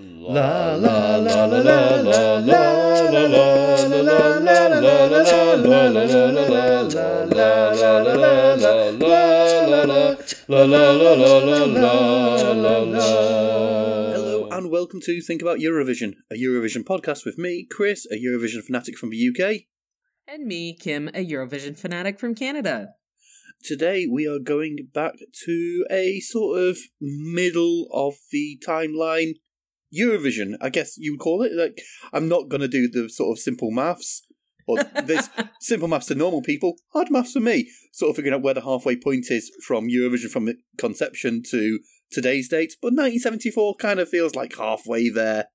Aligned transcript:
La 0.00 0.76
la 0.76 1.16
la 1.16 1.44
la 1.46 1.58
la 1.58 1.96
la 1.98 2.38
la 2.38 2.38
la 2.38 2.78
Hello 14.14 14.48
and 14.52 14.70
welcome 14.70 15.00
to 15.00 15.20
Think 15.20 15.42
About 15.42 15.58
Eurovision, 15.58 16.14
a 16.30 16.36
Eurovision 16.36 16.84
podcast 16.84 17.24
with 17.24 17.36
me, 17.36 17.66
Chris, 17.68 18.06
a 18.12 18.14
Eurovision 18.14 18.62
fanatic 18.62 18.96
from 18.96 19.10
the 19.10 19.28
UK. 19.28 19.62
And 20.28 20.46
me, 20.46 20.76
Kim, 20.76 21.08
a 21.08 21.26
Eurovision 21.26 21.76
fanatic 21.76 22.20
from 22.20 22.36
Canada. 22.36 22.90
Today 23.64 24.06
we 24.06 24.28
are 24.28 24.38
going 24.38 24.90
back 24.94 25.14
to 25.44 25.84
a 25.90 26.20
sort 26.20 26.60
of 26.60 26.78
middle 27.00 27.88
of 27.92 28.14
the 28.30 28.62
timeline 28.64 29.32
Eurovision, 29.96 30.56
I 30.60 30.68
guess 30.68 30.96
you 30.98 31.12
would 31.12 31.20
call 31.20 31.42
it. 31.42 31.52
Like, 31.52 31.82
I'm 32.12 32.28
not 32.28 32.48
going 32.48 32.60
to 32.60 32.68
do 32.68 32.88
the 32.88 33.08
sort 33.08 33.36
of 33.36 33.42
simple 33.42 33.70
maths, 33.70 34.22
or 34.66 34.82
this 35.04 35.30
simple 35.60 35.88
maths 35.88 36.06
to 36.06 36.14
normal 36.14 36.42
people, 36.42 36.76
hard 36.92 37.10
maths 37.10 37.32
for 37.32 37.40
me. 37.40 37.70
Sort 37.92 38.10
of 38.10 38.16
figuring 38.16 38.34
out 38.34 38.42
where 38.42 38.54
the 38.54 38.62
halfway 38.62 38.96
point 38.96 39.30
is 39.30 39.50
from 39.66 39.88
Eurovision 39.88 40.30
from 40.30 40.48
conception 40.76 41.42
to 41.50 41.80
today's 42.10 42.48
date. 42.48 42.74
But 42.80 42.88
1974 42.88 43.76
kind 43.76 44.00
of 44.00 44.08
feels 44.08 44.34
like 44.34 44.56
halfway 44.56 45.08
there. 45.08 45.46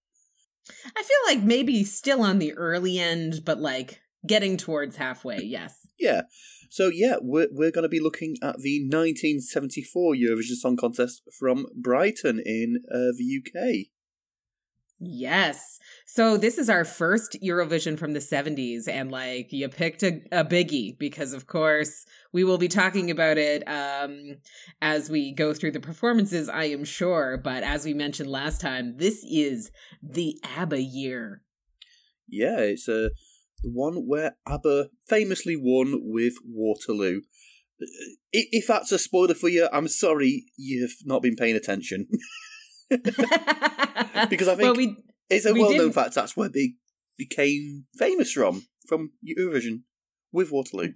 I 0.95 1.03
feel 1.03 1.35
like 1.35 1.43
maybe 1.43 1.83
still 1.83 2.21
on 2.21 2.39
the 2.39 2.53
early 2.53 2.97
end, 2.97 3.41
but 3.45 3.59
like 3.59 4.01
getting 4.25 4.57
towards 4.57 4.97
halfway, 4.97 5.39
yes. 5.43 5.87
Yeah. 5.99 6.23
So 6.69 6.87
yeah, 6.87 7.17
we're 7.21 7.49
we're 7.51 7.71
going 7.71 7.83
to 7.83 7.89
be 7.89 7.99
looking 7.99 8.35
at 8.41 8.57
the 8.57 8.81
1974 8.81 10.15
Eurovision 10.15 10.55
Song 10.55 10.75
Contest 10.75 11.21
from 11.37 11.67
Brighton 11.75 12.41
in 12.43 12.81
uh, 12.91 13.13
the 13.15 13.39
UK. 13.39 13.89
Yes. 15.05 15.79
So 16.05 16.37
this 16.37 16.57
is 16.57 16.69
our 16.69 16.85
first 16.85 17.37
Eurovision 17.43 17.97
from 17.97 18.13
the 18.13 18.19
70s 18.19 18.87
and 18.87 19.11
like 19.11 19.51
you 19.51 19.67
picked 19.67 20.03
a, 20.03 20.21
a 20.31 20.45
biggie 20.45 20.97
because 20.97 21.33
of 21.33 21.47
course 21.47 22.05
we 22.31 22.43
will 22.43 22.57
be 22.57 22.67
talking 22.67 23.11
about 23.11 23.37
it 23.37 23.67
um 23.67 24.37
as 24.81 25.09
we 25.09 25.33
go 25.33 25.53
through 25.53 25.71
the 25.71 25.79
performances 25.79 26.47
I 26.47 26.65
am 26.65 26.85
sure, 26.85 27.37
but 27.37 27.63
as 27.63 27.85
we 27.85 27.93
mentioned 27.93 28.29
last 28.29 28.61
time, 28.61 28.97
this 28.97 29.25
is 29.29 29.71
the 30.01 30.39
ABBA 30.55 30.81
year. 30.81 31.41
Yeah, 32.29 32.59
it's 32.59 32.87
a 32.87 33.07
uh, 33.07 33.09
the 33.63 33.69
one 33.69 34.07
where 34.07 34.35
ABBA 34.45 34.89
famously 35.07 35.55
won 35.55 35.99
with 36.03 36.33
Waterloo. 36.45 37.21
If 38.31 38.67
that's 38.67 38.91
a 38.91 38.99
spoiler 38.99 39.33
for 39.33 39.49
you, 39.49 39.69
I'm 39.71 39.87
sorry 39.87 40.45
you've 40.57 40.95
not 41.05 41.21
been 41.21 41.35
paying 41.35 41.55
attention. 41.55 42.07
because 44.29 44.47
I 44.47 44.55
think 44.55 44.61
well, 44.61 44.75
we, 44.75 44.97
it's 45.29 45.45
a 45.45 45.53
we 45.53 45.61
well 45.61 45.75
known 45.75 45.91
fact 45.91 46.15
that's 46.15 46.37
where 46.37 46.49
they 46.49 46.73
became 47.17 47.85
famous 47.97 48.31
from, 48.31 48.65
from 48.87 49.11
Eurovision 49.25 49.81
with 50.31 50.51
Waterloo. 50.51 50.93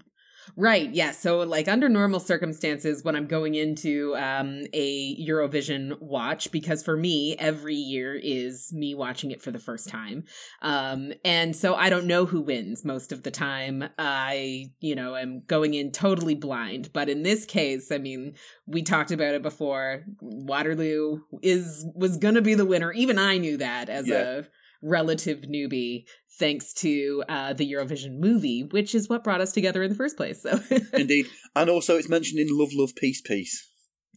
Right. 0.55 0.89
Yeah. 0.93 1.11
So, 1.11 1.39
like, 1.39 1.67
under 1.67 1.89
normal 1.89 2.19
circumstances, 2.19 3.03
when 3.03 3.15
I'm 3.15 3.27
going 3.27 3.55
into 3.55 4.15
um, 4.15 4.63
a 4.73 5.15
Eurovision 5.23 5.99
watch, 6.01 6.51
because 6.51 6.83
for 6.83 6.95
me, 6.95 7.35
every 7.37 7.75
year 7.75 8.15
is 8.15 8.71
me 8.73 8.95
watching 8.95 9.31
it 9.31 9.41
for 9.41 9.51
the 9.51 9.59
first 9.59 9.89
time. 9.89 10.23
Um, 10.61 11.13
and 11.25 11.55
so 11.55 11.75
I 11.75 11.89
don't 11.89 12.07
know 12.07 12.25
who 12.25 12.41
wins 12.41 12.85
most 12.85 13.11
of 13.11 13.23
the 13.23 13.31
time. 13.31 13.89
I, 13.97 14.71
you 14.79 14.95
know, 14.95 15.15
am 15.15 15.43
going 15.47 15.73
in 15.73 15.91
totally 15.91 16.35
blind. 16.35 16.91
But 16.93 17.09
in 17.09 17.23
this 17.23 17.45
case, 17.45 17.91
I 17.91 17.97
mean, 17.97 18.35
we 18.65 18.83
talked 18.83 19.11
about 19.11 19.35
it 19.35 19.41
before. 19.41 20.03
Waterloo 20.21 21.21
is 21.41 21.85
was 21.95 22.17
going 22.17 22.35
to 22.35 22.41
be 22.41 22.53
the 22.53 22.65
winner. 22.65 22.91
Even 22.91 23.17
I 23.17 23.37
knew 23.37 23.57
that 23.57 23.89
as 23.89 24.07
yeah. 24.07 24.39
a 24.39 24.43
relative 24.81 25.41
newbie 25.41 26.05
thanks 26.37 26.73
to 26.73 27.23
uh, 27.27 27.53
the 27.53 27.71
Eurovision 27.71 28.19
movie, 28.19 28.63
which 28.63 28.93
is 28.95 29.09
what 29.09 29.23
brought 29.23 29.41
us 29.41 29.51
together 29.51 29.83
in 29.83 29.89
the 29.89 29.95
first 29.95 30.17
place. 30.17 30.41
So 30.41 30.59
indeed, 30.93 31.27
and 31.55 31.69
also 31.69 31.97
it's 31.97 32.09
mentioned 32.09 32.39
in 32.39 32.47
Love, 32.49 32.69
Love, 32.73 32.95
Peace, 32.95 33.21
Peace. 33.21 33.69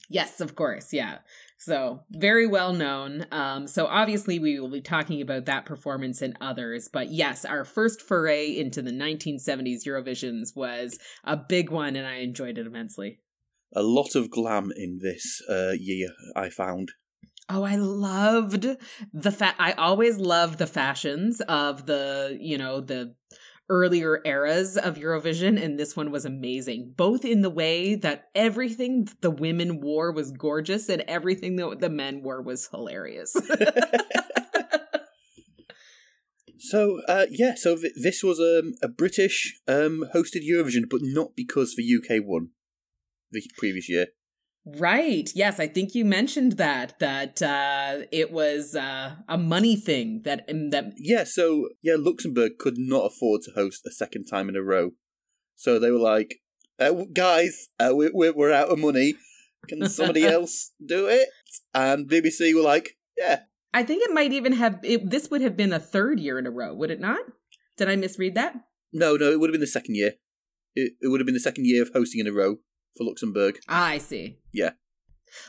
Yes, 0.09 0.41
of 0.41 0.57
course, 0.57 0.93
yeah. 0.93 1.19
So 1.59 2.05
very 2.11 2.47
well 2.47 2.73
known. 2.73 3.27
Um, 3.31 3.67
so 3.67 3.87
obviously 3.87 4.39
we 4.39 4.59
will 4.59 4.71
be 4.71 4.81
talking 4.81 5.21
about 5.21 5.45
that 5.45 5.67
performance 5.67 6.23
and 6.23 6.37
others, 6.41 6.89
but 6.91 7.11
yes, 7.11 7.45
our 7.45 7.65
first 7.65 8.01
foray 8.01 8.49
into 8.49 8.81
the 8.83 8.93
1970s 8.93 9.85
Eurovisions 9.87 10.57
was 10.57 10.99
a 11.23 11.37
big 11.37 11.71
one, 11.71 11.97
and 11.97 12.07
I 12.07 12.17
enjoyed 12.17 12.57
it 12.57 12.67
immensely. 12.67 13.21
A 13.75 13.83
lot 13.83 14.17
of 14.17 14.31
glam 14.31 14.73
in 14.75 14.99
this 15.01 15.43
uh, 15.49 15.73
year, 15.79 16.09
I 16.35 16.49
found. 16.49 16.93
Oh, 17.53 17.65
I 17.65 17.75
loved 17.75 18.77
the 19.13 19.33
fa- 19.33 19.57
I 19.59 19.73
always 19.73 20.19
loved 20.19 20.59
the 20.59 20.69
fashions 20.69 21.41
of 21.43 21.87
the, 21.87 22.39
you 22.41 22.57
know, 22.57 22.81
the 22.81 23.17
earlier 23.69 24.21
eras 24.25 24.77
of 24.77 24.97
Eurovision 24.97 25.61
and 25.61 25.77
this 25.79 25.97
one 25.97 26.13
was 26.13 26.25
amazing. 26.25 26.95
Both 26.97 27.25
in 27.25 27.41
the 27.43 27.51
way 27.51 27.97
that 27.97 28.29
everything 28.37 29.09
the 29.21 29.33
women 29.33 29.81
wore 29.81 30.13
was 30.13 30.31
gorgeous 30.31 30.89
and 30.89 31.03
everything 31.09 31.57
that 31.57 31.81
the 31.81 31.91
men 31.91 32.23
wore 32.23 32.41
was 32.41 32.69
hilarious. 32.69 33.33
so, 36.59 37.01
uh, 37.09 37.27
yeah, 37.31 37.55
so 37.57 37.77
th- 37.77 37.95
this 38.01 38.23
was 38.23 38.39
um, 38.39 38.75
a 38.81 38.87
British 38.89 39.61
um, 39.67 40.05
hosted 40.15 40.49
Eurovision, 40.49 40.85
but 40.89 41.01
not 41.03 41.35
because 41.35 41.75
the 41.75 41.83
UK 41.83 42.23
won 42.25 42.51
the 43.33 43.43
previous 43.59 43.89
year. 43.89 44.07
Right. 44.67 45.31
Yes, 45.35 45.59
I 45.59 45.67
think 45.69 45.95
you 45.95 46.05
mentioned 46.05 46.53
that 46.53 46.99
that 46.99 47.41
uh, 47.41 48.05
it 48.13 48.31
was 48.31 48.75
uh, 48.75 49.17
a 49.27 49.39
money 49.39 49.75
thing 49.75 50.23
that 50.25 50.45
um, 50.51 50.71
that 50.71 50.93
Yeah, 50.97 51.25
so 51.25 51.71
yeah, 51.83 51.97
Luxembourg 51.99 52.53
could 52.59 52.77
not 52.77 53.07
afford 53.07 53.43
to 53.43 53.53
host 53.53 53.87
a 53.87 53.91
second 53.91 54.27
time 54.27 54.49
in 54.49 54.57
a 54.57 54.63
row. 54.63 54.91
So 55.57 55.79
they 55.79 55.91
were 55.91 55.99
like, 55.99 56.41
uh, 56.79 56.93
guys, 57.13 57.69
uh, 57.79 57.95
we, 57.95 58.11
we, 58.15 58.31
we're 58.31 58.53
out 58.53 58.69
of 58.69 58.79
money. 58.79 59.15
Can 59.69 59.89
somebody 59.89 60.25
else 60.27 60.73
do 60.85 61.07
it? 61.07 61.29
And 61.75 62.09
BBC 62.09 62.55
were 62.55 62.63
like, 62.63 62.97
yeah. 63.17 63.41
I 63.73 63.83
think 63.83 64.03
it 64.03 64.13
might 64.13 64.33
even 64.33 64.53
have 64.55 64.81
it, 64.83 65.09
this 65.09 65.31
would 65.31 65.41
have 65.41 65.57
been 65.57 65.73
a 65.73 65.81
third 65.81 66.21
year 66.21 66.39
in 66.39 66.47
a 66.47 66.51
row, 66.51 66.75
would 66.75 66.91
it 66.91 67.01
not? 67.01 67.21
Did 67.79 67.89
I 67.89 67.97
misread 67.97 68.35
that? 68.35 68.55
No, 68.93 69.17
no, 69.17 69.31
it 69.31 69.41
would 69.41 69.49
have 69.49 69.55
been 69.55 69.61
the 69.61 69.67
second 69.67 69.95
year. 69.95 70.15
It, 70.75 70.95
it 71.01 71.09
would 71.09 71.21
have 71.21 71.27
been 71.27 71.35
the 71.35 71.41
second 71.41 71.67
year 71.67 71.83
of 71.83 71.91
hosting 71.95 72.21
in 72.21 72.27
a 72.27 72.33
row 72.33 72.57
for 72.97 73.05
Luxembourg. 73.05 73.59
Ah, 73.69 73.87
I 73.87 73.99
see. 73.99 74.39
Yeah. 74.53 74.71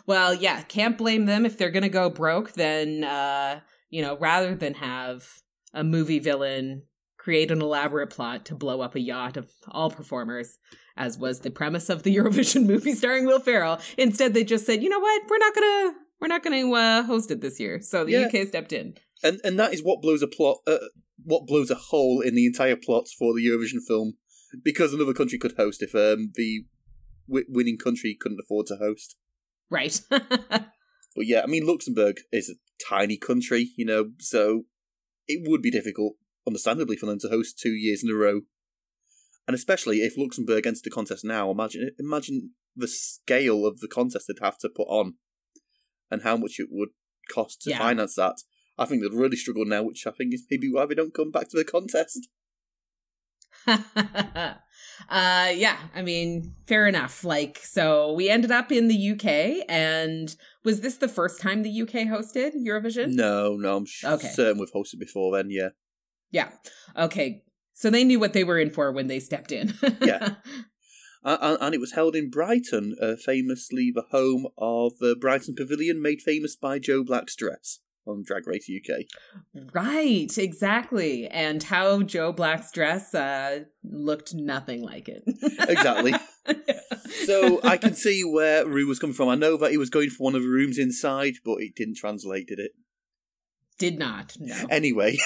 Well, 0.05 0.33
yeah, 0.33 0.61
can't 0.63 0.97
blame 0.97 1.25
them 1.25 1.45
if 1.45 1.57
they're 1.57 1.71
going 1.71 1.83
to 1.83 1.89
go 1.89 2.09
broke. 2.09 2.53
Then, 2.53 3.03
uh, 3.03 3.61
you 3.89 4.01
know, 4.01 4.17
rather 4.17 4.55
than 4.55 4.75
have 4.75 5.27
a 5.73 5.83
movie 5.83 6.19
villain 6.19 6.83
create 7.21 7.51
an 7.51 7.61
elaborate 7.61 8.09
plot 8.09 8.45
to 8.45 8.55
blow 8.55 8.81
up 8.81 8.95
a 8.95 8.99
yacht 8.99 9.37
of 9.37 9.47
all 9.69 9.91
performers, 9.91 10.57
as 10.97 11.19
was 11.19 11.41
the 11.41 11.51
premise 11.51 11.87
of 11.87 12.01
the 12.01 12.15
Eurovision 12.17 12.65
movie 12.65 12.93
starring 12.93 13.25
Will 13.25 13.39
Ferrell, 13.39 13.79
instead 13.97 14.33
they 14.33 14.43
just 14.43 14.65
said, 14.65 14.81
you 14.81 14.89
know 14.89 14.99
what, 14.99 15.21
we're 15.29 15.37
not 15.37 15.53
gonna 15.53 15.93
we're 16.19 16.27
not 16.27 16.43
gonna 16.43 16.71
uh, 16.71 17.03
host 17.03 17.29
it 17.29 17.41
this 17.41 17.59
year. 17.59 17.79
So 17.81 18.03
the 18.03 18.13
yeah. 18.13 18.25
UK 18.25 18.47
stepped 18.47 18.73
in, 18.73 18.95
and 19.23 19.39
and 19.43 19.59
that 19.59 19.73
is 19.73 19.83
what 19.83 20.01
blows 20.01 20.23
a 20.23 20.27
plot, 20.27 20.57
uh, 20.65 20.77
what 21.23 21.45
blows 21.45 21.69
a 21.69 21.75
hole 21.75 22.21
in 22.21 22.33
the 22.33 22.47
entire 22.47 22.75
plot 22.75 23.05
for 23.07 23.33
the 23.33 23.47
Eurovision 23.47 23.85
film, 23.87 24.13
because 24.63 24.91
another 24.91 25.13
country 25.13 25.37
could 25.37 25.55
host 25.57 25.83
if 25.83 25.93
um, 25.93 26.31
the 26.33 26.65
w- 27.31 27.47
winning 27.49 27.77
country 27.77 28.17
couldn't 28.19 28.39
afford 28.39 28.67
to 28.67 28.75
host. 28.75 29.15
Right. 29.69 30.01
but 30.09 30.67
yeah, 31.15 31.41
I 31.43 31.47
mean, 31.47 31.65
Luxembourg 31.65 32.17
is 32.31 32.49
a 32.49 32.59
tiny 32.89 33.17
country, 33.17 33.69
you 33.77 33.85
know, 33.85 34.11
so 34.19 34.63
it 35.27 35.41
would 35.47 35.61
be 35.61 35.71
difficult, 35.71 36.15
understandably, 36.45 36.97
for 36.97 37.05
them 37.05 37.19
to 37.19 37.29
host 37.29 37.57
two 37.57 37.71
years 37.71 38.03
in 38.03 38.09
a 38.09 38.13
row. 38.13 38.41
And 39.47 39.55
especially 39.55 39.97
if 39.97 40.17
Luxembourg 40.17 40.67
entered 40.67 40.83
the 40.83 40.91
contest 40.91 41.23
now, 41.25 41.49
imagine 41.49 41.91
imagine 41.97 42.51
the 42.75 42.87
scale 42.87 43.65
of 43.65 43.79
the 43.79 43.87
contest 43.87 44.25
they'd 44.27 44.43
have 44.43 44.57
to 44.59 44.69
put 44.69 44.87
on, 44.87 45.15
and 46.09 46.21
how 46.21 46.37
much 46.37 46.59
it 46.59 46.67
would 46.69 46.89
cost 47.29 47.61
to 47.63 47.71
yeah. 47.71 47.79
finance 47.79 48.15
that. 48.15 48.37
I 48.77 48.85
think 48.85 49.01
they'd 49.01 49.13
really 49.13 49.35
struggle 49.35 49.65
now, 49.65 49.83
which 49.83 50.05
I 50.07 50.11
think 50.11 50.33
is 50.33 50.45
maybe 50.49 50.71
why 50.71 50.85
they 50.85 50.95
don't 50.95 51.13
come 51.13 51.31
back 51.31 51.49
to 51.49 51.57
the 51.57 51.65
contest. 51.65 52.29
uh 53.67 54.55
yeah 55.09 55.77
i 55.95 56.01
mean 56.01 56.53
fair 56.67 56.87
enough 56.87 57.23
like 57.23 57.59
so 57.63 58.13
we 58.13 58.29
ended 58.29 58.51
up 58.51 58.71
in 58.71 58.87
the 58.87 59.11
uk 59.11 59.25
and 59.69 60.35
was 60.63 60.81
this 60.81 60.97
the 60.97 61.07
first 61.07 61.41
time 61.41 61.63
the 61.63 61.81
uk 61.81 61.89
hosted 61.89 62.53
eurovision? 62.55 63.13
No 63.13 63.55
no 63.55 63.77
i'm 63.77 63.85
okay. 64.03 64.27
certain 64.27 64.59
we've 64.59 64.73
hosted 64.73 64.99
before 64.99 65.35
then 65.35 65.49
yeah. 65.49 65.69
Yeah 66.31 66.49
okay 66.97 67.43
so 67.73 67.89
they 67.89 68.03
knew 68.03 68.19
what 68.19 68.33
they 68.33 68.43
were 68.43 68.59
in 68.59 68.69
for 68.69 68.91
when 68.91 69.07
they 69.07 69.19
stepped 69.19 69.51
in. 69.51 69.73
Yeah. 70.01 70.35
And, 71.23 71.59
and, 71.61 71.75
it 71.75 71.79
was 71.79 71.91
held 71.91 72.15
in 72.15 72.31
brighton 72.31 72.95
uh, 72.99 73.13
famously 73.15 73.91
the 73.93 74.05
home 74.09 74.47
of 74.57 74.97
the 74.97 75.15
brighton 75.15 75.53
pavilion 75.53 76.01
made 76.01 76.19
famous 76.19 76.55
by 76.55 76.79
joe 76.79 77.03
black's 77.03 77.35
dress 77.35 77.77
on 78.07 78.23
Drag 78.25 78.47
Race 78.47 78.69
UK. 78.69 79.01
Right, 79.73 80.35
exactly. 80.37 81.27
And 81.27 81.61
how 81.63 82.01
Joe 82.01 82.31
Black's 82.31 82.71
dress 82.71 83.13
uh, 83.13 83.65
looked 83.83 84.33
nothing 84.33 84.81
like 84.83 85.07
it. 85.09 85.23
exactly. 85.67 86.13
So 87.25 87.59
I 87.63 87.77
can 87.77 87.93
see 87.93 88.23
where 88.23 88.65
Rue 88.65 88.87
was 88.87 88.97
coming 88.97 89.13
from. 89.13 89.29
I 89.29 89.35
know 89.35 89.57
that 89.57 89.71
he 89.71 89.77
was 89.77 89.89
going 89.89 90.09
for 90.09 90.23
one 90.23 90.35
of 90.35 90.41
the 90.41 90.47
rooms 90.47 90.77
inside, 90.77 91.35
but 91.45 91.57
it 91.59 91.75
didn't 91.75 91.97
translate, 91.97 92.47
did 92.47 92.59
it? 92.59 92.71
Did 93.77 93.99
not. 93.99 94.37
No. 94.39 94.55
Anyway, 94.69 95.17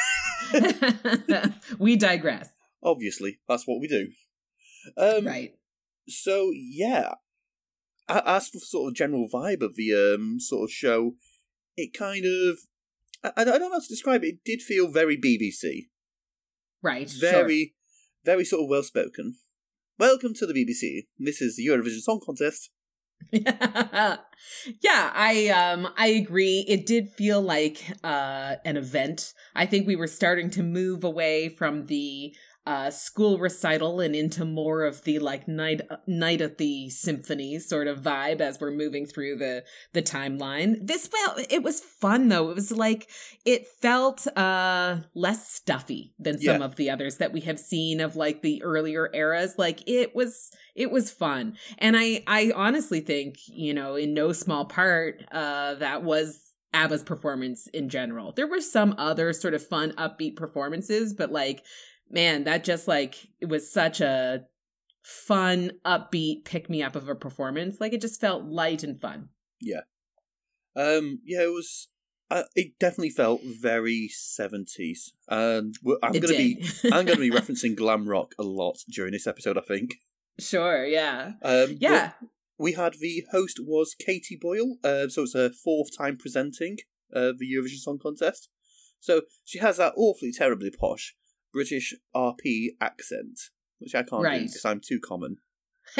we 1.80 1.96
digress. 1.96 2.50
obviously, 2.84 3.40
that's 3.48 3.66
what 3.66 3.80
we 3.80 3.88
do. 3.88 4.10
Um, 4.98 5.26
right. 5.26 5.56
So 6.08 6.52
yeah, 6.54 7.14
as 8.10 8.50
for 8.50 8.60
sort 8.60 8.90
of 8.90 8.96
general 8.96 9.28
vibe 9.34 9.62
of 9.62 9.76
the 9.76 9.94
um 9.94 10.40
sort 10.40 10.64
of 10.66 10.72
show, 10.72 11.16
it 11.78 11.94
kind 11.94 12.26
of 12.26 12.58
I, 13.24 13.42
I 13.42 13.44
don't 13.44 13.60
know 13.60 13.72
how 13.72 13.80
to 13.80 13.88
describe 13.88 14.24
it. 14.24 14.28
It 14.28 14.40
did 14.46 14.62
feel 14.62 14.88
very 14.92 15.18
BBC, 15.18 15.88
Right. 16.82 17.10
very 17.10 17.76
very 18.24 18.46
sort 18.46 18.64
of 18.64 18.70
well 18.70 18.84
spoken. 18.84 19.36
Welcome 19.98 20.34
to 20.36 20.46
the 20.46 20.54
BBC. 20.54 21.08
This 21.18 21.42
is 21.42 21.56
the 21.56 21.68
Eurovision 21.68 22.02
Song 22.02 22.20
Contest. 22.26 22.70
Sure. 23.34 23.42
yeah, 24.82 25.12
I 25.14 25.48
um 25.50 25.88
I 25.98 26.08
agree. 26.08 26.66
It 26.68 26.86
did 26.86 27.10
feel 27.12 27.42
like 27.42 27.84
uh 28.04 28.56
an 28.66 28.78
event. 28.78 29.34
I 29.56 29.66
think 29.66 29.88
we 29.88 29.96
were 29.96 30.08
starting 30.08 30.50
to 30.52 30.64
move 30.64 31.04
away 31.04 31.50
from 31.50 31.86
the 31.86 32.36
uh 32.66 32.90
school 32.90 33.38
recital 33.38 34.00
and 34.00 34.16
into 34.16 34.44
more 34.44 34.84
of 34.84 35.04
the 35.04 35.20
like 35.20 35.48
night 35.48 35.82
night 36.08 36.42
at 36.42 36.58
the 36.58 36.90
symphony 36.90 37.60
sort 37.60 37.88
of 37.88 38.02
vibe 38.02 38.42
as 38.42 38.60
we're 38.60 38.72
moving 38.72 39.06
through 39.06 39.36
the 39.38 39.64
the 39.94 40.02
timeline. 40.02 40.76
This 40.86 41.08
felt 41.08 41.40
it 41.52 41.62
was 41.64 41.80
fun 41.82 42.28
though. 42.30 42.50
It 42.50 42.56
was 42.56 42.72
like 42.72 43.10
it 43.46 43.68
felt 43.68 44.26
uh 44.36 44.98
less 45.14 45.48
stuffy 45.48 46.14
than 46.18 46.40
some 46.40 46.60
Yeah. 46.60 46.66
of 46.66 46.76
the 46.76 46.90
others 46.90 47.18
that 47.18 47.32
we 47.32 47.42
have 47.42 47.60
seen 47.60 48.00
of 48.02 48.16
like 48.16 48.42
the 48.42 48.64
earlier 48.64 49.10
eras. 49.14 49.56
Like 49.58 49.84
it 49.88 50.16
was 50.16 50.52
it 50.76 50.90
was 50.92 51.12
fun. 51.12 51.58
And 51.78 51.96
I 51.96 52.24
I 52.28 52.52
honestly 52.56 53.00
think, 53.00 53.38
you 53.48 53.74
know, 53.74 53.96
in 53.96 54.14
no 54.14 54.32
small 54.34 54.66
part 54.66 55.24
uh 55.32 55.76
that 55.76 56.04
was 56.04 56.42
ABBA's 56.74 57.04
performance 57.04 57.68
in 57.68 57.88
general. 57.88 58.34
There 58.34 58.48
were 58.48 58.60
some 58.60 58.96
other 58.98 59.32
sort 59.32 59.54
of 59.54 59.66
fun 59.66 59.94
upbeat 59.94 60.36
performances, 60.36 61.14
but 61.14 61.32
like 61.32 61.64
man, 62.10 62.44
that 62.46 62.64
just 62.64 62.88
like 62.88 63.16
it 63.42 63.48
was 63.48 63.70
such 63.72 64.02
a 64.02 64.46
fun 65.04 65.72
upbeat 65.86 66.46
pick 66.46 66.70
me 66.70 66.82
up 66.82 66.96
of 66.96 67.08
a 67.10 67.16
performance. 67.16 67.80
Like 67.80 67.94
it 67.94 68.02
just 68.02 68.20
felt 68.22 68.46
light 68.46 68.84
and 68.84 69.00
fun. 69.00 69.30
Yeah. 69.62 69.82
Um, 70.76 71.20
yeah, 71.24 71.44
it 71.44 71.54
was. 71.54 71.88
Uh, 72.32 72.44
it 72.56 72.80
definitely 72.80 73.12
felt 73.12 73.42
very 73.44 74.08
seventies, 74.12 75.14
and 75.30 75.76
we're- 75.84 76.00
I'm 76.02 76.16
It 76.16 76.22
gonna 76.22 76.34
be. 76.36 76.66
I'm 76.92 77.06
gonna 77.06 77.20
be 77.20 77.30
referencing 77.40 77.76
glam 77.76 78.10
rock 78.10 78.34
a 78.40 78.44
lot 78.44 78.80
during 78.90 79.12
this 79.12 79.28
episode. 79.28 79.58
I 79.60 79.62
think. 79.62 79.96
Sure, 80.40 80.84
yeah. 80.86 81.34
Um, 81.44 81.78
Yeah. 81.80 82.14
we 82.58 82.74
had 82.74 82.96
the 83.00 83.26
host 83.32 83.60
was 83.64 83.94
Katie 83.98 84.38
Boyle, 84.42 84.78
uh, 84.84 85.08
so 85.08 85.22
it's 85.24 85.34
her 85.36 85.50
fourth 85.52 85.96
time 85.96 86.18
presenting 86.18 86.78
uh, 87.14 87.32
the 87.38 87.46
Eurovision 87.54 87.78
Song 87.78 88.00
Contest. 88.02 88.50
So 89.00 89.22
she 89.46 89.60
has 89.60 89.78
that 89.78 89.94
awfully 89.96 90.32
terribly 90.34 90.72
posh 90.72 91.16
British 91.56 91.96
RP 92.14 92.72
accent, 92.82 93.40
which 93.80 93.96
I 93.96 94.04
can't 94.04 94.22
do 94.22 94.40
because 94.42 94.66
I'm 94.66 94.82
too 94.82 95.00
common. 95.00 95.38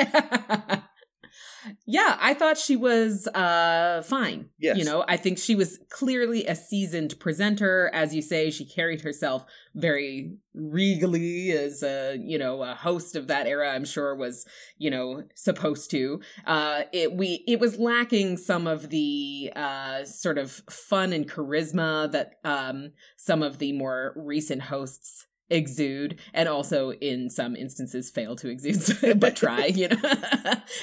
yeah, 1.86 2.18
I 2.20 2.34
thought 2.34 2.58
she 2.58 2.76
was 2.76 3.26
uh 3.28 4.04
fine. 4.06 4.50
Yes. 4.60 4.78
You 4.78 4.84
know, 4.84 5.06
I 5.08 5.16
think 5.16 5.38
she 5.38 5.56
was 5.56 5.80
clearly 5.90 6.46
a 6.46 6.56
seasoned 6.56 7.18
presenter. 7.22 7.90
As 7.94 8.14
you 8.14 8.22
say, 8.22 8.52
she 8.52 8.66
carried 8.66 9.02
herself 9.02 9.46
very 9.74 10.36
regally 10.54 11.52
as 11.52 11.84
a, 11.84 12.18
you 12.20 12.38
know, 12.38 12.62
a 12.62 12.76
host 12.76 13.16
of 13.16 13.28
that 13.28 13.48
era, 13.48 13.72
I'm 13.72 13.86
sure 13.86 14.14
was, 14.14 14.46
you 14.78 14.90
know, 14.90 15.24
supposed 15.36 15.90
to. 15.92 16.20
Uh 16.46 16.84
it 16.92 17.14
we 17.14 17.46
it 17.48 17.62
was 17.62 17.80
lacking 17.80 18.36
some 18.36 18.68
of 18.68 18.90
the 18.90 19.54
uh 19.56 20.04
sort 20.04 20.38
of 20.38 20.52
fun 20.70 21.14
and 21.14 21.30
charisma 21.30 22.12
that 22.12 22.40
um 22.44 22.92
some 23.16 23.42
of 23.42 23.60
the 23.60 23.72
more 23.72 24.12
recent 24.18 24.64
hosts 24.64 25.28
exude 25.50 26.20
and 26.34 26.50
also 26.50 26.92
in 26.94 27.30
some 27.30 27.56
instances 27.56 28.10
fail 28.10 28.36
to 28.36 28.50
exude 28.50 29.20
but 29.20 29.36
try 29.36 29.66
you 29.66 29.88
know 29.88 29.98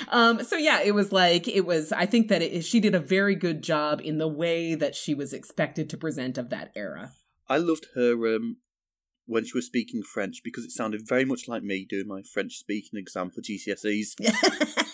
um 0.09 0.43
so 0.45 0.57
yeah 0.57 0.81
it 0.81 0.95
was 0.95 1.11
like 1.11 1.49
it 1.49 1.67
was 1.67 1.91
i 1.93 2.07
think 2.07 2.29
that 2.29 2.43
it, 2.43 2.65
she 2.65 2.79
did 2.79 2.95
a 2.95 3.01
very 3.01 3.35
good 3.35 3.61
job 3.61 4.01
in 4.05 4.19
the 4.19 4.29
way 4.29 4.75
that 4.75 4.95
she 4.95 5.15
was 5.15 5.33
expected 5.33 5.91
to 5.91 5.97
present 5.97 6.39
of 6.39 6.49
that 6.51 6.71
era 6.77 7.13
I 7.49 7.59
loved 7.59 7.89
her 7.95 8.13
um, 8.35 8.57
when 9.27 9.45
she 9.45 9.53
was 9.55 9.67
speaking 9.67 10.03
French 10.03 10.41
because 10.43 10.65
it 10.65 10.71
sounded 10.71 11.07
very 11.07 11.27
much 11.27 11.49
like 11.49 11.63
me 11.63 11.85
doing 11.85 12.09
my 12.09 12.23
French 12.23 12.57
speaking 12.57 12.99
exam 12.99 13.31
for 13.31 13.43
GCSEs. 13.43 14.15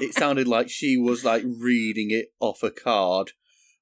It 0.00 0.14
sounded 0.14 0.48
like 0.48 0.68
she 0.68 0.96
was 0.96 1.24
like 1.24 1.44
reading 1.46 2.10
it 2.10 2.32
off 2.40 2.64
a 2.64 2.72
card, 2.72 3.34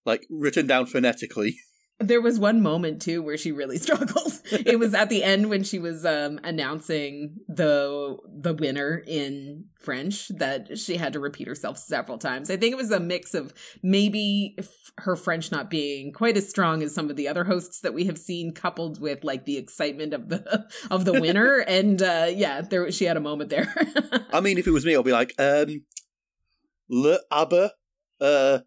like 0.04 0.26
written 0.28 0.66
down 0.66 0.84
phonetically. 0.84 1.60
There 2.00 2.20
was 2.20 2.38
one 2.38 2.62
moment 2.62 3.02
too 3.02 3.22
where 3.22 3.36
she 3.36 3.52
really 3.52 3.78
struggled. 3.86 4.32
It 4.50 4.78
was 4.78 4.94
at 4.94 5.10
the 5.10 5.22
end 5.22 5.50
when 5.50 5.62
she 5.62 5.78
was 5.78 6.04
um 6.04 6.40
announcing 6.42 7.36
the 7.48 8.16
the 8.26 8.54
winner 8.54 9.02
in 9.06 9.66
french 9.78 10.28
that 10.28 10.78
she 10.78 10.96
had 10.96 11.12
to 11.12 11.20
repeat 11.20 11.46
herself 11.46 11.78
several 11.78 12.18
times. 12.18 12.50
I 12.50 12.56
think 12.56 12.72
it 12.72 12.76
was 12.76 12.90
a 12.90 13.00
mix 13.00 13.34
of 13.34 13.54
maybe 13.82 14.56
f- 14.58 14.92
her 14.98 15.16
french 15.16 15.52
not 15.52 15.70
being 15.70 16.12
quite 16.12 16.36
as 16.36 16.48
strong 16.48 16.82
as 16.82 16.94
some 16.94 17.10
of 17.10 17.16
the 17.16 17.28
other 17.28 17.44
hosts 17.44 17.80
that 17.80 17.94
we 17.94 18.04
have 18.06 18.18
seen 18.18 18.52
coupled 18.52 19.00
with 19.00 19.22
like 19.24 19.44
the 19.44 19.56
excitement 19.58 20.12
of 20.12 20.28
the 20.28 20.68
of 20.90 21.04
the 21.04 21.20
winner. 21.20 21.64
And 21.80 22.02
uh 22.02 22.26
yeah 22.30 22.62
there 22.62 22.90
she 22.90 23.04
had 23.04 23.16
a 23.16 23.20
moment 23.20 23.50
there. 23.50 23.72
I 24.32 24.40
mean, 24.40 24.58
if 24.58 24.66
it 24.66 24.70
was 24.70 24.84
me, 24.84 24.96
I'd 24.96 25.04
be 25.04 25.12
like, 25.12 25.34
um, 25.38 25.82
le 26.88 27.18
aber, 27.30 27.72
uh, 28.20 28.60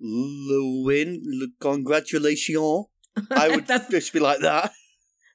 le 0.00 0.84
win, 0.84 1.20
le 1.24 1.48
congratulations. 1.60 2.86
I 3.30 3.48
would 3.48 3.66
just 3.90 4.12
be 4.12 4.20
like 4.20 4.40
that. 4.40 4.72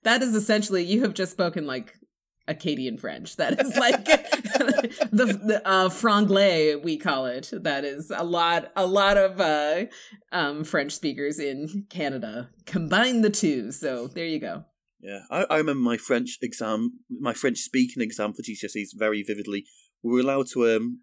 That 0.03 0.21
is 0.21 0.35
essentially 0.35 0.83
you 0.83 1.03
have 1.03 1.13
just 1.13 1.31
spoken 1.31 1.65
like 1.65 1.97
Acadian 2.45 2.97
French. 2.97 3.37
That 3.37 3.61
is 3.61 3.77
like 3.77 4.03
the, 4.03 5.39
the 5.45 5.61
uh, 5.65 5.87
franglais 5.87 6.83
we 6.83 6.97
call 6.97 7.25
it. 7.25 7.51
That 7.53 7.85
is 7.85 8.11
a 8.13 8.23
lot 8.23 8.71
a 8.75 8.85
lot 8.85 9.17
of 9.17 9.39
uh, 9.39 9.85
um, 10.33 10.65
French 10.65 10.91
speakers 10.91 11.39
in 11.39 11.85
Canada 11.89 12.49
combine 12.65 13.21
the 13.21 13.29
two. 13.29 13.71
So 13.71 14.07
there 14.07 14.25
you 14.25 14.39
go. 14.39 14.65
Yeah, 14.99 15.19
I, 15.29 15.45
I 15.49 15.57
remember 15.57 15.81
my 15.81 15.97
French 15.97 16.37
exam, 16.41 16.99
my 17.09 17.33
French 17.33 17.59
speaking 17.59 18.03
exam 18.03 18.33
for 18.33 18.41
GCSEs 18.41 18.89
very 18.95 19.23
vividly. 19.23 19.65
We 20.01 20.11
were 20.11 20.19
allowed 20.19 20.47
to 20.53 20.75
um 20.75 20.99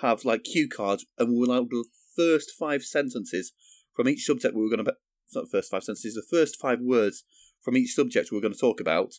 have 0.00 0.24
like 0.24 0.44
cue 0.44 0.68
cards, 0.68 1.04
and 1.18 1.30
we 1.30 1.38
were 1.38 1.46
allowed 1.46 1.68
the 1.70 1.84
first 2.18 2.52
five 2.58 2.82
sentences 2.82 3.52
from 3.94 4.08
each 4.08 4.24
subject 4.24 4.54
we 4.54 4.62
were 4.62 4.70
going 4.70 4.84
to. 4.84 4.92
It's 5.26 5.36
not 5.36 5.44
the 5.44 5.58
first 5.58 5.70
five 5.70 5.84
sentences, 5.84 6.14
the 6.14 6.36
first 6.36 6.58
five 6.60 6.80
words 6.80 7.24
from 7.62 7.76
each 7.76 7.94
subject 7.94 8.30
we 8.30 8.36
were 8.36 8.42
going 8.42 8.54
to 8.54 8.58
talk 8.58 8.80
about. 8.80 9.14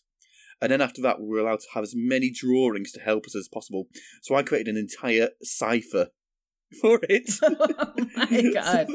And 0.62 0.72
then 0.72 0.82
after 0.82 1.02
that, 1.04 1.22
we 1.22 1.28
were 1.28 1.40
allowed 1.40 1.62
to 1.62 1.68
have 1.74 1.84
as 1.84 1.94
many 1.96 2.32
drawings 2.32 2.92
to 2.94 3.00
help 3.00 3.26
us 3.26 3.36
as 3.36 3.48
possible. 3.48 3.88
So 4.22 4.36
I 4.36 4.44
created 4.44 4.76
an 4.76 4.78
entire 4.78 5.30
cipher 5.42 6.08
for 6.82 7.00
it. 7.04 7.32
oh 7.44 7.94
my 8.16 8.44
god. 8.54 8.88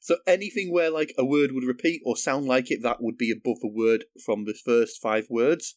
So 0.00 0.18
anything 0.26 0.70
where 0.70 0.90
like 0.90 1.14
a 1.16 1.24
word 1.24 1.52
would 1.52 1.64
repeat 1.64 2.02
or 2.04 2.16
sound 2.16 2.46
like 2.46 2.70
it, 2.70 2.82
that 2.82 2.98
would 3.00 3.16
be 3.16 3.32
above 3.32 3.60
the 3.60 3.72
word 3.72 4.04
from 4.24 4.44
the 4.44 4.54
first 4.54 5.00
five 5.00 5.28
words, 5.30 5.76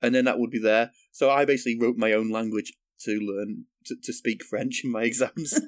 and 0.00 0.14
then 0.14 0.24
that 0.24 0.38
would 0.38 0.50
be 0.50 0.58
there. 0.58 0.92
So 1.12 1.30
I 1.30 1.44
basically 1.44 1.78
wrote 1.78 1.98
my 1.98 2.12
own 2.12 2.30
language 2.30 2.72
to 3.00 3.20
learn 3.20 3.66
to, 3.84 3.96
to 4.02 4.12
speak 4.12 4.42
French 4.42 4.80
in 4.84 4.90
my 4.90 5.02
exams. 5.02 5.60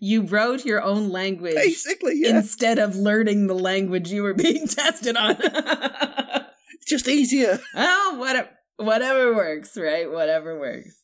You 0.00 0.22
wrote 0.22 0.64
your 0.64 0.82
own 0.82 1.10
language 1.10 1.54
basically, 1.54 2.20
yeah, 2.22 2.36
instead 2.38 2.78
of 2.78 2.94
learning 2.96 3.46
the 3.46 3.54
language 3.54 4.10
you 4.10 4.22
were 4.22 4.34
being 4.34 4.66
tested 4.68 5.16
on. 5.16 5.36
it's 5.40 6.86
just 6.86 7.08
easier. 7.08 7.58
oh, 7.74 8.16
whatever 8.18 8.50
whatever 8.76 9.34
works, 9.34 9.76
right? 9.76 10.10
Whatever 10.10 10.58
works. 10.58 11.02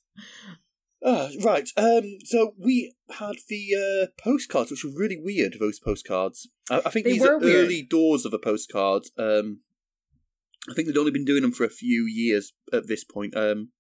Ah, 1.05 1.29
right. 1.45 1.69
Um. 1.77 2.19
So 2.25 2.53
we 2.59 2.95
had 3.11 3.37
the 3.49 3.69
uh, 3.75 4.07
postcards, 4.23 4.71
which 4.71 4.85
were 4.85 4.91
really 4.95 5.17
weird. 5.19 5.57
Those 5.61 5.79
postcards. 5.79 6.49
I, 6.71 6.83
I 6.87 6.91
think 6.91 7.07
They 7.07 7.13
these 7.13 7.23
were 7.23 7.35
are 7.35 7.39
weird. 7.39 7.67
early 7.67 7.83
doors 7.83 8.25
of 8.27 8.33
a 8.35 8.39
postcard. 8.39 9.05
Um. 9.17 9.61
I 10.71 10.75
think 10.75 10.87
they'd 10.89 10.99
only 10.99 11.13
been 11.13 11.25
doing 11.25 11.41
them 11.43 11.53
for 11.53 11.65
a 11.65 11.71
few 11.71 12.05
years 12.05 12.53
at 12.73 12.89
this 12.89 13.05
point. 13.05 13.37
Um. 13.37 13.71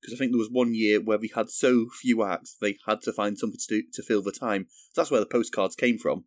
Because 0.00 0.14
I 0.14 0.16
think 0.18 0.32
there 0.32 0.38
was 0.38 0.50
one 0.50 0.74
year 0.74 1.00
where 1.00 1.18
we 1.18 1.30
had 1.34 1.50
so 1.50 1.86
few 2.00 2.22
acts, 2.22 2.56
they 2.60 2.78
had 2.86 3.00
to 3.02 3.12
find 3.12 3.38
something 3.38 3.58
to 3.58 3.80
do 3.80 3.82
to 3.92 4.02
fill 4.02 4.22
the 4.22 4.32
time. 4.32 4.66
So 4.92 5.00
that's 5.00 5.10
where 5.10 5.20
the 5.20 5.26
postcards 5.26 5.74
came 5.74 5.98
from, 5.98 6.24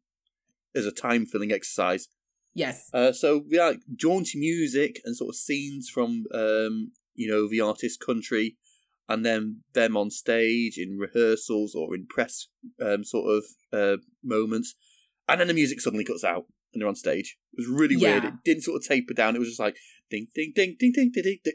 as 0.76 0.86
a 0.86 0.92
time 0.92 1.26
filling 1.26 1.52
exercise. 1.52 2.08
Yes. 2.54 2.90
Uh, 2.94 3.14
so 3.14 3.46
we 3.50 3.60
like 3.60 3.80
jaunty 3.96 4.38
music 4.38 5.00
and 5.06 5.16
sort 5.16 5.30
of 5.30 5.36
scenes 5.36 5.90
from 5.90 6.26
um, 6.34 6.92
you 7.16 7.30
know 7.30 7.48
the 7.48 7.62
artist's 7.62 7.98
country, 7.98 8.58
and 9.08 9.26
then 9.26 9.62
them 9.74 9.96
on 9.96 10.10
stage 10.12 10.78
in 10.78 10.98
rehearsals 10.98 11.74
or 11.74 11.96
in 11.96 12.08
press 12.08 12.48
um, 12.86 13.04
sort 13.04 13.38
of 13.38 13.44
uh, 13.72 13.98
moments, 14.24 14.76
and 15.30 15.40
then 15.40 15.48
the 15.48 15.54
music 15.54 15.80
suddenly 15.80 16.06
cuts 16.06 16.24
out 16.24 16.46
and 16.74 16.82
they're 16.82 16.90
on 16.90 16.96
stage. 16.96 17.38
It 17.54 17.60
was 17.60 17.68
really 17.68 17.98
weird. 17.98 18.24
It 18.24 18.34
didn't 18.46 18.64
sort 18.64 18.82
of 18.82 18.88
taper 18.88 19.14
down. 19.14 19.36
It 19.36 19.40
was 19.40 19.50
just 19.50 19.60
like 19.60 19.78
ding 20.10 20.28
ding 20.34 20.54
ding 20.56 20.76
ding 20.80 20.92
ding 20.94 21.12
ding 21.14 21.38
ding. 21.44 21.54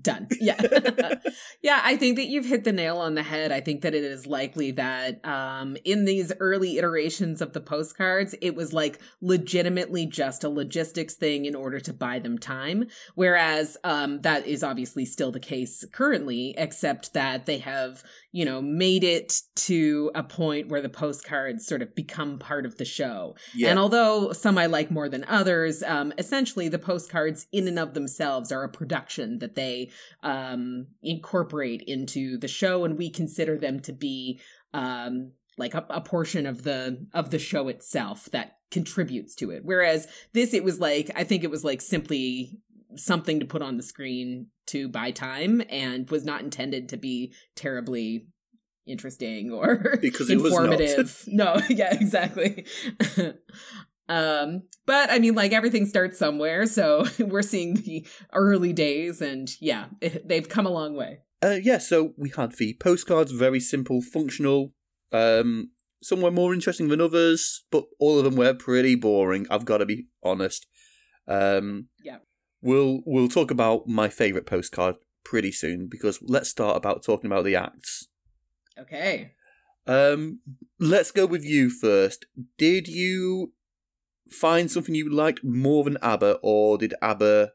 Done. 0.00 0.26
Yeah. 0.40 0.58
yeah, 1.62 1.82
I 1.84 1.96
think 1.96 2.16
that 2.16 2.26
you've 2.26 2.46
hit 2.46 2.64
the 2.64 2.72
nail 2.72 2.96
on 2.96 3.14
the 3.14 3.22
head. 3.22 3.52
I 3.52 3.60
think 3.60 3.82
that 3.82 3.94
it 3.94 4.02
is 4.02 4.26
likely 4.26 4.70
that 4.72 5.22
um, 5.22 5.76
in 5.84 6.06
these 6.06 6.32
early 6.40 6.78
iterations 6.78 7.42
of 7.42 7.52
the 7.52 7.60
postcards, 7.60 8.34
it 8.40 8.54
was 8.54 8.72
like 8.72 9.00
legitimately 9.20 10.06
just 10.06 10.44
a 10.44 10.48
logistics 10.48 11.14
thing 11.14 11.44
in 11.44 11.54
order 11.54 11.78
to 11.80 11.92
buy 11.92 12.18
them 12.18 12.38
time. 12.38 12.86
Whereas 13.16 13.76
um, 13.84 14.22
that 14.22 14.46
is 14.46 14.64
obviously 14.64 15.04
still 15.04 15.30
the 15.30 15.38
case 15.38 15.84
currently, 15.92 16.54
except 16.56 17.12
that 17.12 17.44
they 17.44 17.58
have, 17.58 18.02
you 18.32 18.46
know, 18.46 18.62
made 18.62 19.04
it 19.04 19.42
to 19.54 20.10
a 20.14 20.22
point 20.22 20.68
where 20.68 20.80
the 20.80 20.88
postcards 20.88 21.66
sort 21.66 21.82
of 21.82 21.94
become 21.94 22.38
part 22.38 22.64
of 22.64 22.78
the 22.78 22.84
show. 22.84 23.36
Yeah. 23.54 23.68
And 23.68 23.78
although 23.78 24.32
some 24.32 24.56
I 24.56 24.66
like 24.66 24.90
more 24.90 25.08
than 25.08 25.24
others, 25.28 25.82
um, 25.82 26.14
essentially 26.16 26.68
the 26.68 26.78
postcards 26.78 27.46
in 27.52 27.68
and 27.68 27.78
of 27.78 27.92
themselves 27.92 28.50
are 28.50 28.64
a 28.64 28.70
production 28.70 29.38
that 29.40 29.54
they 29.54 29.90
um, 30.22 30.86
incorporate 31.02 31.82
into 31.86 32.38
the 32.38 32.48
show, 32.48 32.84
and 32.84 32.96
we 32.96 33.10
consider 33.10 33.58
them 33.58 33.80
to 33.80 33.92
be 33.92 34.40
um, 34.72 35.32
like 35.58 35.74
a, 35.74 35.84
a 35.90 36.00
portion 36.00 36.46
of 36.46 36.62
the 36.62 37.06
of 37.12 37.30
the 37.30 37.38
show 37.38 37.68
itself 37.68 38.30
that 38.32 38.56
contributes 38.70 39.34
to 39.34 39.50
it. 39.50 39.60
Whereas 39.62 40.08
this, 40.32 40.54
it 40.54 40.64
was 40.64 40.80
like 40.80 41.10
I 41.14 41.24
think 41.24 41.44
it 41.44 41.50
was 41.50 41.64
like 41.64 41.82
simply 41.82 42.58
something 42.96 43.40
to 43.40 43.46
put 43.46 43.62
on 43.62 43.76
the 43.76 43.82
screen 43.82 44.48
to 44.66 44.88
buy 44.88 45.10
time 45.10 45.62
and 45.68 46.08
was 46.10 46.24
not 46.24 46.42
intended 46.42 46.88
to 46.90 46.96
be 46.96 47.32
terribly 47.56 48.26
interesting 48.86 49.52
or 49.52 49.98
Because 50.00 50.30
it 50.30 50.40
was 50.40 50.52
informative. 50.52 51.24
no, 51.26 51.56
yeah, 51.68 51.94
exactly. 51.94 52.66
um, 54.08 54.62
but 54.86 55.10
I 55.10 55.18
mean, 55.18 55.34
like 55.34 55.52
everything 55.52 55.86
starts 55.86 56.18
somewhere, 56.18 56.66
so 56.66 57.04
we're 57.18 57.42
seeing 57.42 57.74
the 57.74 58.06
early 58.32 58.72
days, 58.72 59.20
and 59.20 59.48
yeah, 59.60 59.86
it, 60.00 60.26
they've 60.26 60.48
come 60.48 60.66
a 60.66 60.70
long 60.70 60.94
way. 60.94 61.20
Uh, 61.42 61.58
yeah, 61.60 61.78
so 61.78 62.12
we 62.16 62.32
had 62.36 62.52
the 62.52 62.76
postcards, 62.80 63.32
very 63.32 63.58
simple, 63.58 64.00
functional, 64.00 64.72
um, 65.10 65.70
some 66.02 66.20
were 66.20 66.30
more 66.30 66.52
interesting 66.52 66.88
than 66.88 67.00
others, 67.00 67.64
but 67.70 67.84
all 68.00 68.18
of 68.18 68.24
them 68.24 68.36
were 68.36 68.54
pretty 68.54 68.96
boring. 68.96 69.46
I've 69.50 69.64
got 69.64 69.78
to 69.78 69.86
be 69.86 70.08
honest. 70.22 70.66
Um, 71.28 71.88
Yeah. 72.02 72.18
We'll 72.62 73.00
we'll 73.04 73.28
talk 73.28 73.50
about 73.50 73.86
my 73.86 74.08
favorite 74.08 74.46
postcard 74.46 74.96
pretty 75.24 75.52
soon 75.52 75.88
because 75.88 76.20
let's 76.22 76.48
start 76.48 76.76
about 76.76 77.02
talking 77.02 77.26
about 77.26 77.44
the 77.44 77.56
acts. 77.56 78.08
Okay. 78.78 79.32
Um, 79.86 80.40
let's 80.78 81.10
go 81.10 81.26
with 81.26 81.44
you 81.44 81.68
first. 81.68 82.26
Did 82.56 82.86
you 82.86 83.52
find 84.30 84.70
something 84.70 84.94
you 84.94 85.12
liked 85.12 85.44
more 85.44 85.84
than 85.84 85.98
ABBA, 86.00 86.38
or 86.42 86.78
did 86.78 86.94
ABBA 87.02 87.52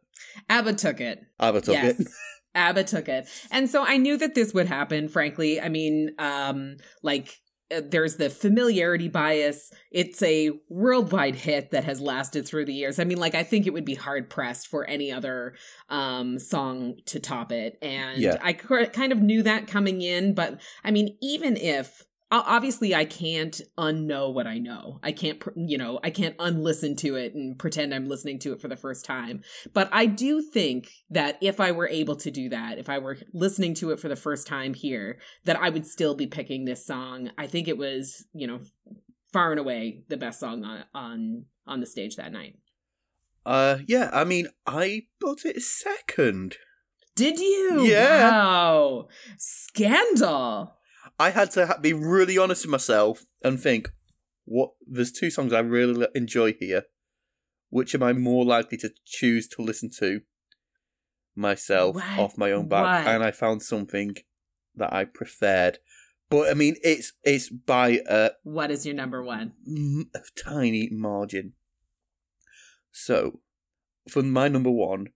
ABBA 0.49 0.73
took 0.73 1.01
it. 1.01 1.25
ABBA 1.39 1.61
took 1.61 1.73
yes. 1.73 1.99
it? 1.99 2.07
ABBA 2.55 2.83
took 2.85 3.09
it. 3.09 3.27
And 3.51 3.69
so 3.69 3.83
I 3.83 3.97
knew 3.97 4.17
that 4.17 4.35
this 4.35 4.53
would 4.53 4.67
happen, 4.67 5.09
frankly. 5.09 5.61
I 5.61 5.69
mean, 5.69 6.11
um, 6.17 6.77
like, 7.03 7.37
there's 7.69 8.15
the 8.15 8.29
familiarity 8.29 9.07
bias. 9.09 9.71
It's 9.91 10.21
a 10.24 10.51
worldwide 10.69 11.36
hit 11.36 11.71
that 11.71 11.83
has 11.83 12.00
lasted 12.00 12.47
through 12.47 12.65
the 12.65 12.74
years. 12.74 13.00
I 13.00 13.03
mean, 13.03 13.17
like, 13.17 13.36
I 13.36 13.43
think 13.43 13.67
it 13.67 13.74
would 13.74 13.86
be 13.86 13.95
hard 13.95 14.29
pressed 14.29 14.67
for 14.67 14.86
any 14.86 15.12
other 15.12 15.55
um, 15.89 16.39
song 16.39 16.95
to 17.07 17.19
top 17.19 17.51
it. 17.51 17.77
And 17.81 18.21
Yeah. 18.21 18.38
I 18.41 18.53
cr- 18.53 18.86
kind 18.86 19.12
of 19.12 19.21
knew 19.21 19.43
that 19.43 19.67
coming 19.67 20.01
in. 20.01 20.33
But 20.33 20.62
I 20.83 20.91
mean, 20.91 21.17
even 21.21 21.57
if. 21.57 22.03
Obviously, 22.29 22.93
I 22.93 23.05
can't 23.05 23.62
unknow 23.77 24.34
what 24.34 24.48
I 24.48 24.57
know. 24.57 25.00
I 25.01 25.13
can't, 25.13 25.41
you 25.55 25.77
know, 25.77 26.00
I 26.03 26.10
can't 26.10 26.36
unlisten 26.39 26.98
to 26.98 27.15
it 27.15 27.34
and 27.34 27.57
pretend 27.57 27.93
I'm 27.93 28.10
listening 28.10 28.38
to 28.39 28.51
it 28.51 28.60
for 28.60 28.67
the 28.67 28.75
first 28.75 29.05
time. 29.05 29.43
But 29.74 29.88
I 29.93 30.07
do 30.07 30.41
think 30.41 30.89
that 31.10 31.38
if 31.41 31.62
I 31.62 31.72
were 31.72 31.88
able 31.88 32.17
to 32.17 32.29
do 32.29 32.50
that, 32.50 32.79
if 32.79 32.89
I 32.89 32.98
were 33.00 33.17
listening 33.34 33.74
to 33.75 33.91
it 33.91 34.00
for 34.01 34.10
the 34.10 34.17
first 34.17 34.46
time 34.46 34.74
here, 34.74 35.19
that 35.46 35.57
I 35.57 35.69
would 35.69 35.86
still 35.86 36.15
be 36.15 36.27
picking 36.27 36.65
this 36.65 36.86
song. 36.86 37.31
I 37.38 37.48
think 37.48 37.69
it 37.69 37.77
was, 37.77 38.25
you 38.34 38.46
know, 38.46 38.60
far 39.31 39.51
and 39.51 39.60
away 39.60 40.03
the 40.10 40.17
best 40.17 40.39
song 40.39 40.65
on 40.65 40.84
on 40.93 41.46
on 41.65 41.79
the 41.79 41.86
stage 41.86 42.17
that 42.17 42.34
night. 42.34 42.57
Uh, 43.46 43.77
yeah. 43.88 44.10
I 44.12 44.25
mean, 44.25 44.50
I 44.65 45.03
put 45.22 45.46
it 45.46 45.62
second. 45.62 46.57
Did 47.15 47.39
you? 47.39 47.86
Yeah. 47.86 48.29
Wow. 48.29 49.07
Scandal. 49.38 50.76
I 51.19 51.31
had 51.31 51.51
to 51.51 51.67
ha- 51.67 51.77
be 51.79 51.93
really 51.93 52.38
honest 52.38 52.65
with 52.65 52.71
myself 52.71 53.25
and 53.43 53.59
think, 53.59 53.91
what? 54.45 54.71
There's 54.86 55.12
two 55.12 55.29
songs 55.29 55.51
I 55.53 55.59
really 55.59 56.07
enjoy 56.15 56.53
here. 56.53 56.83
Which 57.69 57.93
am 57.93 58.01
I 58.03 58.13
more 58.13 58.45
likely 58.45 58.77
to 58.77 58.91
choose 59.05 59.47
to 59.50 59.62
listen 59.62 59.89
to 60.00 60.21
myself 61.36 61.95
What? 61.95 62.19
off 62.19 62.38
my 62.38 62.51
own 62.51 62.67
back? 62.69 63.05
What? 63.05 63.13
And 63.13 63.24
I 63.24 63.31
found 63.31 63.62
something 63.62 64.15
that 64.75 64.93
I 64.93 65.03
preferred. 65.03 65.79
But 66.29 66.50
I 66.50 66.53
mean, 66.53 66.75
it's 66.83 67.13
it's 67.24 67.50
by 67.50 68.01
a, 68.09 68.31
What 68.43 68.71
is 68.71 68.86
your 68.86 68.95
number 68.95 69.21
one? 69.24 69.53
m- 69.67 70.09
a 70.15 70.19
tiny 70.41 70.89
margin. 70.91 71.53
So, 72.91 73.41
for 74.09 74.24
my 74.24 74.47
number 74.47 74.71
one, 74.71 75.07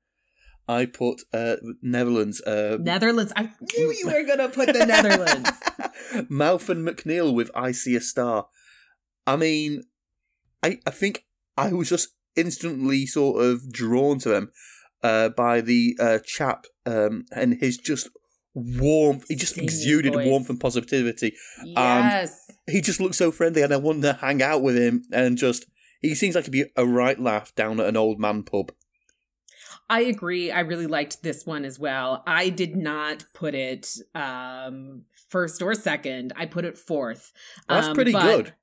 I 0.68 0.86
put 0.86 1.22
uh, 1.34 1.58
Netherlands. 1.82 2.41
Uh, 2.41 2.77
Netherlands. 2.80 3.34
I 3.36 3.51
knew 3.75 3.91
you 3.91 4.08
were 4.08 4.24
gonna 4.25 4.50
put 4.50 4.68
the 4.68 4.86
Netherlands. 4.86 5.50
Mouth 6.30 6.70
and 6.70 6.88
MacNeal 6.88 7.34
with 7.34 7.51
I 7.56 7.72
See 7.72 7.96
a 7.96 8.01
Star. 8.01 8.48
I 9.27 9.36
mean, 9.36 9.84
I 10.63 10.80
I 10.86 10.91
think 10.91 11.25
I 11.58 11.74
was 11.74 11.89
just 11.89 12.10
instantly 12.36 13.06
sort 13.06 13.44
of 13.44 13.72
drawn 13.72 14.20
to 14.20 14.30
them 14.30 14.51
uh, 15.03 15.30
by 15.30 15.62
the 15.62 15.98
uh, 16.00 16.20
chap 16.25 16.65
um, 16.86 17.25
and 17.36 17.56
his 17.60 17.77
just 17.77 18.10
warmth. 18.53 19.25
He 19.27 19.36
just 19.36 19.56
Singing 19.56 19.68
exuded 19.68 20.13
voice. 20.13 20.25
warmth 20.25 20.50
and 20.50 20.60
positivity. 20.60 21.36
Yes. 21.63 22.51
He 22.70 22.82
just 22.82 23.00
looked 23.00 23.15
so 23.15 23.32
friendly, 23.32 23.62
and 23.62 23.74
I 23.74 23.77
wanted 23.77 24.03
to 24.03 24.13
hang 24.13 24.41
out 24.41 24.62
with 24.62 24.77
him. 24.77 25.03
And 25.12 25.38
just 25.38 25.65
he 26.01 26.15
seems 26.15 26.36
like 26.36 26.46
to 26.46 26.51
be 26.51 26.65
a 26.75 26.86
right 26.86 27.20
laugh 27.20 27.53
down 27.56 27.80
at 27.80 27.88
an 27.88 27.98
old 27.98 28.20
man 28.20 28.44
pub. 28.44 28.72
I 29.91 30.01
agree. 30.13 30.51
I 30.51 30.62
really 30.62 30.88
liked 30.88 31.21
this 31.21 31.45
one 31.45 31.65
as 31.65 31.77
well. 31.77 32.24
I 32.25 32.50
did 32.50 32.75
not 32.75 33.25
put 33.33 33.53
it 33.55 33.89
um 34.15 35.03
first 35.29 35.62
or 35.62 35.74
second. 35.75 36.33
I 36.36 36.45
put 36.45 36.65
it 36.65 36.77
fourth. 36.77 37.31
That's 37.67 37.88
Um, 37.88 37.95
pretty 37.95 38.13
good. 38.13 38.53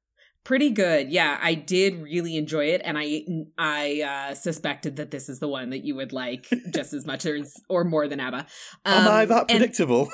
Pretty 0.45 0.71
good. 0.71 1.11
Yeah, 1.11 1.39
I 1.43 1.53
did 1.55 2.01
really 2.03 2.35
enjoy 2.37 2.67
it 2.75 2.81
and 2.85 2.97
I 2.99 3.25
I 3.59 4.31
uh 4.31 4.35
suspected 4.35 4.97
that 4.97 5.11
this 5.11 5.29
is 5.29 5.39
the 5.41 5.49
one 5.49 5.69
that 5.71 5.85
you 5.85 5.95
would 5.97 6.13
like 6.15 6.47
just 6.75 6.93
as 6.95 7.05
much 7.05 7.27
or, 7.27 7.39
or 7.69 7.85
more 7.85 8.09
than 8.09 8.21
ABBA. 8.21 8.47
Am 8.87 9.09
I 9.09 9.23
Um, 9.25 9.29
that 9.29 9.41
and- 9.51 9.59
predictable? 9.59 10.09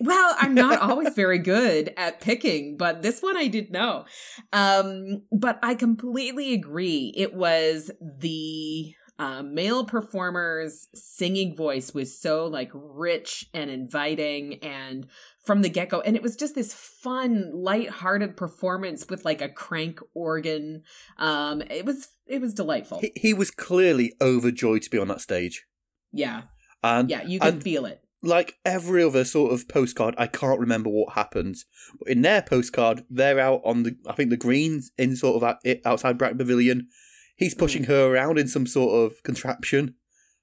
well, 0.00 0.34
I'm 0.40 0.54
not 0.54 0.80
always 0.88 1.14
very 1.14 1.38
good 1.38 1.92
at 1.96 2.20
picking, 2.20 2.76
but 2.76 3.02
this 3.02 3.22
one 3.22 3.36
I 3.36 3.46
did 3.46 3.70
know. 3.70 4.04
Um, 4.52 5.22
but 5.30 5.58
I 5.62 5.74
completely 5.76 6.52
agree. 6.54 7.12
It 7.16 7.32
was 7.34 7.90
the 8.18 8.94
uh, 9.18 9.42
male 9.42 9.84
performer's 9.84 10.88
singing 10.94 11.54
voice 11.54 11.94
was 11.94 12.18
so 12.18 12.46
like 12.46 12.70
rich 12.74 13.46
and 13.54 13.70
inviting 13.70 14.54
and 14.54 15.06
from 15.44 15.62
the 15.62 15.68
get-go 15.68 16.00
and 16.00 16.16
it 16.16 16.22
was 16.22 16.34
just 16.36 16.54
this 16.54 16.74
fun 16.74 17.50
light-hearted 17.54 18.36
performance 18.36 19.06
with 19.08 19.24
like 19.24 19.40
a 19.40 19.48
crank 19.48 20.00
organ 20.14 20.82
um 21.18 21.62
it 21.70 21.84
was 21.84 22.08
it 22.26 22.40
was 22.40 22.54
delightful 22.54 22.98
he, 23.00 23.12
he 23.14 23.34
was 23.34 23.50
clearly 23.50 24.14
overjoyed 24.20 24.82
to 24.82 24.90
be 24.90 24.98
on 24.98 25.08
that 25.08 25.20
stage, 25.20 25.64
yeah 26.12 26.42
and 26.82 27.08
yeah 27.08 27.22
you 27.22 27.38
can 27.38 27.54
and- 27.54 27.62
feel 27.62 27.86
it 27.86 28.00
like 28.24 28.58
every 28.64 29.04
other 29.04 29.22
sort 29.24 29.52
of 29.52 29.68
postcard, 29.68 30.14
I 30.16 30.26
can't 30.26 30.58
remember 30.58 30.88
what 30.88 31.12
happened. 31.12 31.56
But 31.98 32.08
in 32.08 32.22
their 32.22 32.40
postcard, 32.40 33.04
they're 33.10 33.38
out 33.38 33.60
on 33.64 33.82
the, 33.82 33.96
I 34.06 34.14
think 34.14 34.30
the 34.30 34.38
greens 34.38 34.90
in 34.96 35.14
sort 35.14 35.42
of 35.42 35.56
outside 35.84 36.16
Brack 36.16 36.38
Pavilion. 36.38 36.88
He's 37.36 37.54
pushing 37.54 37.84
her 37.84 38.06
around 38.14 38.38
in 38.38 38.46
some 38.48 38.66
sort 38.66 38.94
of 39.12 39.22
contraption, 39.22 39.94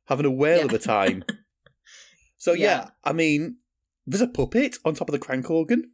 having 0.07 0.25
a 0.25 0.31
whale 0.31 0.59
Yeah. 0.59 0.65
of 0.65 0.73
a 0.73 0.79
time. 0.79 1.23
so 2.37 2.53
yeah. 2.53 2.65
Yeah. 2.65 2.89
I 3.03 3.13
mean, 3.13 3.57
there's 4.05 4.21
a 4.21 4.27
puppet 4.27 4.77
on 4.83 4.93
top 4.95 5.07
of 5.09 5.13
the 5.13 5.19
crank 5.19 5.49
organ. 5.49 5.91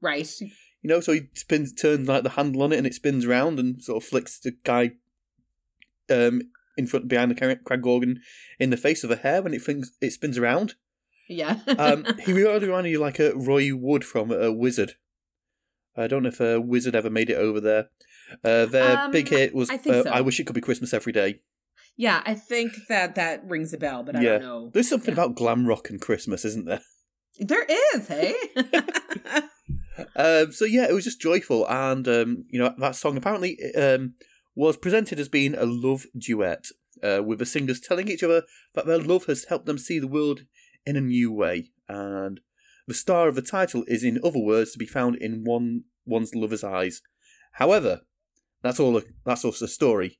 right 0.00 0.30
You 0.40 0.88
know, 0.88 1.00
so 1.00 1.12
he 1.12 1.22
spins, 1.34 1.72
turns 1.74 2.08
like 2.08 2.22
the 2.22 2.30
handle 2.30 2.62
on 2.62 2.72
it, 2.72 2.78
and 2.78 2.86
it 2.86 2.94
spins 2.94 3.26
around 3.26 3.58
and 3.58 3.82
sort 3.82 4.02
of 4.02 4.08
flicks 4.08 4.38
the 4.40 4.52
guy 4.64 4.92
um 6.08 6.42
in 6.76 6.86
front 6.86 7.08
behind 7.08 7.30
the 7.30 7.34
crank 7.34 7.62
crank 7.64 7.84
organ 7.86 8.20
in 8.58 8.70
the 8.70 8.76
face 8.76 9.04
of 9.04 9.10
a 9.10 9.16
hair 9.16 9.42
when 9.42 9.52
it 9.52 9.60
flings, 9.62 9.92
it 10.00 10.12
spins 10.12 10.38
around. 10.38 10.74
yeah 11.28 11.58
Um, 11.78 12.06
he 12.24 12.32
really 12.32 12.66
reminded 12.66 12.90
you 12.90 12.98
like 13.00 13.18
a 13.18 13.34
Roy 13.34 13.74
Wood 13.74 14.04
from 14.04 14.30
a 14.32 14.50
Wizzard. 14.50 14.94
I 15.96 16.06
don't 16.06 16.22
know 16.22 16.28
if 16.30 16.40
a 16.40 16.60
Wizzard 16.60 16.94
ever 16.94 17.10
made 17.10 17.28
it 17.28 17.34
over 17.36 17.60
there. 17.60 17.90
Uh, 18.44 18.66
their 18.66 18.98
Um, 18.98 19.10
big 19.10 19.28
hit 19.28 19.54
was 19.54 19.70
I 19.70 19.74
uh, 19.76 20.02
so. 20.04 20.10
"I 20.10 20.20
Wish 20.20 20.38
It 20.40 20.44
Could 20.46 20.54
Be 20.54 20.60
Christmas 20.60 20.92
Every 20.94 21.12
Day." 21.12 21.40
Yeah, 21.96 22.22
I 22.24 22.34
think 22.34 22.72
that 22.88 23.14
that 23.16 23.44
rings 23.48 23.72
a 23.74 23.78
bell, 23.78 24.02
but 24.02 24.16
I 24.16 24.22
Yeah. 24.22 24.30
don't 24.38 24.42
know. 24.42 24.70
There's 24.72 24.88
something 24.88 25.14
Yeah. 25.14 25.22
about 25.24 25.34
glam 25.36 25.66
rock 25.66 25.90
and 25.90 26.00
Christmas, 26.00 26.44
isn't 26.44 26.64
there? 26.66 26.80
There 27.38 27.64
is, 27.94 28.08
hey? 28.08 28.34
Um, 30.16 30.50
so 30.52 30.64
yeah, 30.64 30.88
it 30.88 30.94
was 30.94 31.04
just 31.04 31.20
joyful, 31.20 31.68
and 31.68 32.06
um, 32.08 32.44
you 32.48 32.58
know 32.58 32.74
that 32.78 32.96
song 32.96 33.16
apparently 33.18 33.58
um, 33.76 34.14
was 34.54 34.76
presented 34.78 35.20
as 35.20 35.28
being 35.28 35.54
a 35.54 35.64
love 35.66 36.06
duet. 36.16 36.66
uh, 37.02 37.22
with 37.24 37.38
the 37.38 37.46
singers 37.46 37.80
telling 37.80 38.08
each 38.08 38.22
other 38.22 38.42
that 38.74 38.84
their 38.86 38.98
love 38.98 39.24
has 39.26 39.44
helped 39.44 39.64
them 39.66 39.78
see 39.78 39.98
the 39.98 40.08
world 40.08 40.42
in 40.84 40.96
a 40.96 41.00
new 41.00 41.32
way. 41.32 41.70
And 41.88 42.40
the 42.86 42.94
star 42.94 43.28
of 43.28 43.34
the 43.36 43.42
title 43.42 43.84
is, 43.86 44.02
in 44.04 44.18
other 44.24 44.38
words, 44.40 44.72
to 44.72 44.78
be 44.78 44.86
found 44.86 45.16
in 45.16 45.44
one 45.44 45.84
one's 46.04 46.34
lover's 46.34 46.64
eyes. 46.64 47.00
However, 47.52 48.02
that's 48.62 48.80
all. 48.80 49.00
That's 49.24 49.44
also 49.44 49.64
a 49.64 49.68
story, 49.68 50.18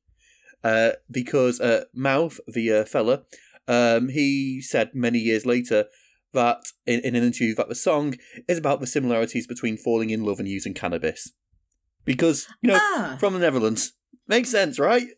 uh, 0.65 0.93
because 1.11 1.61
uh, 1.61 1.85
Mouth, 1.95 2.41
the 2.47 2.73
uh, 2.73 2.85
fella, 2.85 3.23
um, 3.69 4.09
he 4.09 4.61
said 4.61 4.91
many 4.95 5.19
years 5.19 5.45
later 5.47 5.87
that 6.33 6.59
in, 6.87 7.01
in 7.01 7.15
an 7.17 7.25
interview 7.25 7.55
that 7.57 7.69
the 7.69 7.75
song 7.75 8.15
is 8.49 8.59
about 8.59 8.81
the 8.81 8.87
similarities 8.87 9.47
between 9.47 9.77
falling 9.77 10.11
in 10.11 10.23
love 10.25 10.39
and 10.39 10.49
using 10.49 10.75
cannabis. 10.75 11.33
Because 12.05 12.47
you 12.63 12.69
know, 12.69 12.79
Ah. 12.81 13.17
from 13.21 13.33
the 13.35 13.41
Netherlands, 13.41 13.93
makes 14.29 14.49
sense, 14.51 14.79
right? 14.79 15.09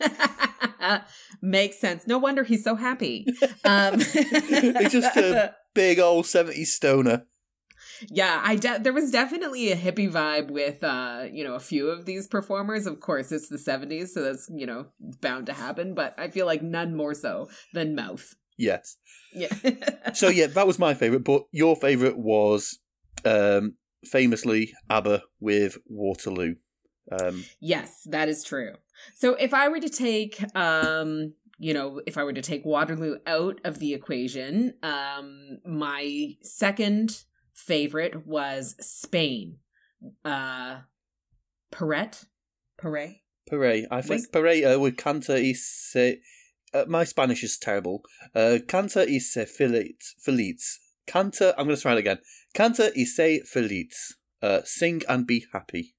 Makes 1.42 1.78
sense. 1.78 2.06
No 2.06 2.18
wonder 2.18 2.44
he's 2.44 2.64
so 2.64 2.74
happy. 2.76 3.26
Um, 3.64 3.98
He's 4.00 4.92
just 4.92 5.16
a 5.16 5.54
big 5.74 5.98
old 5.98 6.26
70s 6.26 6.66
stoner. 6.66 7.24
Yeah, 8.10 8.40
I 8.44 8.56
de- 8.56 8.78
there 8.80 8.92
was 8.92 9.10
definitely 9.10 9.70
a 9.72 9.76
hippie 9.76 10.10
vibe 10.10 10.50
with 10.50 10.82
uh, 10.82 11.26
you 11.32 11.44
know, 11.44 11.54
a 11.54 11.60
few 11.60 11.88
of 11.88 12.04
these 12.04 12.26
performers. 12.26 12.86
Of 12.86 13.00
course, 13.00 13.32
it's 13.32 13.48
the 13.48 13.56
70s, 13.56 14.08
so 14.08 14.22
that's, 14.22 14.48
you 14.54 14.66
know, 14.66 14.86
bound 15.20 15.46
to 15.46 15.52
happen, 15.52 15.94
but 15.94 16.14
I 16.18 16.28
feel 16.28 16.46
like 16.46 16.62
none 16.62 16.96
more 16.96 17.14
so 17.14 17.48
than 17.72 17.94
Mouth. 17.94 18.34
Yes. 18.56 18.96
Yeah. 19.34 19.48
So 20.14 20.28
yeah, 20.28 20.46
that 20.46 20.66
was 20.66 20.78
my 20.78 20.94
favourite, 20.94 21.24
but 21.24 21.44
your 21.50 21.74
favourite 21.74 22.16
was 22.16 22.78
um, 23.24 23.74
famously 24.04 24.72
ABBA 24.88 25.22
with 25.40 25.78
Waterloo. 25.86 26.54
Um, 27.10 27.44
Yes, 27.60 28.06
that 28.10 28.28
is 28.28 28.44
true. 28.44 28.74
So 29.14 29.34
if 29.34 29.52
I 29.52 29.68
were 29.68 29.80
to 29.80 29.88
take 29.88 30.44
um 30.56 31.34
you 31.58 31.72
know, 31.72 32.00
if 32.06 32.18
I 32.18 32.24
were 32.24 32.32
to 32.32 32.42
take 32.42 32.64
Waterloo 32.64 33.18
out 33.26 33.60
of 33.64 33.78
the 33.78 33.94
equation, 33.94 34.74
um 34.82 35.58
my 35.64 36.36
second 36.42 37.24
favorite 37.54 38.26
was 38.26 38.76
Spain. 38.80 39.58
Uh 40.24 40.80
Peret? 41.72 42.26
Peret? 42.80 43.20
Pare, 43.48 43.86
I 43.90 44.00
think 44.00 44.20
Was- 44.20 44.26
Pare 44.28 44.74
uh, 44.74 44.78
with 44.78 44.96
Canta 44.96 45.34
y 45.34 45.52
se... 45.54 46.20
Uh, 46.72 46.84
my 46.88 47.04
Spanish 47.04 47.42
is 47.44 47.58
terrible. 47.58 48.02
Uh, 48.34 48.58
Canta 48.66 49.06
y 49.06 49.18
se 49.18 49.44
feliz. 49.44 50.14
feliz. 50.18 50.78
Canta, 51.06 51.54
I'm 51.58 51.66
going 51.66 51.76
to 51.76 51.82
try 51.82 51.92
it 51.92 51.98
again. 51.98 52.18
Canta 52.54 52.90
y 52.96 53.04
se 53.04 53.40
feliz. 53.40 54.14
Uh, 54.42 54.60
sing 54.64 55.02
and 55.08 55.26
be 55.26 55.44
happy. 55.52 55.94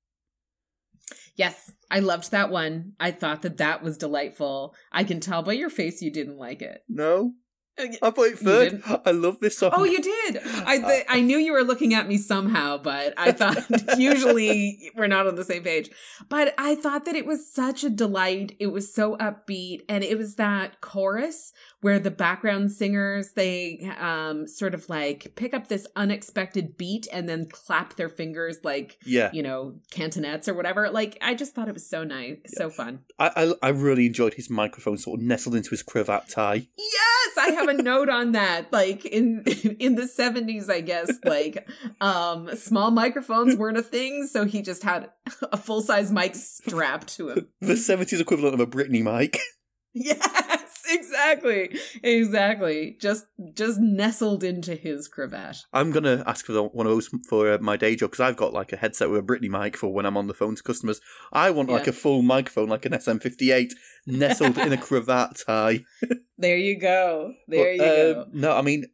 Yes, 1.36 1.72
I 1.92 2.00
loved 2.00 2.32
that 2.32 2.50
one. 2.50 2.94
I 3.00 3.12
thought 3.12 3.42
that 3.44 3.58
that 3.58 3.84
was 3.84 3.98
delightful. 3.98 4.74
I 4.92 5.04
can 5.04 5.20
tell 5.20 5.44
by 5.44 5.54
your 5.54 5.70
face 5.70 6.02
you 6.02 6.12
didn't 6.12 6.38
like 6.38 6.62
it. 6.62 6.82
No? 6.90 7.34
Uh, 7.78 7.86
I 8.02 8.10
put 8.12 8.32
it 8.32 8.42
You 8.42 8.48
third. 8.48 8.84
I 9.06 9.12
love 9.12 9.40
this 9.40 9.58
song. 9.58 9.72
Oh, 9.74 9.84
you 9.84 10.00
did. 10.02 10.40
I 10.66 10.80
th- 10.80 11.06
I 11.10 11.22
knew 11.22 11.38
you 11.38 11.52
were 11.54 11.64
looking 11.64 11.94
at 11.94 12.08
me 12.08 12.18
somehow, 12.18 12.78
but 12.78 13.14
I 13.18 13.32
thought 13.40 13.58
usually 13.98 14.92
we're 14.96 15.08
not 15.08 15.28
on 15.28 15.36
the 15.36 15.44
same 15.44 15.64
page. 15.64 15.90
But 16.30 16.54
I 16.58 16.76
thought 16.76 17.06
that 17.06 17.16
it 17.16 17.26
was 17.26 17.52
such 17.52 17.84
a 17.84 17.90
delight. 17.90 18.56
It 18.60 18.68
was 18.68 18.94
so 18.94 19.18
upbeat, 19.18 19.82
and 19.90 20.04
it 20.04 20.18
was 20.18 20.36
that 20.36 20.82
chorus 20.82 21.52
where 21.82 22.00
the 22.00 22.10
background 22.12 22.72
singers 22.72 23.34
they 23.34 23.92
um 24.00 24.48
sort 24.48 24.74
of 24.74 24.90
like 24.90 25.34
pick 25.36 25.54
up 25.54 25.68
this 25.68 25.86
unexpected 25.96 26.78
beat 26.78 27.08
and 27.14 27.30
then 27.30 27.48
clap 27.52 27.96
their 27.96 28.10
fingers 28.10 28.58
like 28.64 28.98
Yeah. 29.06 29.30
you 29.34 29.44
know 29.44 29.76
cantonets 29.92 30.48
or 30.48 30.54
whatever. 30.56 30.90
Like 30.90 31.18
I 31.22 31.36
just 31.36 31.54
thought 31.54 31.68
it 31.68 31.74
was 31.74 31.88
so 31.88 32.04
nice, 32.04 32.38
so 32.48 32.70
fun. 32.70 33.02
I, 33.20 33.54
I 33.62 33.68
I 33.68 33.70
really 33.70 34.06
enjoyed 34.08 34.36
his 34.36 34.50
microphone 34.50 34.98
sort 34.98 35.20
of 35.20 35.26
nestled 35.26 35.56
into 35.56 35.72
his 35.72 35.84
cravat 35.84 36.30
tie. 36.30 36.68
Yes, 36.78 37.38
I 37.38 37.50
have 37.50 37.65
a 37.70 37.74
note 37.74 38.10
on 38.10 38.32
that. 38.34 38.72
Like 38.72 39.06
in 39.06 39.44
in 39.80 39.96
the 39.96 40.04
70s, 40.04 40.70
I 40.70 40.82
guess, 40.82 41.12
like 41.24 41.68
um 42.02 42.56
small 42.56 42.92
microphones 42.92 43.56
weren't 43.56 43.78
a 43.78 43.84
thing, 43.84 44.28
so 44.28 44.46
he 44.46 44.62
just 44.62 44.84
had 44.84 45.10
a 45.52 45.58
full-size 45.58 46.12
mic 46.12 46.36
strapped 46.36 47.16
to 47.18 47.30
him. 47.30 47.48
The 47.62 47.78
seventies 47.78 48.22
equivalent 48.22 48.54
of 48.54 48.60
a 48.60 48.68
Britney 48.68 49.02
mic. 49.04 49.40
Yes, 49.98 50.65
exactly. 50.90 51.78
Exactly. 52.04 52.98
Just 53.00 53.26
just 53.54 53.80
nestled 53.80 54.44
into 54.44 54.76
his 54.76 55.08
cravat. 55.08 55.58
I'm 55.74 55.92
gonna 55.92 56.24
ask 56.26 56.46
for 56.46 56.54
the, 56.54 56.64
one 56.64 56.86
of 56.86 56.92
those 56.92 57.10
for 57.30 57.52
uh, 57.52 57.58
my 57.60 57.78
day 57.78 57.96
job 57.96 58.12
because 58.12 58.22
I've 58.22 58.38
got 58.38 58.54
like 58.54 58.72
a 58.74 58.78
headset 58.78 59.10
with 59.10 59.20
a 59.20 59.24
Britney 59.24 59.50
mic 59.50 59.78
for 59.78 59.94
when 59.94 60.06
I'm 60.06 60.18
on 60.18 60.28
the 60.28 60.34
phone 60.34 60.56
to 60.56 60.64
customers. 60.64 61.02
I 61.32 61.52
want 61.52 61.70
like 61.70 61.88
a 61.88 61.94
full 61.94 62.22
microphone, 62.22 62.70
like 62.70 62.86
an 62.86 62.94
SM58, 62.94 63.72
nestled 64.06 64.58
in 64.58 64.74
a 64.74 64.78
cravat 64.82 65.42
tie. 65.46 65.82
There 66.38 66.58
you 66.58 66.78
go. 66.78 67.34
There 67.48 67.78
But, 67.78 67.86
you 67.86 67.92
uh, 67.92 68.14
go. 68.14 68.26
No, 68.34 68.58
I 68.58 68.62
mean, 68.62 68.88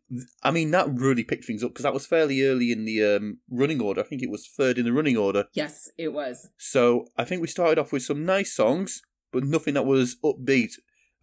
I 0.43 0.51
mean 0.51 0.69
that 0.71 0.93
really 0.93 1.23
picked 1.23 1.45
things 1.45 1.63
up 1.63 1.71
because 1.71 1.83
that 1.83 1.93
was 1.93 2.05
fairly 2.05 2.43
early 2.43 2.71
in 2.71 2.85
the 2.85 3.03
um, 3.03 3.39
running 3.49 3.81
order. 3.81 4.01
I 4.01 4.03
think 4.03 4.21
it 4.21 4.29
was 4.29 4.47
third 4.47 4.77
in 4.77 4.85
the 4.85 4.93
running 4.93 5.17
order. 5.17 5.45
Yes, 5.53 5.89
it 5.97 6.09
was. 6.09 6.49
So 6.57 7.07
I 7.17 7.23
think 7.23 7.41
we 7.41 7.47
started 7.47 7.79
off 7.79 7.91
with 7.91 8.03
some 8.03 8.25
nice 8.25 8.53
songs, 8.53 9.01
but 9.31 9.43
nothing 9.43 9.73
that 9.73 9.87
was 9.87 10.17
upbeat. 10.23 10.73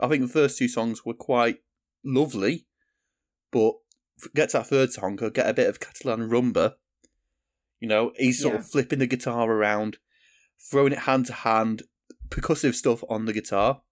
I 0.01 0.09
think 0.09 0.23
the 0.23 0.29
first 0.29 0.59
two 0.59 0.69
songs 0.69 1.05
were 1.05 1.15
quite 1.15 1.59
lovely, 2.05 2.67
but 3.51 3.75
get 4.35 4.51
to 4.51 4.59
that 4.59 4.67
third 4.69 4.93
song, 4.93 5.19
or 5.23 5.31
get 5.31 5.49
a 5.49 5.55
bit 5.55 5.69
of 5.69 5.81
Catalan 5.81 6.29
rumba. 6.29 6.75
You 7.81 7.89
know, 7.89 8.13
he's 8.17 8.41
sort 8.41 8.55
Yeah. 8.55 8.61
of 8.61 8.71
flipping 8.71 8.99
the 8.99 9.07
guitar 9.07 9.51
around, 9.51 9.99
throwing 10.59 10.93
it 10.93 11.01
hand 11.01 11.27
to 11.27 11.33
hand, 11.33 11.83
percussive 12.29 12.75
stuff 12.75 13.03
on 13.09 13.25
the 13.25 13.33
guitar. 13.33 13.83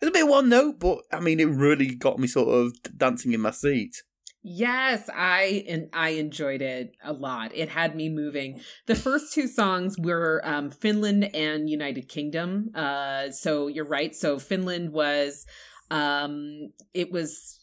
It's 0.00 0.08
a 0.08 0.12
bit 0.12 0.28
one 0.28 0.48
note, 0.48 0.78
but 0.78 1.02
I 1.12 1.18
mean, 1.20 1.40
it 1.40 1.46
really 1.48 1.94
got 1.94 2.18
me 2.18 2.28
sort 2.28 2.48
of 2.48 2.74
dancing 2.96 3.32
in 3.32 3.40
my 3.40 3.50
seat. 3.50 4.02
Yes, 4.50 5.10
I 5.14 5.64
and 5.68 5.90
I 5.92 6.10
enjoyed 6.10 6.62
it 6.62 6.96
a 7.04 7.12
lot. 7.12 7.54
It 7.54 7.68
had 7.68 7.94
me 7.94 8.08
moving. 8.08 8.60
The 8.86 8.94
first 8.94 9.34
two 9.34 9.46
songs 9.46 9.98
were 9.98 10.40
um, 10.42 10.70
Finland 10.70 11.34
and 11.34 11.68
United 11.68 12.08
Kingdom. 12.08 12.70
Uh, 12.74 13.30
so 13.30 13.66
you're 13.66 13.84
right. 13.84 14.14
So 14.14 14.38
Finland 14.38 14.92
was, 14.92 15.44
um, 15.90 16.72
it 16.94 17.12
was. 17.12 17.60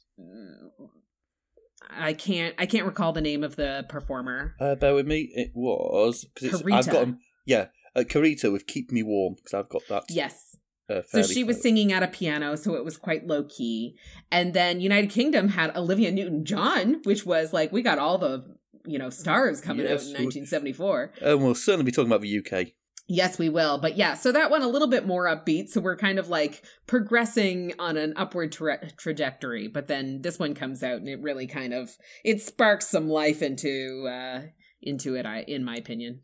I 1.90 2.14
can't. 2.14 2.54
I 2.60 2.68
can't 2.68 2.86
recall 2.86 3.14
the 3.14 3.22
name 3.22 3.44
of 3.44 3.56
the 3.56 3.86
performer. 3.90 4.56
Uh, 4.60 4.76
bear 4.76 4.94
with 4.94 5.08
me. 5.08 5.32
It 5.34 5.54
was 5.56 6.24
because 6.36 6.64
I've 6.72 6.88
got 6.88 7.08
Yeah, 7.48 7.68
uh, 7.96 8.04
Carita 8.04 8.52
with 8.52 8.68
"Keep 8.68 8.92
Me 8.92 9.02
Warm" 9.02 9.36
because 9.36 9.56
I've 9.56 9.70
got 9.70 9.88
that. 9.90 10.04
Yes. 10.10 10.56
Uh, 10.90 11.02
So 11.08 11.24
she 11.24 11.44
was 11.44 11.62
singing 11.62 11.92
at 11.92 12.04
a 12.04 12.08
piano, 12.08 12.56
so 12.56 12.76
it 12.76 12.86
was 12.86 12.98
quite 12.98 13.28
low 13.28 13.44
key. 13.44 13.98
And 14.32 14.54
then 14.54 14.82
United 14.82 15.10
Kingdom 15.10 15.50
had 15.50 15.76
Olivia 15.76 16.12
Newton 16.12 16.46
John, 16.46 17.02
which 17.04 17.26
was 17.26 17.54
like 17.54 17.72
we 17.72 17.82
got 17.82 18.00
all 18.00 18.18
the 18.18 18.56
you 18.86 19.00
know 19.00 19.10
stars 19.10 19.62
coming 19.62 19.86
Yes, 19.86 20.04
out 20.04 20.08
in 20.08 20.24
1974. 20.26 21.14
And 21.22 21.44
we'll 21.44 21.56
certainly 21.56 21.86
be 21.86 21.92
talking 21.92 22.12
about 22.12 22.22
the 22.22 22.38
UK. 22.40 22.74
Yes, 23.08 23.38
we 23.38 23.50
will. 23.50 23.78
But 23.78 23.98
yeah, 23.98 24.16
so 24.16 24.32
that 24.32 24.50
one 24.50 24.64
a 24.64 24.68
little 24.68 24.88
bit 24.88 25.06
more 25.06 25.26
upbeat. 25.26 25.70
So 25.70 25.80
we're 25.80 25.96
kind 25.96 26.18
of 26.18 26.28
like 26.28 26.64
progressing 26.88 27.74
on 27.78 27.98
an 27.98 28.14
upward 28.16 28.52
tra- 28.52 28.90
trajectory. 28.98 29.68
But 29.68 29.88
then 29.88 30.22
this 30.24 30.40
one 30.40 30.56
comes 30.56 30.82
out 30.82 30.98
and 30.98 31.08
it 31.08 31.22
really 31.22 31.46
kind 31.46 31.74
of 31.74 31.92
it 32.24 32.42
sparks 32.42 32.88
some 32.88 33.08
life 33.08 33.42
into 33.44 34.08
uh 34.08 34.48
into 34.82 35.16
it. 35.16 35.26
I 35.26 35.42
in 35.42 35.64
my 35.64 35.76
opinion. 35.76 36.22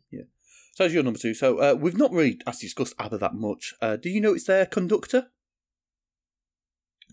So 0.74 0.84
that's 0.84 0.94
your 0.94 1.02
number 1.02 1.18
two. 1.18 1.34
So 1.34 1.58
uh, 1.58 1.74
we've 1.78 1.96
not 1.98 2.12
really 2.12 2.40
discussed 2.60 2.94
ABBA 2.98 3.18
that 3.18 3.34
much. 3.34 3.74
Uh, 3.80 3.96
do 3.96 4.08
you 4.08 4.20
notice 4.20 4.44
their 4.44 4.66
conductor 4.66 5.26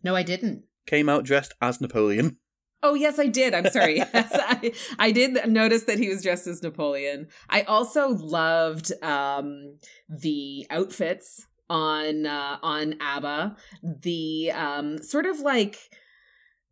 No, 0.03 0.15
I 0.15 0.23
didn't. 0.23 0.63
came 0.87 1.09
out 1.09 1.25
dressed 1.25 1.53
as 1.61 1.81
Napoleon? 1.81 2.37
Oh 2.81 2.93
yes, 2.93 3.19
I 3.19 3.25
did. 3.27 3.53
I'm 3.53 3.67
sorry. 3.69 3.97
yes, 4.13 4.29
I, 4.33 4.71
I 4.97 5.11
did 5.11 5.49
notice 5.49 5.83
that 5.83 5.99
he 5.99 6.07
was 6.07 6.23
dressed 6.23 6.47
as 6.47 6.63
Napoleon. 6.63 7.27
I 7.49 7.63
also 7.63 8.07
loved 8.07 8.93
um, 9.03 9.79
the 10.07 10.65
outfits 10.69 11.45
on 11.69 12.25
uh, 12.25 12.57
on 12.63 12.95
ABBA. 13.01 13.57
The 13.83 14.51
um, 14.53 15.03
sort 15.03 15.25
of 15.25 15.41
like 15.41 15.77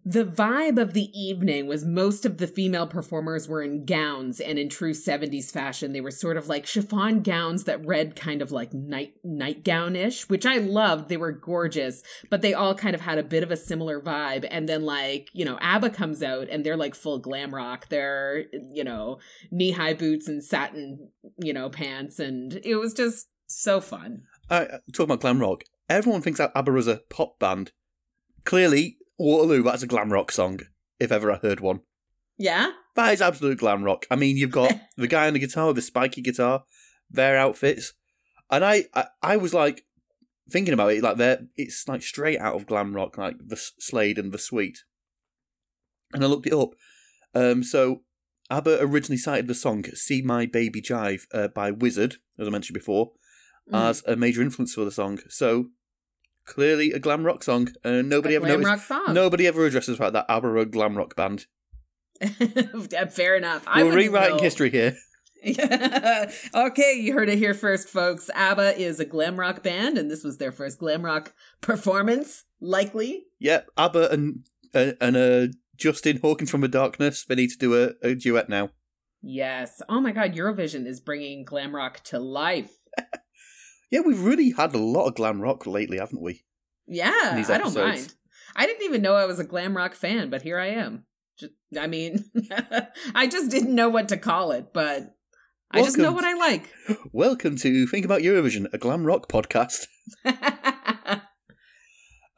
the 0.10 0.24
vibe 0.24 0.82
of 0.82 0.94
the 0.94 1.10
evening 1.14 1.68
was 1.68 1.84
most 1.84 2.26
of 2.26 2.38
the 2.38 2.48
female 2.48 2.88
performers 2.88 3.46
were 3.46 3.62
in 3.62 3.84
gowns 3.84 4.40
and 4.40 4.58
in 4.58 4.70
true 4.70 4.94
70s 4.94 5.52
fashion. 5.52 5.92
They 5.92 6.00
were 6.00 6.12
sort 6.12 6.38
of 6.38 6.48
like 6.48 6.66
chiffon 6.66 7.24
gowns 7.24 7.66
that 7.66 7.86
read 7.86 8.16
kind 8.16 8.42
of 8.42 8.50
like 8.50 8.74
night 8.74 9.16
nightgown-ish 9.26 10.30
which 10.30 10.46
i 10.46 10.60
loved. 10.60 11.10
They 11.10 11.18
were 11.18 11.34
gorgeous 11.34 12.04
but 12.30 12.42
they 12.42 12.54
all 12.54 12.74
kind 12.74 12.96
of 12.96 13.02
had 13.02 13.18
a 13.18 13.24
bit 13.24 13.44
of 13.44 13.52
a 13.52 13.58
similar 13.58 14.00
vibe. 14.00 14.48
And 14.50 14.70
then 14.70 14.84
like 14.84 15.28
you 15.34 15.44
know 15.44 15.58
abba 15.60 15.90
comes 15.90 16.24
out 16.24 16.48
and 16.50 16.66
they're 16.66 16.78
like 16.78 16.96
full 16.96 17.20
glam 17.20 17.54
rock. 17.54 17.90
They're 17.90 18.46
you 18.74 18.86
know 18.86 19.20
knee-high 19.52 19.96
boots 19.96 20.30
and 20.30 20.42
satin 20.42 21.10
you 21.38 21.52
know 21.52 21.70
pants. 21.70 22.18
And 22.18 22.62
it 22.64 22.76
was 22.76 22.94
just 22.94 23.28
so 23.48 23.82
fun. 23.82 24.22
Uh, 24.50 24.66
talking 24.94 25.04
about 25.04 25.20
glam 25.20 25.40
rock, 25.40 25.66
everyone 25.90 26.22
thinks 26.22 26.38
that 26.38 26.54
ABBA 26.56 26.78
is 26.78 26.88
a 26.88 27.02
pop 27.10 27.40
band. 27.40 27.74
Clearly, 28.46 28.98
Waterloo, 29.18 29.64
that's 29.64 29.84
a 29.84 29.88
glam 29.88 30.12
rock 30.14 30.32
song, 30.32 30.60
if 31.00 31.12
ever 31.12 31.32
I 31.32 31.38
heard 31.38 31.60
one. 31.60 31.82
yeah 32.38 32.72
That 32.96 33.14
is 33.14 33.22
absolute 33.22 33.58
glam 33.60 33.84
rock. 33.84 34.06
I 34.12 34.16
mean, 34.16 34.38
you've 34.38 34.52
got 34.52 34.74
the 34.98 35.08
guy 35.08 35.28
on 35.28 35.34
the 35.34 35.40
guitar 35.40 35.68
with 35.68 35.76
the 35.78 35.82
spiky 35.82 36.22
guitar, 36.22 36.64
their 37.10 37.38
outfits, 37.38 37.94
and 38.52 38.64
I, 38.64 38.86
I, 38.94 39.06
I 39.22 39.38
was 39.38 39.54
like, 39.54 39.84
thinking 40.50 40.74
about 40.74 40.94
it, 40.94 41.04
like 41.04 41.18
they're 41.18 41.48
it's 41.58 41.88
like 41.88 42.02
straight 42.02 42.40
out 42.40 42.56
of 42.56 42.66
glam 42.68 42.96
rock, 42.96 43.18
like 43.18 43.36
the 43.46 43.58
Slade 43.80 44.18
and 44.18 44.32
the 44.32 44.38
Sweet. 44.40 44.80
And 46.14 46.24
I 46.24 46.28
looked 46.28 46.48
it 46.48 46.54
up. 46.54 46.70
Um, 47.36 47.64
so 47.64 48.04
ABBA 48.50 48.78
originally 48.80 49.18
cited 49.18 49.48
the 49.48 49.54
song 49.54 49.84
"See 49.94 50.22
My 50.22 50.46
Baby 50.46 50.82
Jive" 50.82 51.24
uh, 51.34 51.50
by 51.50 51.72
Wizzard, 51.72 52.16
as 52.40 52.48
I 52.48 52.52
mentioned 52.52 52.76
before, 52.76 53.12
Mm. 53.70 53.90
as 53.90 54.02
a 54.08 54.16
major 54.16 54.42
influence 54.42 54.74
for 54.74 54.86
the 54.86 54.92
song. 54.92 55.20
So 55.28 55.66
clearly 56.48 56.92
a 56.92 57.00
glam 57.00 57.24
rock 57.24 57.44
song, 57.44 57.70
and 57.84 58.10
nobody 58.10 58.34
A 58.34 58.38
ever 58.38 58.48
glam 58.48 58.62
noticed. 58.62 58.90
rock 58.90 59.04
song. 59.06 59.14
Nobody 59.14 59.46
ever 59.46 59.66
addresses 59.66 59.98
about 59.98 60.14
that 60.14 60.26
ABBA 60.28 60.66
glam 60.66 60.98
rock 60.98 61.16
band. 61.16 61.46
Fair 63.12 63.36
enough. 63.36 63.68
We're 63.76 63.94
rewriting 63.94 64.38
know. 64.38 64.44
history 64.44 64.72
here. 64.72 64.98
okay, 65.48 66.94
you 67.00 67.14
heard 67.14 67.30
it 67.30 67.38
here 67.38 67.54
first, 67.54 67.90
folks. 67.90 68.30
ABBA 68.34 68.80
is 68.82 69.00
a 69.00 69.06
glam 69.06 69.40
rock 69.40 69.62
band, 69.62 69.98
and 69.98 70.10
this 70.10 70.24
was 70.24 70.40
their 70.40 70.52
first 70.52 70.80
glam 70.80 71.06
rock 71.06 71.34
performance, 71.62 72.46
likely. 72.60 73.26
Yep, 73.40 73.70
ABBA 73.78 74.10
and 74.10 74.40
uh, 74.74 74.94
and 75.00 75.16
uh, 75.16 75.48
Justin 75.76 76.20
Hawkins 76.22 76.50
from 76.50 76.62
the 76.62 76.68
Darkness. 76.68 77.24
They 77.24 77.36
need 77.36 77.52
to 77.52 77.58
do 77.58 77.76
a, 77.76 78.08
a 78.08 78.16
duet 78.16 78.50
now. 78.50 78.72
Yes. 79.22 79.82
Oh 79.88 80.02
my 80.02 80.12
god, 80.12 80.34
Eurovision 80.34 80.88
is 80.88 81.00
bringing 81.00 81.44
glam 81.44 81.76
rock 81.76 82.02
to 82.06 82.20
life. 82.20 82.72
Yeah, 83.90 84.02
we've 84.02 84.22
really 84.22 84.52
had 84.52 84.74
a 84.74 84.80
lot 84.80 85.08
of 85.08 85.16
glam 85.16 85.42
rock 85.42 85.66
lately, 85.66 85.98
haven't 85.98 86.22
we? 86.22 86.44
Yeah, 86.88 87.12
I 87.14 87.58
don't 87.58 87.74
mind. 87.74 88.14
I 88.56 88.66
didn't 88.66 88.84
even 88.84 89.02
know 89.02 89.16
I 89.16 89.26
was 89.26 89.40
a 89.40 89.46
glam 89.46 89.78
rock 89.78 89.94
fan, 89.94 90.30
but 90.30 90.42
here 90.42 90.60
I 90.60 90.68
am. 90.68 91.06
Just, 91.40 91.54
I 91.80 91.88
mean, 91.88 92.26
I 93.16 93.28
just 93.28 93.50
didn't 93.50 93.76
know 93.76 93.88
what 93.88 94.10
to 94.10 94.18
call 94.18 94.52
it, 94.52 94.74
but 94.74 95.16
I 95.72 95.84
just 95.84 95.98
know 95.98 96.12
what 96.12 96.26
I 96.26 96.34
like. 96.34 96.70
Welcome 97.14 97.56
to 97.58 97.88
Think 97.88 98.04
About 98.04 98.22
Eurovision, 98.22 98.68
a 98.74 98.78
glam 98.78 99.06
rock 99.06 99.30
podcast. 99.30 99.88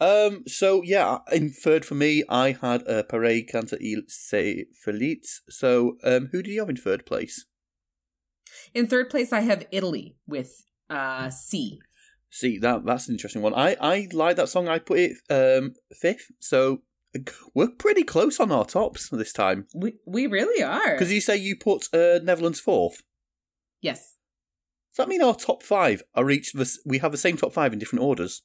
Um, 0.01 0.43
so 0.47 0.81
yeah, 0.81 1.17
in 1.29 1.51
third 1.51 1.83
for 1.83 1.95
me, 1.95 2.23
I 2.29 2.53
had 2.61 2.87
a 2.87 3.03
Parade 3.03 3.49
Canta 3.49 3.77
Il 3.81 4.03
Se 4.07 4.65
Feliz. 4.81 5.41
So, 5.49 5.97
um, 6.05 6.29
who 6.31 6.41
do 6.41 6.49
you 6.49 6.61
have 6.61 6.69
in 6.69 6.77
third 6.77 7.05
place? 7.05 7.45
In 8.73 8.87
third 8.87 9.09
place, 9.09 9.33
I 9.33 9.41
have 9.41 9.67
Italy 9.71 10.15
with 10.25 10.63
uh, 10.89 11.29
Sì. 11.29 11.79
See 12.31 12.59
that 12.59 12.85
that's 12.85 13.07
an 13.07 13.15
interesting 13.15 13.41
one. 13.41 13.53
I 13.55 13.75
I 13.81 14.07
like 14.13 14.35
that 14.35 14.49
song. 14.49 14.67
I 14.67 14.77
put 14.79 14.99
it 14.99 15.17
um 15.29 15.73
fifth. 15.91 16.27
So 16.39 16.81
we're 17.55 17.69
pretty 17.71 18.03
close 18.03 18.39
on 18.39 18.51
our 18.51 18.65
tops 18.65 19.09
this 19.09 19.33
time. 19.33 19.65
We 19.73 19.93
we 20.05 20.27
really 20.27 20.61
are. 20.63 20.93
Because 20.93 21.11
you 21.11 21.21
say 21.21 21.37
you 21.37 21.55
put 21.55 21.87
uh, 21.93 22.19
Netherlands 22.23 22.59
fourth. 22.59 23.01
yes. 23.81 24.15
Does 24.91 25.05
that 25.05 25.07
mean 25.09 25.21
our 25.23 25.35
top 25.35 25.63
five 25.63 26.03
are 26.13 26.29
each 26.29 26.51
the 26.53 26.69
we 26.85 26.99
have 26.99 27.11
the 27.11 27.17
same 27.17 27.37
top 27.37 27.53
five 27.53 27.73
in 27.73 27.79
different 27.79 28.03
orders? 28.03 28.43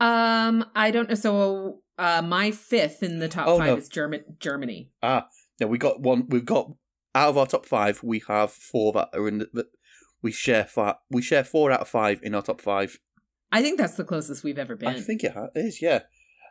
Um, 0.00 0.64
I 0.74 0.90
don't 0.90 1.08
know. 1.08 1.14
So, 1.14 1.80
uh, 1.98 2.22
my 2.22 2.50
fifth 2.50 3.02
in 3.02 3.18
the 3.20 3.28
top 3.28 3.46
Oh, 3.46 3.58
five 3.58 3.66
no. 3.68 3.76
is 3.76 3.88
German 3.88 4.24
Germany. 4.40 4.90
Ah, 5.02 5.28
no, 5.60 5.66
we 5.66 5.78
got 5.78 6.00
one. 6.00 6.26
We've 6.28 6.44
got 6.44 6.72
out 7.14 7.28
of 7.30 7.38
our 7.38 7.46
top 7.46 7.64
five, 7.66 8.02
we 8.02 8.22
have 8.28 8.52
four 8.52 8.92
that 8.92 9.08
are 9.14 9.28
in 9.28 9.38
the. 9.38 9.48
the 9.52 9.66
we 10.24 10.32
share 10.32 10.64
five. 10.64 10.96
We 11.10 11.20
share 11.22 11.44
four 11.44 11.70
out 11.70 11.82
of 11.82 11.88
five 11.88 12.18
in 12.22 12.34
our 12.34 12.42
top 12.42 12.60
five. 12.60 12.98
I 13.52 13.62
think 13.62 13.78
that's 13.78 13.94
the 13.94 14.04
closest 14.04 14.42
we've 14.42 14.58
ever 14.58 14.74
been. 14.74 14.88
I 14.88 15.00
think 15.00 15.22
it 15.22 15.34
is, 15.54 15.80
yeah. 15.82 16.00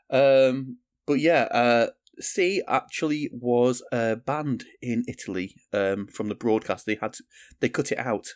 Um, 0.10 0.78
but 1.08 1.20
yeah, 1.20 1.48
uh, 1.52 1.88
Sì 2.22 2.62
actually 2.68 3.32
was 3.34 3.82
uh, 3.92 4.16
banned 4.16 4.66
in 4.82 5.04
Italy 5.08 5.56
um, 5.74 6.06
from 6.08 6.30
the 6.30 6.36
broadcast. 6.36 6.86
They 6.86 7.00
had 7.02 7.14
to, 7.14 7.24
they 7.60 7.70
cut 7.70 7.92
it 7.92 7.98
out. 7.98 8.36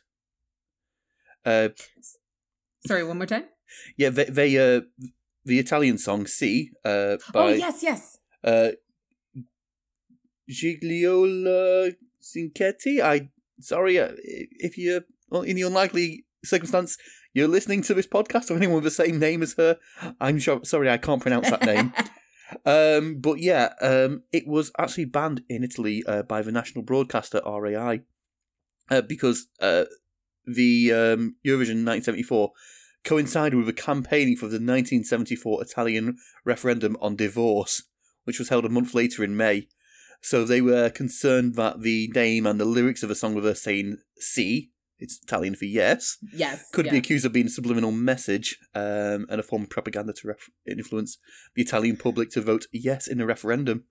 Uh, 1.45 1.69
Sorry, 2.88 3.04
one 3.04 3.17
more 3.17 3.28
time. 3.28 3.45
yeah, 3.95 4.10
they, 4.10 4.26
they 4.26 4.58
uh, 4.58 4.82
the 5.45 5.60
Italian 5.60 6.00
song 6.00 6.26
Sì 6.26 6.71
uh, 6.84 7.17
by 7.32 7.52
oh 7.52 7.54
yes, 7.54 7.84
yes. 7.84 8.17
uh, 8.43 8.71
Gigliola 10.50 11.95
Cinquetti. 12.21 13.02
I 13.02 13.30
sorry 13.60 14.00
uh, 14.00 14.13
if 14.17 14.78
you're 15.32 15.46
in 15.46 15.56
the 15.56 15.62
unlikely 15.63 16.26
circumstance 16.44 16.98
you're 17.34 17.48
listening 17.48 17.84
to 17.84 17.94
this 17.94 18.08
podcast 18.08 18.50
or 18.50 18.56
anyone 18.56 18.76
with 18.76 18.84
the 18.84 18.92
same 18.92 19.20
name 19.20 19.44
as 19.44 19.54
her. 19.58 19.78
I'm 20.20 20.40
sure. 20.40 20.62
Sorry, 20.63 20.90
I 20.90 20.98
can't 20.98 21.22
pronounce 21.22 21.50
that 21.50 21.66
name. 21.66 21.94
Um, 22.66 23.20
but 23.20 23.40
yeah, 23.40 23.74
um, 23.82 24.24
it 24.32 24.48
was 24.48 24.72
actually 24.80 25.04
banned 25.04 25.42
in 25.50 25.66
Italy 25.66 26.02
uh, 26.08 26.24
by 26.24 26.42
the 26.42 26.52
national 26.52 26.86
broadcaster 26.86 27.42
RAI 27.46 28.04
uh, 28.90 29.02
because 29.02 29.48
uh, 29.60 29.84
the 30.46 30.94
um, 30.94 31.36
Eurovision 31.46 31.84
1974 31.84 32.52
coincided 33.04 33.58
with 33.58 33.66
the 33.66 33.74
campaigning 33.74 34.38
for 34.38 34.46
the 34.46 34.56
1974 34.56 35.62
Italian 35.62 36.18
referendum 36.46 36.96
on 37.02 37.18
divorce, 37.18 37.84
which 38.24 38.40
was 38.40 38.48
held 38.48 38.63
a 38.63 38.70
month 38.70 38.94
later 38.94 39.26
in 39.26 39.36
May. 39.36 39.68
So 40.22 40.46
they 40.46 40.62
were 40.62 40.90
concerned 40.90 41.56
that 41.56 41.82
the 41.82 42.10
name 42.16 42.46
and 42.46 42.60
the 42.60 42.66
lyrics 42.66 43.04
of 43.04 43.10
the 43.10 43.16
song 43.16 43.36
were 43.36 43.54
saying 43.56 43.98
"si," 44.18 44.72
it's 45.00 45.20
Italian 45.22 45.56
for 45.56 45.66
yes, 45.66 46.18
yes. 46.34 46.70
could 46.74 46.86
yeah. 46.86 46.94
be 46.94 46.98
accused 46.98 47.26
of 47.26 47.34
being 47.34 47.48
a 47.48 47.50
subliminal 47.50 47.92
message 47.92 48.58
um, 48.74 49.26
and 49.30 49.40
a 49.40 49.44
form 49.44 49.64
of 49.64 49.70
propaganda 49.70 50.14
to 50.14 50.28
ref- 50.28 50.50
influence 50.66 51.18
the 51.56 51.62
Italian 51.62 51.98
public 51.98 52.30
to 52.32 52.42
vote 52.42 52.66
yes 52.72 53.08
in 53.08 53.18
the 53.18 53.26
referendum. 53.26 53.86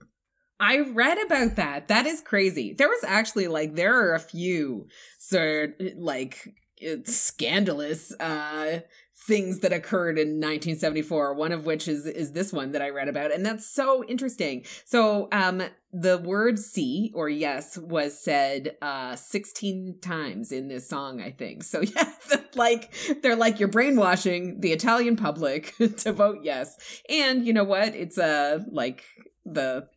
I 0.59 0.79
read 0.79 1.19
about 1.25 1.57
that. 1.57 1.89
That 1.89 2.07
is 2.07 2.23
crazy. 2.23 2.75
There 2.77 2.89
was 2.89 3.05
actually 3.05 3.49
like 3.49 3.75
there 3.75 3.95
are 3.95 4.15
a 4.15 4.21
few 4.21 4.89
sort 5.19 5.81
like 5.97 6.55
it's 6.79 7.17
scandalous 7.17 8.13
uh 8.21 8.81
things 9.19 9.61
that 9.61 9.73
occurred 9.73 10.19
in 10.19 10.29
1974 10.41 11.35
one 11.35 11.51
of 11.51 11.65
which 11.65 11.89
is 11.89 12.05
is 12.07 12.33
this 12.33 12.53
one 12.53 12.73
that 12.73 12.83
i 12.83 12.91
read 12.91 13.09
about 13.09 13.33
and 13.33 13.45
that's 13.45 13.67
so 13.67 14.05
interesting. 14.05 14.65
So 14.85 15.29
um 15.33 15.63
the 15.93 16.19
word 16.19 16.59
see 16.59 17.13
or 17.15 17.29
yes 17.29 17.79
was 17.79 18.19
said 18.19 18.77
uh 18.83 19.17
16 19.17 19.99
times 20.03 20.53
in 20.53 20.69
this 20.69 20.89
song 20.89 21.21
i 21.23 21.31
think. 21.31 21.65
So 21.65 21.81
yeah 21.97 22.13
like 22.55 22.93
they're 23.23 23.37
like 23.37 23.59
you're 23.59 23.69
brainwashing 23.69 24.61
the 24.61 24.73
italian 24.73 25.17
public 25.17 25.75
to 25.99 26.13
vote 26.13 26.41
yes. 26.43 26.77
And 27.09 27.47
you 27.47 27.53
know 27.53 27.65
what? 27.65 27.95
It's 27.95 28.19
uh 28.19 28.61
like 28.71 29.05
the 29.45 29.89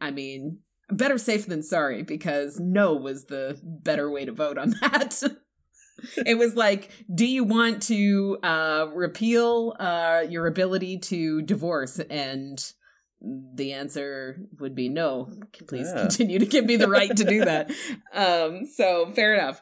I 0.00 0.10
mean, 0.10 0.58
better 0.90 1.18
safe 1.18 1.46
than 1.46 1.62
sorry 1.62 2.02
because 2.02 2.58
no 2.60 2.94
was 2.94 3.26
the 3.26 3.58
better 3.62 4.10
way 4.10 4.24
to 4.24 4.32
vote 4.32 4.58
on 4.58 4.70
that. 4.80 5.22
It 6.26 6.36
was 6.38 6.54
like, 6.56 6.90
do 7.12 7.26
you 7.26 7.44
want 7.44 7.82
to 7.84 8.38
uh, 8.42 8.86
repeal 8.94 9.74
uh, 9.78 10.24
your 10.28 10.46
ability 10.46 10.98
to 10.98 11.42
divorce? 11.42 11.98
And 12.10 12.64
the 13.20 13.72
answer 13.72 14.38
would 14.58 14.74
be 14.74 14.88
no. 14.88 15.30
Please 15.66 15.90
Yeah. 15.94 16.02
continue 16.02 16.38
to 16.38 16.46
give 16.46 16.64
me 16.66 16.76
the 16.76 16.88
right 16.88 17.14
to 17.16 17.24
do 17.24 17.44
that. 17.44 17.70
Um, 18.12 18.64
so 18.66 19.10
fair 19.12 19.34
enough. 19.34 19.60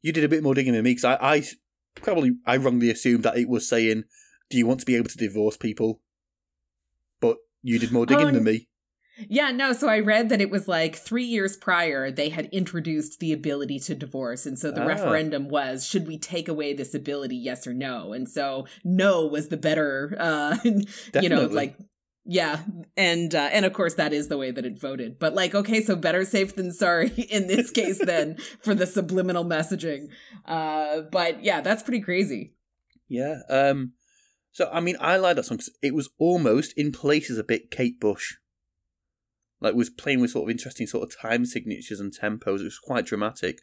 You 0.00 0.12
did 0.12 0.22
a 0.22 0.28
bit 0.28 0.42
more 0.44 0.54
digging 0.54 0.74
than 0.74 0.84
me 0.84 0.90
because 0.92 1.04
I, 1.04 1.18
I 1.20 1.42
probably 1.96 2.36
I 2.46 2.56
wrongly 2.56 2.88
assumed 2.90 3.24
that 3.24 3.36
it 3.36 3.48
was 3.48 3.68
saying, 3.68 4.04
"Do 4.48 4.56
you 4.58 4.64
want 4.66 4.78
to 4.80 4.86
be 4.86 4.94
able 4.94 5.08
to 5.08 5.16
divorce 5.16 5.56
people?" 5.56 6.00
But 7.20 7.38
you 7.62 7.80
did 7.80 7.90
more 7.90 8.06
digging 8.06 8.32
than 8.32 8.44
me. 8.44 8.68
Yeah, 9.28 9.50
no, 9.50 9.72
so 9.72 9.88
I 9.88 10.00
read 10.00 10.28
that 10.30 10.40
it 10.40 10.50
was 10.50 10.66
like 10.68 10.96
three 10.96 11.24
years 11.24 11.56
prior 11.56 12.10
they 12.10 12.28
had 12.30 12.46
introduced 12.46 13.20
the 13.20 13.32
ability 13.32 13.78
to 13.80 13.94
divorce. 13.94 14.46
And 14.46 14.58
so 14.58 14.70
the 14.70 14.82
Ah. 14.82 14.86
referendum 14.86 15.48
was 15.48 15.86
should 15.86 16.06
we 16.06 16.18
take 16.18 16.48
away 16.48 16.72
this 16.72 16.94
ability, 16.94 17.36
yes 17.36 17.66
or 17.66 17.74
no? 17.74 18.12
And 18.12 18.28
so 18.28 18.66
no 18.84 19.26
was 19.26 19.48
the 19.48 19.56
better 19.56 20.16
uh 20.18 20.56
you 21.20 21.28
know, 21.28 21.46
like 21.46 21.76
yeah, 22.26 22.60
and 22.96 23.34
uh, 23.34 23.48
and 23.50 23.64
of 23.64 23.72
course 23.72 23.94
that 23.94 24.12
is 24.12 24.28
the 24.28 24.36
way 24.36 24.50
that 24.50 24.64
it 24.66 24.78
voted. 24.78 25.18
But 25.18 25.34
like, 25.34 25.54
okay, 25.54 25.82
so 25.82 25.96
better 25.96 26.24
safe 26.24 26.54
than 26.54 26.70
sorry 26.70 27.08
in 27.30 27.46
this 27.46 27.70
case 27.70 27.98
then 27.98 28.36
for 28.62 28.74
the 28.74 28.86
subliminal 28.86 29.44
messaging. 29.44 30.08
Uh, 30.44 31.00
but 31.10 31.42
yeah, 31.42 31.60
that's 31.60 31.82
pretty 31.82 32.00
crazy. 32.02 32.54
Yeah. 33.08 33.38
Um. 33.48 33.94
So 34.52 34.68
I 34.72 34.80
mean, 34.80 34.96
I 35.00 35.16
like 35.16 35.36
that 35.36 35.44
song 35.46 35.56
because 35.56 35.72
it 35.82 35.94
was 35.94 36.10
almost 36.18 36.72
in 36.76 36.92
places 36.92 37.38
a 37.38 37.44
bit 37.44 37.70
Kate 37.70 37.98
Bush. 37.98 38.34
Like 39.60 39.74
was 39.74 39.90
playing 39.90 40.20
with 40.20 40.30
sort 40.30 40.48
of 40.48 40.50
interesting 40.50 40.86
sort 40.86 41.04
of 41.04 41.18
time 41.20 41.44
signatures 41.44 42.00
and 42.00 42.12
tempos. 42.12 42.60
It 42.60 42.64
was 42.64 42.78
quite 42.78 43.06
dramatic. 43.06 43.58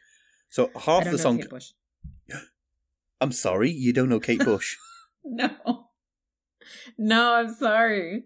So 0.50 0.70
half 0.86 1.04
the 1.06 1.18
song. 1.18 1.40
Kate 1.40 1.50
Bush. 1.50 1.72
I'm 3.22 3.32
sorry, 3.32 3.72
you 3.72 3.94
don't 3.94 4.10
know 4.10 4.20
Kate 4.20 4.44
Bush. 4.44 4.76
No, 5.30 5.50
no, 6.98 7.34
I'm 7.34 7.54
sorry. 7.54 8.24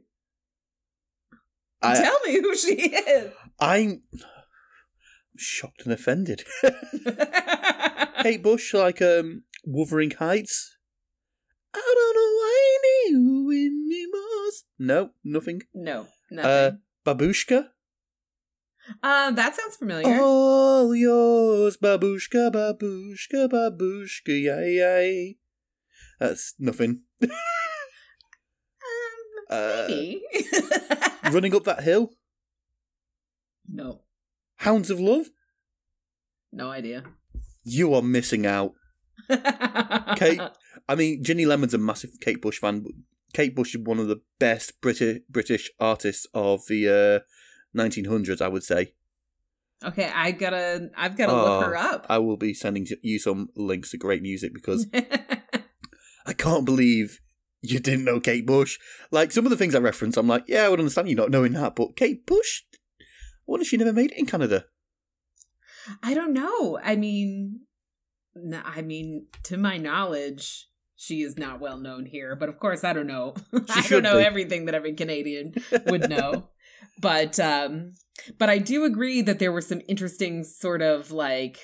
I, 1.82 1.96
Tell 1.96 2.20
me 2.28 2.34
who 2.40 2.56
she 2.56 2.74
is. 2.76 3.34
I'm 3.60 4.04
shocked 5.36 5.82
and 5.84 5.92
offended. 5.92 6.44
Kate 8.22 8.44
Bush, 8.44 8.72
like 8.76 9.02
um, 9.02 9.46
Wuthering 9.66 10.12
Heights. 10.12 10.78
I 11.74 11.80
don't 11.80 12.16
know 12.16 12.32
why 12.38 12.78
I 12.78 13.10
knew 13.10 13.52
anymore. 13.52 14.52
No, 14.78 15.10
nothing. 15.24 15.62
no, 15.74 16.02
Uh, 16.02 16.06
nothing. 16.30 16.80
Babushka. 17.06 17.66
Uh, 19.04 19.32
that 19.32 19.56
sounds 19.56 19.76
familiar. 19.78 20.20
All 20.20 20.96
yours, 20.96 21.78
babushka, 21.78 22.52
babushka, 22.52 23.48
babushka, 23.48 24.30
yay, 24.30 24.76
yay. 24.78 25.38
That's 26.20 26.54
nothing. 26.60 27.04
Um, 27.24 27.30
Uh, 29.50 29.86
maybe. 29.90 30.24
running 31.32 31.54
up 31.56 31.66
that 31.66 31.84
hill. 31.84 32.12
no, 33.68 34.02
Hounds 34.58 34.90
of 34.90 35.00
Love. 35.00 35.28
no 36.54 36.70
idea. 36.70 37.04
You 37.64 37.94
are 37.94 38.02
missing 38.02 38.46
out. 38.46 38.74
Kate, 40.16 40.40
I 40.88 40.96
mean, 40.96 41.22
Ginny 41.24 41.46
Lemon's 41.46 41.74
a 41.74 41.78
massive 41.78 42.12
Kate 42.22 42.42
Bush 42.42 42.60
fan. 42.60 42.80
But 42.80 42.94
Kate 43.34 43.56
Bush 43.56 43.76
is 43.76 43.82
one 43.82 44.00
of 44.00 44.08
the 44.08 44.22
best 44.40 44.82
British 44.82 45.20
British 45.30 45.70
artists 45.80 46.28
of 46.34 46.62
the 46.68 47.24
uh, 47.76 47.78
1900s, 47.80 48.42
I 48.42 48.48
would 48.48 48.64
say. 48.64 48.94
Okay, 49.84 50.12
I 50.14 50.32
gotta. 50.32 50.90
I've 50.96 51.18
gotta 51.18 51.32
Oh, 51.34 51.44
look 51.60 51.66
her 51.66 51.76
up. 51.78 52.06
I 52.10 52.20
will 52.20 52.38
be 52.38 52.54
sending 52.54 52.86
you 53.02 53.18
some 53.20 53.50
links 53.56 53.92
to 53.92 53.98
great 53.98 54.22
music 54.22 54.54
because 54.54 54.86
I 54.94 56.34
can't 56.34 56.66
believe 56.66 57.20
you 57.62 57.80
didn't 57.80 58.06
know 58.06 58.20
Kate 58.20 58.46
Bush. 58.46 58.78
Like 59.12 59.32
some 59.32 59.46
of 59.46 59.50
the 59.50 59.58
things 59.58 59.74
I 59.74 59.80
reference, 59.80 60.18
I'm 60.18 60.28
like, 60.28 60.44
yeah, 60.48 60.64
I 60.66 60.70
would 60.70 60.80
understand 60.80 61.10
you 61.10 61.16
not 61.16 61.32
knowing 61.32 61.54
that, 61.54 61.76
but 61.76 61.96
Kate 61.96 62.26
Bush, 62.28 62.62
I 63.00 63.06
wonder 63.48 63.64
if 63.64 63.70
she 63.70 63.78
never 63.78 63.94
made 63.94 64.12
it 64.12 64.18
in 64.20 64.26
Canada. 64.28 64.66
I 66.04 66.14
don't 66.14 66.34
know. 66.34 66.80
I 66.84 66.96
mean, 66.96 67.62
I 68.54 68.84
mean, 68.84 69.28
to 69.44 69.58
my 69.58 69.78
knowledge, 69.78 70.68
she 71.02 71.24
is 71.24 71.36
not 71.36 71.60
well 71.60 71.78
known 71.78 72.06
here. 72.06 72.36
But 72.36 72.48
of 72.48 72.60
course, 72.60 72.84
I 72.84 72.94
don't 72.94 73.08
know. 73.08 73.34
I 73.70 73.88
don't 73.88 74.04
know 74.04 74.20
be. 74.20 74.24
everything 74.24 74.66
that 74.66 74.76
every 74.76 74.94
Canadian 74.94 75.56
would 75.88 76.08
know. 76.08 76.50
but 77.02 77.40
um, 77.40 77.94
but 78.38 78.52
I 78.52 78.60
do 78.60 78.86
agree 78.86 79.24
that 79.24 79.40
there 79.40 79.52
were 79.52 79.62
some 79.62 79.82
interesting 79.88 80.44
sort 80.44 80.84
of 80.84 81.12
like, 81.12 81.58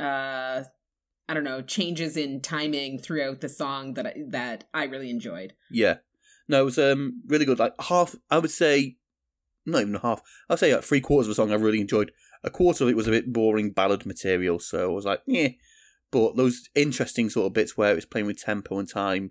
uh, 0.00 0.64
I 1.28 1.34
don't 1.34 1.44
know, 1.44 1.62
changes 1.62 2.16
in 2.16 2.40
timing 2.40 2.98
throughout 2.98 3.40
the 3.40 3.48
song 3.48 3.94
that 3.94 4.06
I, 4.08 4.14
that 4.30 4.64
I 4.74 4.84
really 4.84 5.10
enjoyed. 5.10 5.54
Yeah, 5.70 5.98
no, 6.48 6.62
it 6.62 6.64
was 6.64 6.78
um 6.78 7.22
really 7.28 7.44
good. 7.44 7.60
Like 7.60 7.74
half, 7.80 8.16
I 8.32 8.38
would 8.38 8.50
say, 8.50 8.96
not 9.64 9.82
even 9.82 9.94
half. 9.94 10.22
I'd 10.48 10.58
say 10.58 10.74
like 10.74 10.82
three 10.82 11.00
quarters 11.00 11.28
of 11.28 11.30
the 11.30 11.34
song 11.36 11.52
I 11.52 11.54
really 11.54 11.80
enjoyed. 11.80 12.10
A 12.42 12.50
quarter 12.50 12.82
of 12.82 12.90
it 12.90 12.96
was 12.96 13.06
a 13.06 13.12
bit 13.12 13.32
boring 13.32 13.70
ballad 13.70 14.06
material, 14.06 14.58
so 14.58 14.90
I 14.90 14.92
was 14.92 15.04
like, 15.04 15.20
yeah. 15.24 15.50
But 16.12 16.36
those 16.36 16.68
interesting 16.74 17.30
sort 17.30 17.46
of 17.46 17.52
bits 17.52 17.76
where 17.76 17.96
it's 17.96 18.06
playing 18.06 18.26
with 18.26 18.40
tempo 18.40 18.78
and 18.78 18.88
time, 18.88 19.30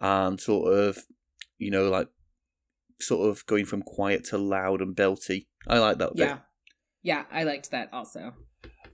and 0.00 0.40
sort 0.40 0.72
of, 0.72 0.98
you 1.58 1.70
know, 1.70 1.88
like 1.88 2.08
sort 3.00 3.28
of 3.28 3.44
going 3.46 3.66
from 3.66 3.82
quiet 3.82 4.24
to 4.26 4.38
loud 4.38 4.80
and 4.80 4.96
belty. 4.96 5.46
I 5.66 5.78
like 5.78 5.98
that. 5.98 6.14
bit. 6.14 6.26
Yeah, 6.26 6.38
yeah, 7.02 7.24
I 7.30 7.44
liked 7.44 7.70
that 7.70 7.90
also. 7.92 8.34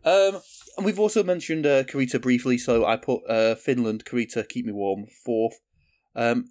Um, 0.05 0.41
and 0.77 0.87
we've 0.87 0.99
also 0.99 1.23
mentioned 1.23 1.67
uh, 1.67 1.85
Carita 1.85 2.19
briefly, 2.19 2.57
so 2.59 2.87
I 2.87 2.97
put 2.97 3.21
uh, 3.29 3.55
Finland, 3.55 4.05
Karita, 4.05 4.49
Keep 4.49 4.67
Me 4.67 4.73
Warm, 4.73 5.05
fourth. 5.25 5.61
Um, 6.17 6.47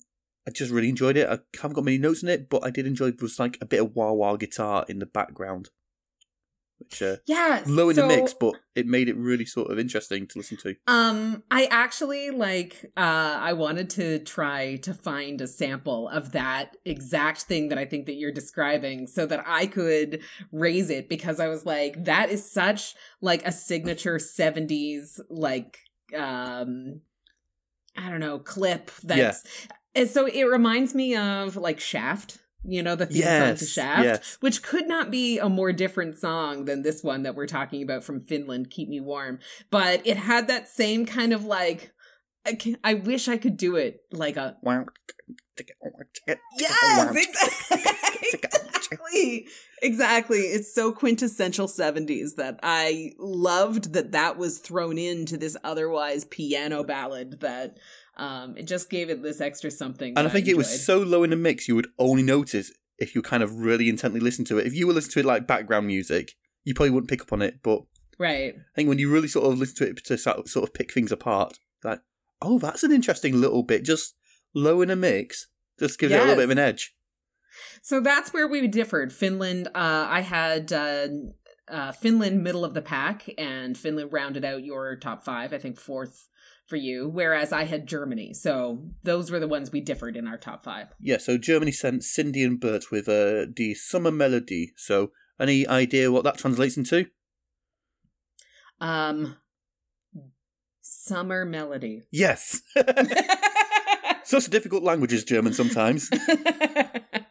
I 0.47 0.51
just 0.51 0.71
really 0.71 0.89
enjoyed 0.89 1.17
it. 1.17 1.27
I 1.29 1.39
haven't 1.61 1.75
got 1.75 1.83
many 1.83 1.97
notes 1.97 2.23
in 2.23 2.29
it, 2.29 2.49
but 2.49 2.63
I 2.63 2.69
did 2.69 2.87
enjoy 2.87 3.07
it 3.07 3.21
was 3.21 3.39
like 3.39 3.57
a 3.61 3.65
bit 3.65 3.81
of 3.81 3.95
wah 3.95 4.11
wah 4.11 4.35
guitar 4.35 4.85
in 4.87 4.99
the 4.99 5.05
background, 5.05 5.69
which 6.79 7.01
uh, 7.01 7.17
Yeah, 7.25 7.63
low 7.67 7.89
in 7.89 7.95
so- 7.95 8.01
the 8.01 8.07
mix, 8.07 8.33
but 8.33 8.55
it 8.75 8.87
made 8.87 9.09
it 9.09 9.15
really 9.17 9.45
sort 9.45 9.69
of 9.71 9.77
interesting 9.77 10.25
to 10.27 10.37
listen 10.39 10.57
to. 10.57 10.75
Um, 10.87 11.43
I 11.51 11.65
actually 11.65 12.29
like 12.31 12.91
uh 12.97 13.37
I 13.39 13.53
wanted 13.53 13.89
to 13.91 14.19
try 14.19 14.77
to 14.77 14.93
find 14.93 15.39
a 15.41 15.47
sample 15.47 16.09
of 16.09 16.31
that 16.31 16.77
exact 16.85 17.41
thing 17.43 17.69
that 17.69 17.77
I 17.77 17.85
think 17.85 18.05
that 18.05 18.15
you're 18.15 18.31
describing 18.31 19.07
so 19.07 19.25
that 19.25 19.43
I 19.45 19.67
could 19.67 20.21
raise 20.51 20.89
it 20.89 21.09
because 21.09 21.39
I 21.39 21.47
was 21.47 21.65
like 21.65 22.05
that 22.05 22.29
is 22.29 22.49
such 22.49 22.95
like 23.21 23.45
a 23.45 23.51
signature 23.51 24.15
70s 24.17 25.19
like 25.29 25.79
um 26.15 27.01
I 27.97 28.09
don't 28.09 28.21
know, 28.21 28.39
clip 28.39 28.91
that's 29.03 29.43
and 29.95 30.09
so 30.09 30.25
it 30.27 30.43
reminds 30.43 30.95
me 30.95 31.15
of 31.15 31.57
like 31.57 31.79
Shaft, 31.79 32.37
you 32.63 32.83
know, 32.83 32.95
the 32.95 33.05
theme 33.05 33.23
song 33.23 33.55
to 33.55 33.65
Shaft 33.65 34.03
yes. 34.03 34.37
which 34.41 34.61
could 34.61 34.87
not 34.87 35.09
be 35.11 35.39
a 35.39 35.49
more 35.49 35.71
different 35.71 36.17
song 36.17 36.65
than 36.65 36.81
this 36.81 37.03
one 37.03 37.23
that 37.23 37.35
we're 37.35 37.47
talking 37.47 37.81
about 37.81 38.03
from 38.03 38.19
Finland, 38.19 38.69
Keep 38.69 38.89
Me 38.89 38.99
Warm. 38.99 39.39
But 39.69 40.05
it 40.05 40.17
had 40.17 40.47
that 40.47 40.67
same 40.67 41.05
kind 41.05 41.33
of 41.33 41.45
like, 41.45 41.93
I, 42.45 42.53
can, 42.53 42.77
I 42.83 42.95
wish 42.95 43.27
I 43.27 43.37
could 43.37 43.57
do 43.57 43.75
it 43.75 44.01
like 44.11 44.37
a. 44.37 44.57
Yes, 46.57 47.15
exactly. 48.21 49.47
exactly. 49.81 50.39
It's 50.39 50.73
so 50.73 50.91
quintessential 50.91 51.67
70s 51.67 52.35
that 52.35 52.59
I 52.63 53.13
loved 53.17 53.93
that 53.93 54.11
that 54.11 54.37
was 54.37 54.59
thrown 54.59 54.97
into 54.97 55.37
this 55.37 55.57
otherwise 55.63 56.25
piano 56.25 56.83
ballad 56.83 57.39
that 57.41 57.77
um, 58.19 58.57
it 58.57 58.67
just 58.67 58.89
gave 58.89 59.09
it 59.09 59.23
this 59.23 59.39
extra 59.39 59.71
something. 59.71 60.13
And 60.17 60.27
I 60.27 60.29
think 60.29 60.47
it 60.47 60.57
was 60.57 60.85
so 60.85 60.99
low 60.99 61.23
in 61.23 61.29
the 61.29 61.35
mix, 61.35 61.67
you 61.67 61.75
would 61.75 61.87
only 61.97 62.21
notice 62.21 62.71
if 62.97 63.15
you 63.15 63.21
kind 63.21 63.41
of 63.41 63.55
really 63.55 63.87
intently 63.87 64.19
listen 64.19 64.43
to 64.45 64.57
it. 64.57 64.67
If 64.67 64.73
you 64.73 64.85
were 64.85 64.93
listening 64.93 65.13
to 65.13 65.19
it 65.21 65.25
like 65.25 65.47
background 65.47 65.87
music, 65.87 66.35
you 66.65 66.73
probably 66.73 66.91
wouldn't 66.91 67.09
pick 67.09 67.21
up 67.21 67.31
on 67.31 67.41
it. 67.41 67.61
But 67.63 67.83
right. 68.19 68.55
I 68.55 68.75
think 68.75 68.89
when 68.89 68.99
you 68.99 69.09
really 69.09 69.29
sort 69.29 69.47
of 69.47 69.57
listen 69.57 69.77
to 69.77 69.89
it 69.89 70.03
to 70.05 70.17
sort 70.17 70.55
of 70.57 70.73
pick 70.73 70.91
things 70.91 71.13
apart, 71.13 71.59
like, 71.83 72.01
oh, 72.41 72.59
that's 72.59 72.83
an 72.83 72.91
interesting 72.91 73.39
little 73.39 73.63
bit, 73.63 73.85
just 73.85 74.15
low 74.53 74.81
in 74.81 74.89
a 74.89 74.97
mix, 74.97 75.47
just 75.79 75.97
gives 75.97 76.11
it 76.11 76.17
a 76.17 76.19
little 76.19 76.35
bit 76.35 76.43
of 76.43 76.49
an 76.49 76.59
edge. 76.59 76.93
So 77.81 78.01
that's 78.01 78.33
where 78.33 78.47
we 78.47 78.67
differed. 78.67 79.13
Finland, 79.13 79.67
uh, 79.69 80.07
I 80.09 80.21
had 80.21 80.73
uh, 80.73 81.07
uh, 81.69 81.91
Finland 81.93 82.43
middle 82.43 82.65
of 82.65 82.73
the 82.73 82.81
pack, 82.81 83.29
and 83.37 83.77
Finland 83.77 84.11
rounded 84.11 84.43
out 84.43 84.63
your 84.63 84.97
top 84.97 85.23
five. 85.23 85.53
I 85.53 85.57
think 85.57 85.79
fourth 85.79 86.27
for 86.69 86.77
you, 86.77 87.09
whereas 87.09 87.51
I 87.51 87.63
had 87.63 87.87
Germany. 87.87 88.33
So 88.33 88.83
those 89.03 89.31
were 89.31 89.39
the 89.39 89.47
ones 89.47 89.71
we 89.71 89.81
differed 89.81 90.15
in 90.15 90.27
our 90.27 90.37
top 90.37 90.63
five. 90.63 90.87
Yeah, 91.01 91.17
so 91.17 91.37
Germany 91.37 91.71
sent 91.71 92.03
Cindy 92.03 92.43
and 92.43 92.59
Bert 92.59 92.91
with 92.91 93.09
uh, 93.09 93.47
the 93.55 93.73
Summer 93.75 94.11
Melody. 94.11 94.73
So, 94.77 95.11
any 95.39 95.65
idea 95.67 96.11
what 96.11 96.25
that 96.25 96.37
translates 96.37 96.75
into? 96.75 97.07
Um, 98.81 99.37
summer 100.81 101.45
melody. 101.45 102.03
Yes. 102.11 102.61
Such 104.23 104.45
difficult 104.49 104.83
languages, 104.83 105.23
German 105.23 105.53
sometimes. 105.53 106.09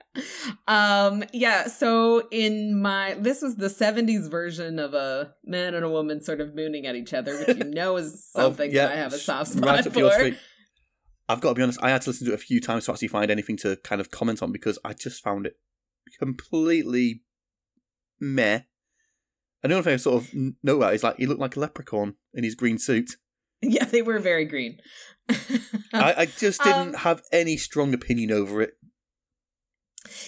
um 0.67 1.25
yeah 1.33 1.67
so 1.67 2.27
in 2.31 2.81
my 2.81 3.15
this 3.15 3.43
was 3.43 3.57
the 3.57 3.69
70s 3.69 4.31
version 4.31 4.79
of 4.79 4.95
a 4.95 5.35
man 5.45 5.75
and 5.75 5.85
a 5.85 5.91
woman 5.91 6.21
sort 6.23 6.41
of 6.41 6.55
mooning 6.55 6.87
at 6.87 6.95
each 6.97 7.13
other 7.13 7.37
which 7.39 7.57
you 7.57 7.65
know 7.79 7.97
is 7.97 8.31
Oh, 8.35 8.41
something 8.43 8.71
yeah, 8.71 8.87
that 8.87 8.93
i 8.93 8.97
have 8.97 9.13
a 9.13 9.19
soft 9.19 9.53
spot 9.53 9.85
your 9.97 10.11
for. 10.11 10.31
I've 11.31 11.43
got 11.43 11.51
to 11.51 11.55
be 11.57 11.63
honest, 11.63 11.79
I 11.83 11.91
had 11.91 12.01
to 12.03 12.09
listen 12.11 12.27
to 12.27 12.33
it 12.33 12.37
a 12.37 12.39
few 12.39 12.59
times 12.59 12.87
to 12.87 12.93
actually 12.93 13.09
find 13.09 13.31
anything 13.31 13.59
to 13.59 13.77
kind 13.85 14.01
of 14.01 14.11
comment 14.11 14.43
on 14.43 14.51
because 14.51 14.79
I 14.83 14.95
just 14.95 15.23
found 15.23 15.45
it 15.47 15.57
completely 16.19 17.23
meh. 18.19 18.61
And 19.63 19.71
the 19.71 19.75
only 19.77 19.85
thing 19.85 19.93
I 19.93 19.97
sort 19.99 20.23
of 20.23 20.31
know 20.63 20.77
about 20.79 20.95
is 20.95 21.03
like 21.03 21.19
he 21.19 21.27
looked 21.27 21.41
like 21.41 21.57
a 21.57 21.61
leprechaun 21.61 22.15
in 22.33 22.45
his 22.45 22.55
green 22.55 22.79
suit. 22.79 23.17
Yeah, 23.61 23.85
they 23.85 24.01
were 24.03 24.19
very 24.21 24.45
green. 24.47 24.79
I, 25.93 26.15
I 26.17 26.27
just 26.39 26.63
didn't 26.63 26.89
Um, 26.89 26.93
have 26.95 27.23
any 27.33 27.57
strong 27.59 27.93
opinion 27.93 28.31
over 28.33 28.63
it. 28.63 28.79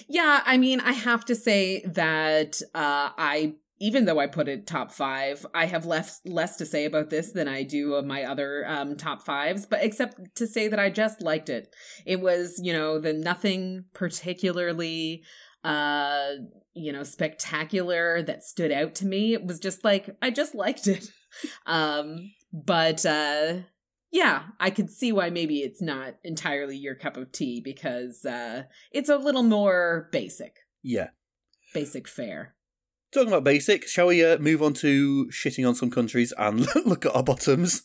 Yeah, 0.08 0.42
I 0.44 0.58
mean, 0.58 0.80
I 0.80 0.92
have 0.92 1.24
to 1.26 1.34
say 1.34 1.82
that 1.82 2.60
uh, 2.74 3.10
I, 3.16 3.54
even 3.78 4.04
though 4.04 4.18
I 4.18 4.26
put 4.26 4.48
it 4.48 4.66
top 4.66 4.92
five, 4.92 5.44
I 5.54 5.66
have 5.66 5.86
less 5.86 6.20
less 6.24 6.56
to 6.56 6.66
say 6.66 6.84
about 6.84 7.10
this 7.10 7.32
than 7.32 7.48
I 7.48 7.62
do 7.62 7.94
of 7.94 8.04
my 8.04 8.24
other 8.24 8.64
um, 8.68 8.96
top 8.96 9.22
fives. 9.22 9.66
But 9.66 9.82
except 9.82 10.34
to 10.36 10.46
say 10.46 10.68
that 10.68 10.78
I 10.78 10.90
just 10.90 11.22
liked 11.22 11.48
it. 11.48 11.74
It 12.06 12.20
was, 12.20 12.60
you 12.62 12.72
know, 12.72 12.98
the 12.98 13.12
nothing 13.12 13.84
particularly, 13.94 15.22
uh, 15.64 16.32
you 16.74 16.92
know, 16.92 17.02
spectacular 17.02 18.22
that 18.22 18.42
stood 18.42 18.72
out 18.72 18.94
to 18.96 19.06
me. 19.06 19.32
It 19.32 19.44
was 19.44 19.58
just 19.58 19.84
like 19.84 20.10
I 20.20 20.30
just 20.30 20.54
liked 20.54 20.86
it. 20.86 21.08
um, 21.66 22.32
but 22.52 23.06
uh, 23.06 23.60
yeah, 24.10 24.42
I 24.58 24.70
could 24.70 24.90
see 24.90 25.12
why 25.12 25.30
maybe 25.30 25.60
it's 25.60 25.80
not 25.82 26.14
entirely 26.24 26.76
your 26.76 26.94
cup 26.94 27.16
of 27.16 27.32
tea 27.32 27.60
because 27.60 28.24
uh, 28.24 28.64
it's 28.92 29.08
a 29.08 29.16
little 29.16 29.42
more 29.42 30.08
basic, 30.12 30.56
Yeah. 30.82 31.08
basic 31.74 32.08
fare. 32.08 32.54
Talking 33.12 33.28
about 33.28 33.44
basic, 33.44 33.86
shall 33.88 34.06
we 34.08 34.24
uh, 34.24 34.38
move 34.38 34.62
on 34.62 34.72
to 34.74 35.26
shitting 35.32 35.66
on 35.68 35.74
some 35.74 35.90
countries 35.90 36.32
and 36.38 36.60
look 36.86 37.04
at 37.06 37.14
our 37.14 37.22
bottoms? 37.24 37.82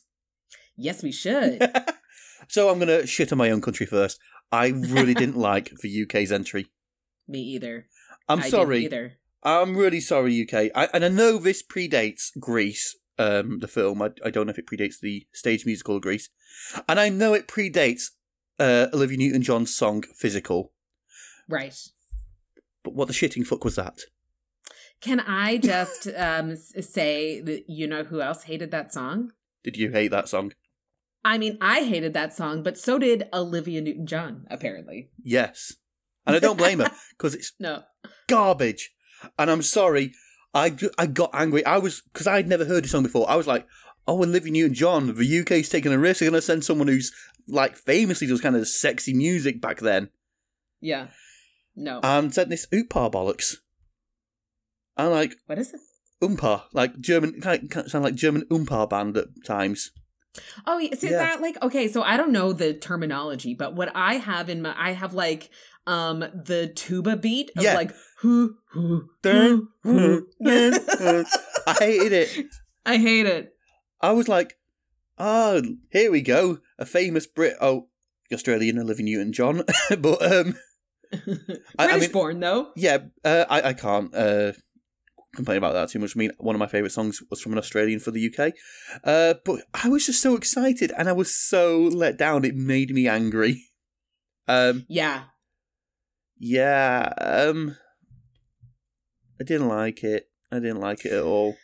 Yes, 0.77 1.01
we 1.01 1.11
should. 1.11 1.61
so 2.47 2.69
I'm 2.69 2.77
going 2.79 2.89
to 3.01 3.07
shit 3.07 3.31
on 3.31 3.38
my 3.38 3.49
own 3.49 3.61
country 3.61 3.85
first. 3.85 4.19
I 4.51 4.67
really 4.67 5.13
didn't 5.15 5.38
like 5.38 5.71
the 5.81 6.03
UK's 6.03 6.31
entry. 6.31 6.67
Me 7.27 7.39
either. 7.39 7.88
I'm 8.29 8.39
I 8.39 8.49
sorry. 8.49 8.85
either. 8.85 9.13
I'm 9.41 9.75
really 9.75 9.99
sorry, 9.99 10.41
UK. 10.41 10.71
I, 10.75 10.89
and 10.93 11.03
I 11.05 11.07
know 11.07 11.38
this 11.38 11.63
predates 11.63 12.29
Grease, 12.39 12.95
um, 13.17 13.60
the 13.60 13.67
film. 13.67 14.01
I, 14.01 14.12
I 14.23 14.30
don't 14.30 14.47
know 14.47 14.51
if 14.51 14.60
it 14.60 14.67
predates 14.67 14.99
the 14.99 15.25
stage 15.34 15.65
musical 15.65 15.99
Grease. 15.99 16.30
And 16.88 16.99
I 16.99 17.10
know 17.10 17.34
it 17.34 17.47
predates 17.47 18.12
uh, 18.60 18.88
Olivia 18.93 19.17
Newton 19.17 19.41
John's 19.41 19.75
song 19.75 20.04
Physical. 20.15 20.71
Right. 21.49 21.78
But 22.84 22.93
what 22.93 23.08
the 23.08 23.13
shitting 23.13 23.45
fuck 23.45 23.63
was 23.63 23.75
that? 23.75 23.99
Can 25.01 25.19
I 25.19 25.58
just 25.58 26.08
um, 26.17 26.56
say 26.56 27.41
that 27.41 27.65
you 27.67 27.88
know 27.88 28.04
who 28.04 28.21
else 28.21 28.43
hated 28.43 28.71
that 28.71 28.93
song? 28.93 29.32
Did 29.63 29.78
you 29.78 29.91
hate 29.91 30.10
that 30.10 30.30
song? 30.30 30.54
I 31.23 31.39
mean, 31.39 31.58
I 31.60 31.82
hated 31.82 32.13
that 32.13 32.34
song, 32.34 32.62
but 32.62 32.78
so 32.78 32.99
did 32.99 33.28
Olivia 33.34 33.82
Newton 33.82 34.06
John, 34.06 34.45
apparently. 34.49 35.10
Yes. 35.23 35.73
And 36.28 36.36
I 36.36 36.39
don't 36.39 36.58
blame 36.58 36.80
her 36.80 36.91
because 37.17 37.34
it's 37.34 37.54
No. 37.60 37.84
garbage. 38.28 38.91
And 39.39 39.49
I'm 39.49 39.63
sorry, 39.63 40.13
I, 40.56 40.76
I 40.98 41.06
got 41.08 41.30
angry. 41.34 41.65
I 41.65 41.78
was, 41.78 42.02
because 42.13 42.26
I'd 42.28 42.48
never 42.48 42.65
heard 42.65 42.84
this 42.86 42.91
song 42.91 43.04
before. 43.04 43.30
I 43.30 43.36
was 43.36 43.46
like, 43.48 43.68
oh, 44.08 44.24
and 44.24 44.30
Olivia 44.32 44.52
Newton 44.54 44.74
John, 44.74 45.13
the 45.15 45.39
UK's 45.41 45.70
taking 45.70 45.91
a 45.91 45.98
risk. 46.00 46.20
They're 46.22 46.30
going 46.30 46.38
to 46.38 46.41
send 46.46 46.63
someone 46.63 46.88
who's 46.88 47.12
like 47.48 47.76
famously 47.76 48.26
does 48.28 48.41
kind 48.41 48.56
of 48.56 48.68
sexy 48.68 49.13
music 49.13 49.62
back 49.62 49.80
then 49.80 50.10
Yeah. 50.82 51.08
No. 51.76 52.00
and 52.04 52.34
sent 52.34 52.50
this 52.50 52.65
Oompa 52.68 53.12
bollocks. 53.12 53.58
And 54.98 55.12
like, 55.12 55.36
what 55.46 55.60
is 55.60 55.74
it? 55.74 55.82
Oompa, 56.24 56.63
like 56.74 56.98
German, 57.00 57.41
kind 57.41 57.70
of 57.76 57.91
sound 57.91 58.04
like 58.06 58.15
German 58.15 58.46
Oompa 58.50 58.89
band 58.89 59.18
at 59.18 59.28
times. 59.46 59.91
Oh, 60.65 60.78
yes. 60.78 61.04
Is 61.04 61.12
Yeah. 61.12 61.18
that 61.18 61.41
like 61.41 61.62
okay? 61.62 61.88
So 61.89 62.02
I 62.02 62.15
don't 62.18 62.32
know 62.32 62.54
the 62.54 62.74
terminology, 62.74 63.54
but 63.54 63.76
what 63.76 63.91
I 63.94 64.15
have 64.15 64.50
in 64.50 64.62
my, 64.62 64.74
I 64.78 64.94
have 64.94 65.13
like 65.13 65.50
um 65.88 66.19
the 66.19 66.71
tuba 66.76 67.15
beat 67.15 67.52
of 67.58 67.63
Yeah. 67.63 67.76
like 67.76 67.91
who 68.19 68.56
who 68.71 69.10
Dun, 69.21 69.67
who 69.84 69.98
who. 70.00 70.28
dun, 70.43 70.71
dun. 71.00 71.26
I 71.67 71.74
hated 71.80 72.13
it. 72.13 72.45
I 72.86 72.98
hate 72.98 73.26
it. 73.26 73.54
I 74.02 74.12
was 74.12 74.28
like, 74.28 74.58
oh, 75.17 75.62
here 75.91 76.12
we 76.12 76.21
go. 76.21 76.60
A 76.78 76.86
famous 76.86 77.26
Brit. 77.28 77.56
Oh, 77.62 77.89
Australian 78.32 78.78
Olivia 78.80 79.06
Newton 79.06 79.34
John. 79.34 79.63
but, 80.00 80.21
um, 80.21 80.56
British 81.12 81.60
I- 81.80 81.88
I 81.91 81.98
mean- 82.00 82.12
born 82.12 82.39
though. 82.39 82.71
yeah, 82.76 82.98
uh, 83.24 83.45
I, 83.50 83.69
I 83.69 83.74
can't 83.74 84.13
uh, 84.13 84.52
complain 85.36 85.58
about 85.58 85.74
that 85.74 85.89
too 85.89 86.00
much. 86.00 86.15
I 86.15 86.19
mean, 86.19 86.32
one 86.38 86.56
of 86.56 86.60
my 86.60 86.67
favourite 86.67 86.91
songs 86.91 87.21
was 87.30 87.41
from 87.41 87.54
an 87.54 87.58
Australian 87.60 88.00
for 88.00 88.12
the 88.12 88.28
UK. 88.32 88.54
Uh, 89.04 89.36
but 89.45 89.62
I 89.74 89.89
was 89.89 90.06
just 90.06 90.21
so 90.21 90.36
excited 90.36 90.91
and 90.98 91.08
I 91.10 91.13
was 91.13 91.34
so 91.34 91.80
let 91.82 92.17
down. 92.17 92.43
It 92.45 92.56
made 92.56 92.91
me 92.91 93.08
angry. 93.08 93.63
Um, 94.48 94.86
Yeah. 94.88 95.24
Yeah, 96.38 97.12
um, 97.17 97.78
I 99.39 99.43
didn't 99.43 99.67
like 99.67 100.04
it. 100.04 100.30
I 100.52 100.60
didn't 100.60 100.82
like 100.82 101.06
it 101.06 101.13
at 101.13 101.24
all. 101.24 101.56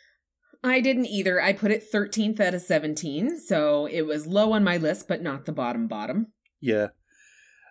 I 0.64 0.80
didn't 0.80 1.06
either. 1.06 1.40
I 1.40 1.52
put 1.52 1.70
it 1.70 1.90
13th 1.92 2.38
out 2.38 2.54
of 2.54 2.62
17, 2.62 3.38
so 3.38 3.86
it 3.86 4.02
was 4.02 4.26
low 4.26 4.52
on 4.52 4.62
my 4.62 4.76
list, 4.76 5.08
but 5.08 5.22
not 5.22 5.44
the 5.44 5.52
bottom 5.52 5.88
bottom. 5.88 6.28
Yeah. 6.60 6.88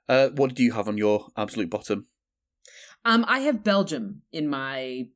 Uh, 0.09 0.29
what 0.29 0.55
do 0.55 0.63
you 0.63 0.73
have 0.73 0.87
on 0.87 0.97
your 0.97 1.27
absolute 1.37 1.69
bottom? 1.69 2.07
Um, 3.05 3.23
I 3.27 3.39
have 3.39 3.63
Belgium 3.63 4.23
in 4.31 4.47
my 4.49 5.07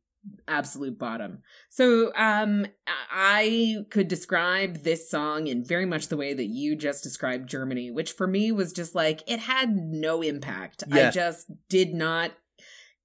absolute 0.47 0.97
bottom. 0.97 1.39
So, 1.69 2.11
um, 2.15 2.65
I 2.87 3.85
could 3.89 4.07
describe 4.07 4.83
this 4.83 5.09
song 5.09 5.47
in 5.47 5.63
very 5.63 5.85
much 5.85 6.07
the 6.07 6.17
way 6.17 6.33
that 6.33 6.45
you 6.45 6.75
just 6.75 7.03
described 7.03 7.49
Germany, 7.49 7.91
which 7.91 8.11
for 8.11 8.27
me 8.27 8.51
was 8.51 8.73
just 8.73 8.95
like 8.95 9.23
it 9.27 9.39
had 9.39 9.75
no 9.75 10.21
impact. 10.21 10.83
Yeah. 10.87 11.07
I 11.07 11.11
just 11.11 11.51
did 11.69 11.93
not. 11.93 12.31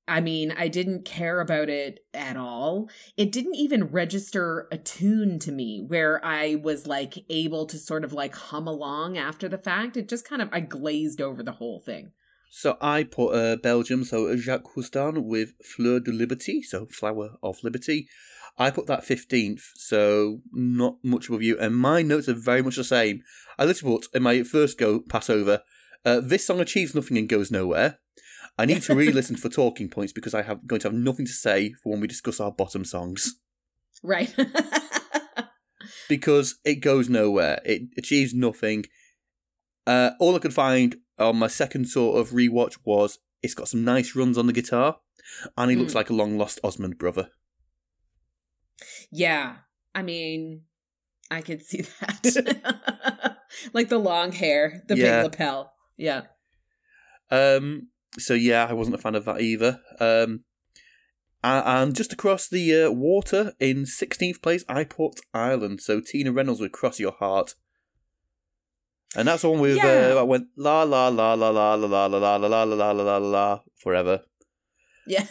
I 0.08 0.20
mean, 0.20 0.52
I 0.58 0.66
didn't 0.66 1.04
care 1.04 1.40
about 1.40 1.68
it 1.68 2.00
at 2.12 2.36
all. 2.36 2.88
It 3.16 3.30
didn't 3.30 3.54
even 3.54 3.84
register 3.84 4.66
a 4.72 4.76
tune 4.76 5.38
to 5.38 5.52
me 5.52 5.84
where 5.86 6.24
I 6.24 6.56
was 6.56 6.84
like 6.84 7.14
able 7.30 7.66
to 7.66 7.78
sort 7.78 8.02
of 8.02 8.12
like 8.12 8.34
hum 8.34 8.66
along 8.66 9.18
after 9.18 9.48
the 9.48 9.58
fact. 9.58 9.96
It 9.96 10.08
just 10.08 10.28
kind 10.28 10.42
of, 10.42 10.48
I 10.50 10.60
glazed 10.60 11.20
over 11.20 11.44
the 11.44 11.52
whole 11.52 11.78
thing. 11.78 12.10
So 12.50 12.76
I 12.80 13.04
put 13.04 13.30
uh, 13.30 13.56
Belgium, 13.56 14.04
so 14.04 14.36
Jacques 14.36 14.64
Cousteau 14.74 15.22
with 15.22 15.52
Fleur 15.64 16.00
de 16.00 16.10
Liberté, 16.10 16.62
so 16.62 16.86
Flower 16.86 17.36
of 17.42 17.62
Liberty. 17.62 18.08
I 18.58 18.70
put 18.70 18.86
that 18.88 19.04
15th, 19.04 19.62
so 19.76 20.40
not 20.52 20.96
much 21.02 21.28
above 21.28 21.42
you. 21.42 21.58
And 21.58 21.76
my 21.76 22.02
notes 22.02 22.28
are 22.28 22.34
very 22.34 22.60
much 22.60 22.76
the 22.76 22.84
same. 22.84 23.22
I 23.58 23.64
literally 23.64 23.98
put 23.98 24.14
in 24.14 24.24
my 24.24 24.42
first 24.42 24.78
go 24.78 25.00
pass 25.00 25.30
over, 25.30 25.62
uh, 26.04 26.20
this 26.20 26.46
song 26.46 26.60
achieves 26.60 26.94
nothing 26.94 27.18
and 27.18 27.28
goes 27.28 27.50
nowhere. 27.50 27.98
I 28.58 28.66
need 28.66 28.82
to 28.82 28.94
re 28.94 29.10
listen 29.12 29.36
for 29.36 29.48
talking 29.48 29.88
points 29.88 30.12
because 30.12 30.34
I 30.34 30.42
have 30.42 30.66
going 30.66 30.80
to 30.80 30.88
have 30.88 30.94
nothing 30.94 31.26
to 31.26 31.32
say 31.32 31.72
for 31.82 31.92
when 31.92 32.00
we 32.00 32.08
discuss 32.08 32.40
our 32.40 32.52
bottom 32.52 32.84
songs. 32.84 33.36
Right. 34.02 34.34
because 36.08 36.58
it 36.64 36.76
goes 36.76 37.08
nowhere. 37.08 37.60
It 37.64 37.82
achieves 37.96 38.34
nothing. 38.34 38.86
Uh, 39.86 40.10
all 40.20 40.36
I 40.36 40.40
could 40.40 40.54
find 40.54 40.96
on 41.20 41.36
my 41.36 41.46
second 41.48 41.86
sort 41.86 42.18
of 42.18 42.30
rewatch 42.30 42.78
was 42.84 43.18
it's 43.42 43.54
got 43.54 43.68
some 43.68 43.84
nice 43.84 44.14
runs 44.16 44.36
on 44.38 44.46
the 44.46 44.52
guitar, 44.52 44.98
and 45.56 45.70
he 45.70 45.76
looks 45.76 45.92
Mm. 45.92 45.96
like 45.96 46.10
a 46.10 46.14
long 46.14 46.36
lost 46.38 46.58
Osmond 46.64 46.98
brother. 46.98 47.30
Yeah. 49.10 49.56
I 49.94 50.02
mean, 50.02 50.62
I 51.30 51.40
could 51.42 51.62
see 51.62 51.82
that. 52.00 53.36
like 53.72 53.88
the 53.88 53.98
long 53.98 54.32
hair, 54.32 54.82
the 54.88 54.96
Yeah. 54.96 55.22
big 55.22 55.32
lapel. 55.32 55.72
Yeah. 55.96 56.22
Um, 57.30 57.88
so 58.18 58.34
yeah, 58.34 58.66
I 58.68 58.72
wasn't 58.72 58.94
a 58.96 58.98
fan 58.98 59.14
of 59.14 59.24
that 59.24 59.40
either. 59.40 59.80
Um, 59.98 60.44
and 61.42 61.94
just 61.96 62.12
across 62.12 62.48
the 62.48 62.84
uh, 62.84 62.90
water 62.90 63.54
in 63.58 63.84
16th 63.84 64.42
place, 64.42 64.64
I 64.68 64.84
put 64.84 65.20
Ireland. 65.32 65.80
So 65.80 66.00
Tina 66.00 66.32
Reynolds 66.32 66.60
would 66.60 66.72
"Cross 66.72 67.00
Your 67.00 67.12
Heart," 67.12 67.54
and 69.16 69.26
that's 69.28 69.42
the 69.42 69.50
one 69.50 69.60
with 69.60 69.76
Yeah. 69.76 70.12
uh, 70.14 70.20
I 70.20 70.22
went 70.22 70.48
la 70.56 70.82
la 70.82 71.08
la 71.08 71.34
la 71.34 71.50
la 71.50 71.74
la 71.74 71.86
la 71.86 72.06
la 72.06 72.06
la 72.06 72.36
la 72.36 72.36
la 72.36 72.62
la 72.64 72.64
la 72.64 72.90
la 72.92 72.92
la 72.92 73.16
la 73.18 73.60
forever. 73.76 74.22
Yeah. 75.06 75.26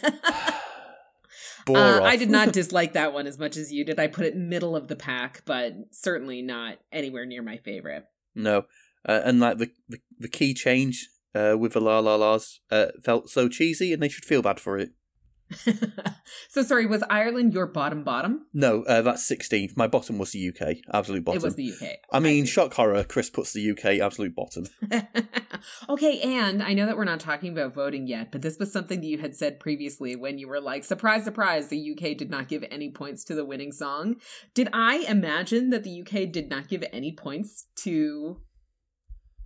Uh, 1.68 2.00
I 2.02 2.16
did 2.16 2.30
not 2.30 2.52
dislike 2.52 2.94
that 2.94 3.12
one 3.12 3.26
as 3.28 3.38
much 3.38 3.56
as 3.56 3.70
you 3.72 3.84
did. 3.84 4.00
I 4.00 4.08
put 4.08 4.26
it 4.26 4.36
middle 4.36 4.74
of 4.74 4.88
the 4.88 4.96
pack, 4.96 5.42
but 5.44 5.74
certainly 5.92 6.42
not 6.42 6.78
anywhere 6.90 7.24
near 7.26 7.42
my 7.42 7.58
favorite. 7.58 8.06
No, 8.34 8.64
uh, 9.08 9.20
and 9.24 9.38
like 9.38 9.58
the, 9.58 9.70
the 9.88 9.98
the 10.18 10.28
key 10.28 10.52
change 10.52 11.08
uh, 11.34 11.56
with 11.58 11.74
the 11.74 11.80
la 11.80 12.00
la 12.00 12.16
las 12.16 12.60
uh, 12.70 12.86
felt 13.04 13.30
so 13.30 13.48
cheesy, 13.48 13.92
and 13.92 14.02
they 14.02 14.08
should 14.08 14.24
feel 14.24 14.42
bad 14.42 14.58
for 14.58 14.78
it. 14.78 14.90
so 16.48 16.62
sorry, 16.62 16.86
was 16.86 17.02
Ireland 17.10 17.52
your 17.52 17.66
bottom 17.66 18.04
bottom? 18.04 18.46
No, 18.52 18.82
uh, 18.84 19.02
that's 19.02 19.26
sixteenth. 19.26 19.76
My 19.76 19.86
bottom 19.86 20.18
was 20.18 20.32
the 20.32 20.48
UK, 20.48 20.78
absolute 20.92 21.24
bottom. 21.24 21.40
It 21.40 21.44
was 21.44 21.56
the 21.56 21.72
UK. 21.72 21.98
I 22.12 22.20
mean, 22.20 22.46
see. 22.46 22.52
shock 22.52 22.74
horror. 22.74 23.04
Chris 23.04 23.30
puts 23.30 23.52
the 23.52 23.70
UK 23.70 24.00
absolute 24.00 24.34
bottom. 24.34 24.66
okay, 25.88 26.20
and 26.20 26.62
I 26.62 26.72
know 26.74 26.86
that 26.86 26.96
we're 26.96 27.04
not 27.04 27.20
talking 27.20 27.52
about 27.52 27.74
voting 27.74 28.06
yet, 28.06 28.30
but 28.30 28.42
this 28.42 28.58
was 28.58 28.72
something 28.72 29.00
that 29.00 29.06
you 29.06 29.18
had 29.18 29.34
said 29.34 29.60
previously 29.60 30.16
when 30.16 30.38
you 30.38 30.48
were 30.48 30.60
like, 30.60 30.84
surprise, 30.84 31.24
surprise, 31.24 31.68
the 31.68 31.92
UK 31.92 32.16
did 32.16 32.30
not 32.30 32.48
give 32.48 32.64
any 32.70 32.90
points 32.90 33.24
to 33.24 33.34
the 33.34 33.44
winning 33.44 33.72
song. 33.72 34.16
Did 34.54 34.68
I 34.72 35.04
imagine 35.08 35.70
that 35.70 35.84
the 35.84 36.02
UK 36.02 36.30
did 36.30 36.48
not 36.48 36.68
give 36.68 36.84
any 36.92 37.12
points 37.12 37.66
to 37.76 38.40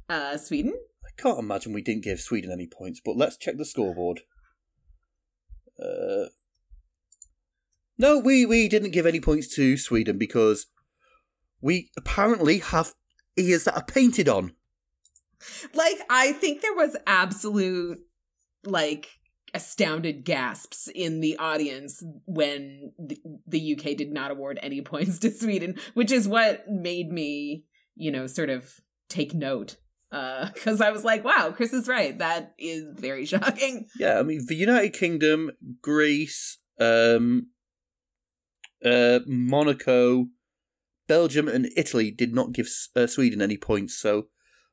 uh 0.09 0.37
Sweden? 0.37 0.75
I 1.05 1.21
can't 1.21 1.39
imagine 1.39 1.73
we 1.73 1.83
didn't 1.83 2.05
give 2.05 2.21
Sweden 2.21 2.51
any 2.51 2.67
points, 2.67 3.01
but 3.05 3.17
let's 3.17 3.37
check 3.37 3.57
the 3.57 3.65
scoreboard. 3.65 4.21
Uh, 5.83 6.27
no, 7.99 8.19
we 8.19 8.45
we 8.45 8.69
didn't 8.69 8.93
give 8.93 9.07
any 9.07 9.21
points 9.21 9.55
to 9.55 9.77
Sweden 9.77 10.19
because 10.19 10.67
we 11.61 11.91
apparently 11.97 12.59
have 12.59 12.95
ears 13.37 13.65
that 13.65 13.77
are 13.77 13.85
painted 13.85 14.29
on. 14.29 14.53
Like, 15.75 15.99
I 16.09 16.33
think 16.33 16.61
there 16.63 16.75
was 16.75 16.97
absolute, 17.07 17.99
like, 18.65 19.09
astounded 19.53 20.25
gasps 20.25 20.89
in 20.95 21.21
the 21.21 21.39
audience 21.39 22.03
when 22.27 22.93
the, 22.99 23.19
the 23.47 23.75
UK 23.75 23.97
did 23.97 24.13
not 24.13 24.31
award 24.31 24.59
any 24.63 24.81
points 24.83 25.19
to 25.21 25.31
Sweden, 25.31 25.77
which 25.95 26.11
is 26.11 26.27
what 26.27 26.69
made 26.69 27.11
me, 27.11 27.65
you 27.95 28.11
know, 28.11 28.27
sort 28.27 28.51
of 28.51 28.81
take 29.09 29.35
note. 29.35 29.77
Because 30.55 30.81
I 30.81 30.91
was 30.91 31.05
like, 31.05 31.25
wow, 31.25 31.53
Chris 31.55 31.73
is 31.73 31.89
right. 31.89 32.17
That 32.19 32.55
is 32.59 32.89
very 32.99 33.27
shocking. 33.33 33.87
Yeah, 33.99 34.19
I 34.19 34.23
mean 34.23 34.47
the 34.47 34.55
United 34.55 34.93
Kingdom, 34.93 35.51
Greece, 35.83 36.59
um, 36.79 37.49
uh, 38.85 39.21
Monaco, 39.27 40.27
Belgium, 41.09 41.49
and 41.49 41.69
Italy 41.77 42.11
did 42.11 42.35
not 42.35 42.53
give 42.53 42.69
uh, 42.95 43.07
Sweden 43.07 43.43
any 43.43 43.57
points. 43.57 43.95
So, 43.99 44.29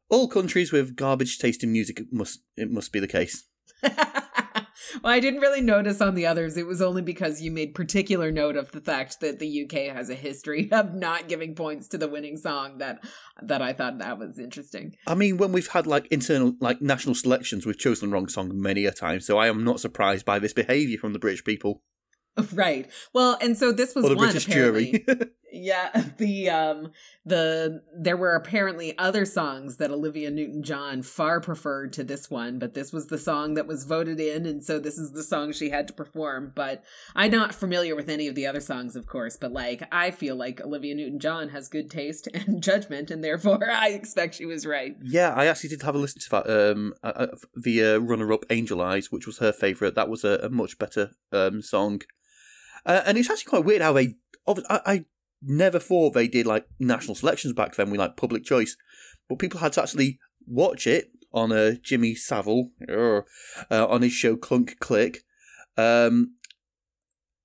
all 0.09 0.27
countries 0.27 0.71
with 0.71 0.95
garbage 0.95 1.39
taste 1.39 1.63
in 1.63 1.71
music 1.71 1.99
it 1.99 2.07
must 2.11 2.41
it 2.55 2.69
must 2.69 2.91
be 2.91 2.99
the 2.99 3.07
case. 3.07 3.45
well, 5.03 5.13
I 5.13 5.19
didn't 5.19 5.41
really 5.41 5.61
notice 5.61 6.01
on 6.01 6.15
the 6.15 6.25
others. 6.25 6.57
It 6.57 6.67
was 6.67 6.81
only 6.81 7.01
because 7.01 7.41
you 7.41 7.51
made 7.51 7.75
particular 7.75 8.31
note 8.31 8.55
of 8.55 8.71
the 8.71 8.81
fact 8.81 9.19
that 9.21 9.39
the 9.39 9.63
UK 9.63 9.95
has 9.95 10.09
a 10.09 10.15
history 10.15 10.69
of 10.71 10.93
not 10.93 11.27
giving 11.27 11.55
points 11.55 11.87
to 11.89 11.97
the 11.97 12.07
winning 12.07 12.37
song 12.37 12.77
that 12.79 13.03
that 13.41 13.61
I 13.61 13.73
thought 13.73 13.99
that 13.99 14.19
was 14.19 14.39
interesting. 14.39 14.95
I 15.07 15.15
mean, 15.15 15.37
when 15.37 15.51
we've 15.51 15.67
had 15.67 15.87
like 15.87 16.07
internal 16.07 16.55
like 16.59 16.81
national 16.81 17.15
selections, 17.15 17.65
we've 17.65 17.79
chosen 17.79 18.09
the 18.09 18.13
wrong 18.13 18.27
song 18.27 18.51
many 18.59 18.85
a 18.85 18.91
time. 18.91 19.19
So 19.19 19.37
I 19.37 19.47
am 19.47 19.63
not 19.63 19.79
surprised 19.79 20.25
by 20.25 20.39
this 20.39 20.53
behaviour 20.53 20.97
from 20.97 21.13
the 21.13 21.19
British 21.19 21.43
people 21.43 21.81
Right. 22.53 22.89
Well, 23.13 23.37
and 23.41 23.57
so 23.57 23.71
this 23.71 23.95
was 23.95 24.05
or 24.05 24.09
the 24.09 24.15
one 24.15 24.27
British 24.27 24.47
apparently. 24.47 25.03
jury. 25.05 25.27
Yeah, 25.51 25.89
the 26.17 26.49
um 26.49 26.91
the 27.25 27.81
there 27.95 28.17
were 28.17 28.35
apparently 28.35 28.97
other 28.97 29.25
songs 29.25 29.77
that 29.77 29.91
Olivia 29.91 30.31
Newton-John 30.31 31.03
far 31.03 31.41
preferred 31.41 31.93
to 31.93 32.03
this 32.03 32.29
one, 32.29 32.57
but 32.59 32.73
this 32.73 32.93
was 32.93 33.07
the 33.07 33.17
song 33.17 33.55
that 33.55 33.67
was 33.67 33.83
voted 33.83 34.19
in 34.19 34.45
and 34.45 34.63
so 34.63 34.79
this 34.79 34.97
is 34.97 35.11
the 35.11 35.23
song 35.23 35.51
she 35.51 35.69
had 35.69 35.87
to 35.87 35.93
perform, 35.93 36.51
but 36.55 36.83
I'm 37.15 37.31
not 37.31 37.53
familiar 37.53 37.95
with 37.95 38.09
any 38.09 38.27
of 38.27 38.35
the 38.35 38.47
other 38.47 38.61
songs 38.61 38.95
of 38.95 39.07
course, 39.07 39.37
but 39.37 39.51
like 39.51 39.83
I 39.91 40.11
feel 40.11 40.35
like 40.35 40.61
Olivia 40.61 40.95
Newton-John 40.95 41.49
has 41.49 41.67
good 41.67 41.91
taste 41.91 42.27
and 42.33 42.63
judgment 42.63 43.11
and 43.11 43.23
therefore 43.23 43.69
I 43.71 43.89
expect 43.89 44.35
she 44.35 44.45
was 44.45 44.65
right. 44.65 44.95
Yeah, 45.03 45.33
I 45.33 45.47
actually 45.47 45.69
did 45.69 45.81
have 45.81 45.95
a 45.95 45.97
listen 45.97 46.21
to 46.21 46.29
that 46.29 46.71
um 46.71 46.93
uh, 47.03 47.13
uh 47.15 47.27
the 47.55 47.83
uh, 47.83 47.97
runner-up 47.97 48.45
Angel 48.49 48.81
Eyes, 48.81 49.11
which 49.11 49.27
was 49.27 49.39
her 49.39 49.51
favorite. 49.51 49.95
That 49.95 50.09
was 50.09 50.23
a, 50.23 50.39
a 50.43 50.49
much 50.49 50.77
better 50.77 51.11
um 51.31 51.61
song. 51.61 52.01
Uh, 52.83 53.01
and 53.05 53.17
it's 53.17 53.29
actually 53.29 53.49
quite 53.49 53.65
weird 53.65 53.81
how 53.81 53.93
they 53.93 54.15
I, 54.47 54.81
I 54.85 55.05
never 55.41 55.79
thought 55.79 56.13
they 56.13 56.27
did 56.27 56.45
like 56.45 56.67
national 56.79 57.15
selections 57.15 57.53
back 57.53 57.75
then 57.75 57.89
with 57.89 57.99
like 57.99 58.17
public 58.17 58.43
choice, 58.43 58.77
but 59.27 59.39
people 59.39 59.59
had 59.59 59.73
to 59.73 59.81
actually 59.81 60.19
watch 60.47 60.87
it 60.87 61.11
on 61.33 61.51
a 61.51 61.55
uh, 61.55 61.71
Jimmy 61.81 62.13
Savile 62.15 62.71
uh, 62.89 63.21
on 63.69 64.01
his 64.01 64.11
show 64.11 64.35
Clunk 64.35 64.79
Click, 64.79 65.19
um, 65.77 66.35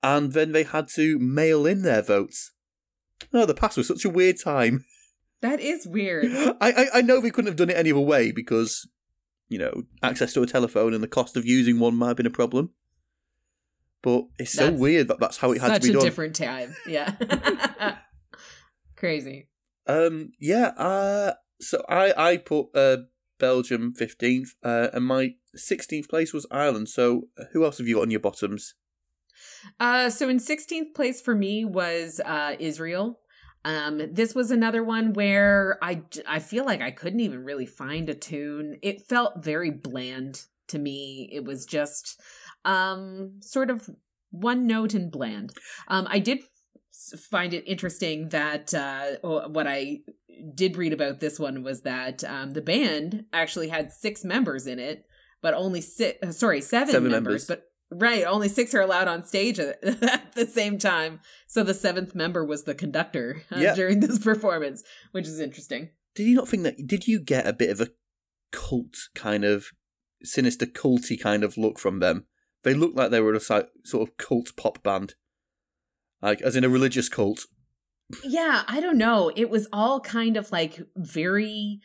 and 0.03 0.33
then 0.33 0.53
they 0.53 0.65
had 0.65 0.89
to 0.95 1.19
mail 1.19 1.67
in 1.67 1.83
their 1.83 2.03
votes. 2.03 2.53
Oh, 3.33 3.47
the 3.47 3.55
past 3.55 3.77
was 3.77 3.89
such 3.89 4.05
a 4.05 4.11
weird 4.11 4.37
time. 4.43 4.85
That 5.43 5.61
is 5.61 5.87
weird. 5.87 6.33
I, 6.33 6.57
I, 6.73 6.87
I 6.95 7.03
know 7.03 7.21
they 7.21 7.31
couldn't 7.31 7.51
have 7.51 7.59
done 7.59 7.69
it 7.69 7.77
any 7.77 7.93
other 7.93 8.01
way 8.01 8.33
because, 8.33 8.89
you 9.49 9.59
know, 9.59 9.83
access 10.03 10.33
to 10.33 10.43
a 10.43 10.47
telephone 10.47 10.95
and 10.95 11.03
the 11.03 11.09
cost 11.09 11.37
of 11.37 11.45
using 11.45 11.79
one 11.79 11.95
might 11.95 12.09
have 12.09 12.17
been 12.17 12.27
a 12.27 12.31
problem. 12.31 12.71
But 14.07 14.27
it's 14.39 14.53
so 14.53 14.67
that's 14.67 14.81
weird 14.81 15.09
that 15.09 15.19
that's 15.19 15.37
how 15.39 15.51
it 15.51 15.61
had 15.61 15.83
to 15.83 15.89
be 15.89 15.93
done. 15.93 16.01
Such 16.01 16.07
a 16.07 16.11
different 16.11 16.37
time. 16.37 16.77
Yeah. 16.87 17.97
Crazy. 18.97 19.49
Um. 19.89 20.31
Yeah. 20.39 20.67
Uh. 20.79 21.33
So 21.61 21.85
I 21.89 22.15
I 22.17 22.37
put 22.37 22.69
uh 22.73 22.99
Belgium 23.41 23.91
fifteenth, 23.91 24.55
uh, 24.63 24.91
and 24.93 25.05
my 25.05 25.35
sixteenth 25.57 26.09
place 26.09 26.33
was 26.33 26.47
Ireland. 26.53 26.89
So 26.89 27.23
who 27.51 27.65
else 27.65 27.79
have 27.79 27.89
you 27.89 27.97
got 27.97 28.03
on 28.03 28.13
your 28.13 28.21
bottoms? 28.21 28.75
Uh. 29.81 30.09
So 30.09 30.29
in 30.29 30.39
sixteenth 30.39 30.95
place 30.95 31.21
for 31.21 31.35
me 31.35 31.65
was 31.65 32.21
uh 32.25 32.55
Israel. 32.61 33.19
Um, 33.65 34.01
this 34.13 34.37
was 34.37 34.53
another 34.53 34.85
one 34.85 35.15
where 35.15 35.81
I, 35.83 36.03
I 36.25 36.39
feel 36.39 36.65
like 36.65 36.81
I 36.81 36.93
couldn't 36.93 37.19
even 37.19 37.43
really 37.43 37.67
find 37.67 38.09
a 38.09 38.15
tune. 38.15 38.79
It 38.81 39.09
felt 39.09 39.43
very 39.43 39.73
bland 39.73 40.45
to 40.69 40.79
me. 40.79 41.29
It 41.33 41.45
was 41.45 41.67
just 41.67 42.21
um, 42.67 43.41
sort 43.41 43.71
of 43.71 43.89
one 44.31 44.67
note 44.67 44.93
and 44.95 45.11
bland. 45.11 45.53
Um, 45.89 46.07
I 46.11 46.19
did 46.19 46.41
find 47.31 47.55
it 47.55 47.64
interesting 47.67 48.31
that 48.31 48.75
uh, 48.75 49.17
what 49.23 49.67
I 49.67 50.01
did 50.55 50.77
read 50.77 50.93
about 50.93 51.21
this 51.21 51.39
one 51.39 51.62
was 51.62 51.83
that 51.83 52.25
um, 52.25 52.53
the 52.53 52.62
band 52.62 53.25
actually 53.33 53.69
had 53.69 53.93
six 53.93 54.25
members 54.25 54.67
in 54.67 54.79
it, 54.79 55.07
but 55.41 55.55
only 55.55 55.81
six. 55.81 56.19
Uh, 56.27 56.33
sorry, 56.33 56.61
seven, 56.61 56.93
seven 56.93 57.11
members, 57.11 57.49
members, 57.49 57.64
but 57.91 57.99
right, 57.99 58.25
only 58.25 58.49
six 58.49 58.75
are 58.75 58.81
allowed 58.81 59.09
on 59.09 59.25
stage 59.25 59.59
at, 59.59 59.83
at, 60.03 60.35
the 60.35 60.47
same 60.47 60.79
time. 60.79 61.21
So 61.47 61.62
the 61.62 61.75
seventh 61.75 62.14
member 62.14 62.45
was 62.45 62.64
the 62.64 62.75
conductor 62.75 63.43
uh, 63.51 63.59
yeah. 63.59 63.75
during 63.75 64.01
this 64.01 64.19
performance, 64.25 64.83
which 65.12 65.27
is 65.27 65.41
interesting. 65.41 65.91
Did 66.14 66.27
you 66.27 66.35
not 66.35 66.49
think 66.49 66.64
that? 66.64 66.87
Did 66.87 67.07
you 67.07 67.21
get 67.21 67.47
a 67.47 67.53
bit 67.53 67.71
of 67.71 67.81
a 67.81 67.89
cult 68.53 68.97
kind 69.14 69.45
of 69.45 69.67
sinister, 70.23 70.67
culty 70.67 71.21
kind 71.21 71.45
of 71.45 71.57
look 71.57 71.79
from 71.79 72.01
them? 72.01 72.27
They 72.67 72.75
looked 72.75 72.97
like 72.97 73.12
they 73.12 73.21
were 73.21 73.33
a 73.33 73.39
sort 73.39 73.69
of 73.95 74.17
cult 74.17 74.57
pop 74.57 74.83
band, 74.83 75.14
like 76.21 76.43
as 76.43 76.57
in 76.57 76.64
a 76.64 76.69
religious 76.69 77.09
cult. 77.09 77.47
Yeah, 78.25 78.64
I 78.67 78.81
don't 78.81 78.99
know. 78.99 79.31
It 79.37 79.51
was 79.51 79.69
all 79.73 80.01
kind 80.01 80.37
of 80.37 80.51
like 80.51 80.81
very 80.97 81.79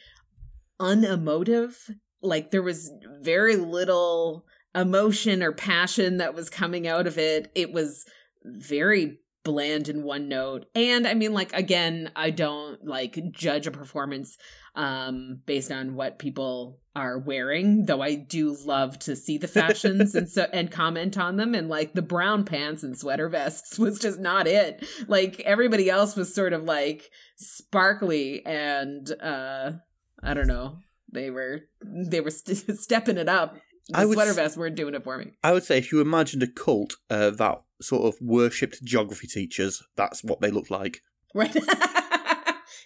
unemotive. 0.79 1.77
Like 2.23 2.49
there 2.49 2.63
was 2.63 2.91
very 3.21 3.57
little 3.57 4.47
emotion 4.73 5.43
or 5.43 5.51
passion 5.51 6.17
that 6.17 6.34
was 6.34 6.49
coming 6.49 6.88
out 6.88 7.05
of 7.05 7.19
it. 7.19 7.51
It 7.53 7.71
was 7.71 8.03
very 8.43 9.19
bland 9.43 9.88
in 9.88 10.01
one 10.01 10.27
note. 10.27 10.65
And 10.73 11.07
I 11.07 11.13
mean 11.13 11.32
like 11.32 11.53
again, 11.53 12.09
I 12.15 12.32
don't 12.32 12.84
like 12.84 13.19
judge 13.29 13.67
a 13.67 13.71
performance 13.71 14.36
um, 14.73 15.43
based 15.45 15.71
on 15.71 15.93
what 15.93 16.17
people 16.17 16.80
are 16.95 17.17
wearing. 17.17 17.85
Though 17.85 18.01
I 18.01 18.15
do 18.15 18.55
love 18.65 18.99
to 18.99 19.15
see 19.15 19.37
the 19.37 19.47
fashions 19.47 20.15
and 20.15 20.29
so 20.29 20.47
and 20.51 20.71
comment 20.71 21.17
on 21.17 21.37
them. 21.37 21.55
And 21.55 21.69
like 21.69 21.93
the 21.93 22.01
brown 22.01 22.43
pants 22.43 22.83
and 22.83 22.97
sweater 22.97 23.29
vests 23.29 23.79
was 23.79 23.99
just 23.99 24.19
not 24.19 24.47
it. 24.47 24.85
Like 25.07 25.39
everybody 25.41 25.89
else 25.89 26.15
was 26.15 26.33
sort 26.33 26.53
of 26.53 26.63
like 26.63 27.11
sparkly 27.35 28.45
and 28.45 29.11
uh, 29.21 29.73
I 30.21 30.33
don't 30.33 30.47
know. 30.47 30.79
They 31.11 31.29
were 31.29 31.61
they 31.81 32.21
were 32.21 32.31
st- 32.31 32.77
stepping 32.79 33.17
it 33.17 33.29
up. 33.29 33.57
The 33.89 33.99
I 33.99 34.05
sweater 34.05 34.33
vests 34.33 34.57
weren't 34.57 34.75
doing 34.75 34.93
it 34.93 35.03
for 35.03 35.17
me. 35.17 35.31
I 35.43 35.51
would 35.51 35.63
say 35.63 35.77
if 35.77 35.91
you 35.91 36.01
imagined 36.01 36.43
a 36.43 36.47
cult 36.47 36.95
uh, 37.09 37.31
that 37.31 37.61
sort 37.81 38.03
of 38.03 38.21
worshipped 38.21 38.83
geography 38.83 39.27
teachers, 39.27 39.83
that's 39.95 40.23
what 40.23 40.39
they 40.39 40.51
looked 40.51 40.71
like. 40.71 41.01
Right. 41.33 41.55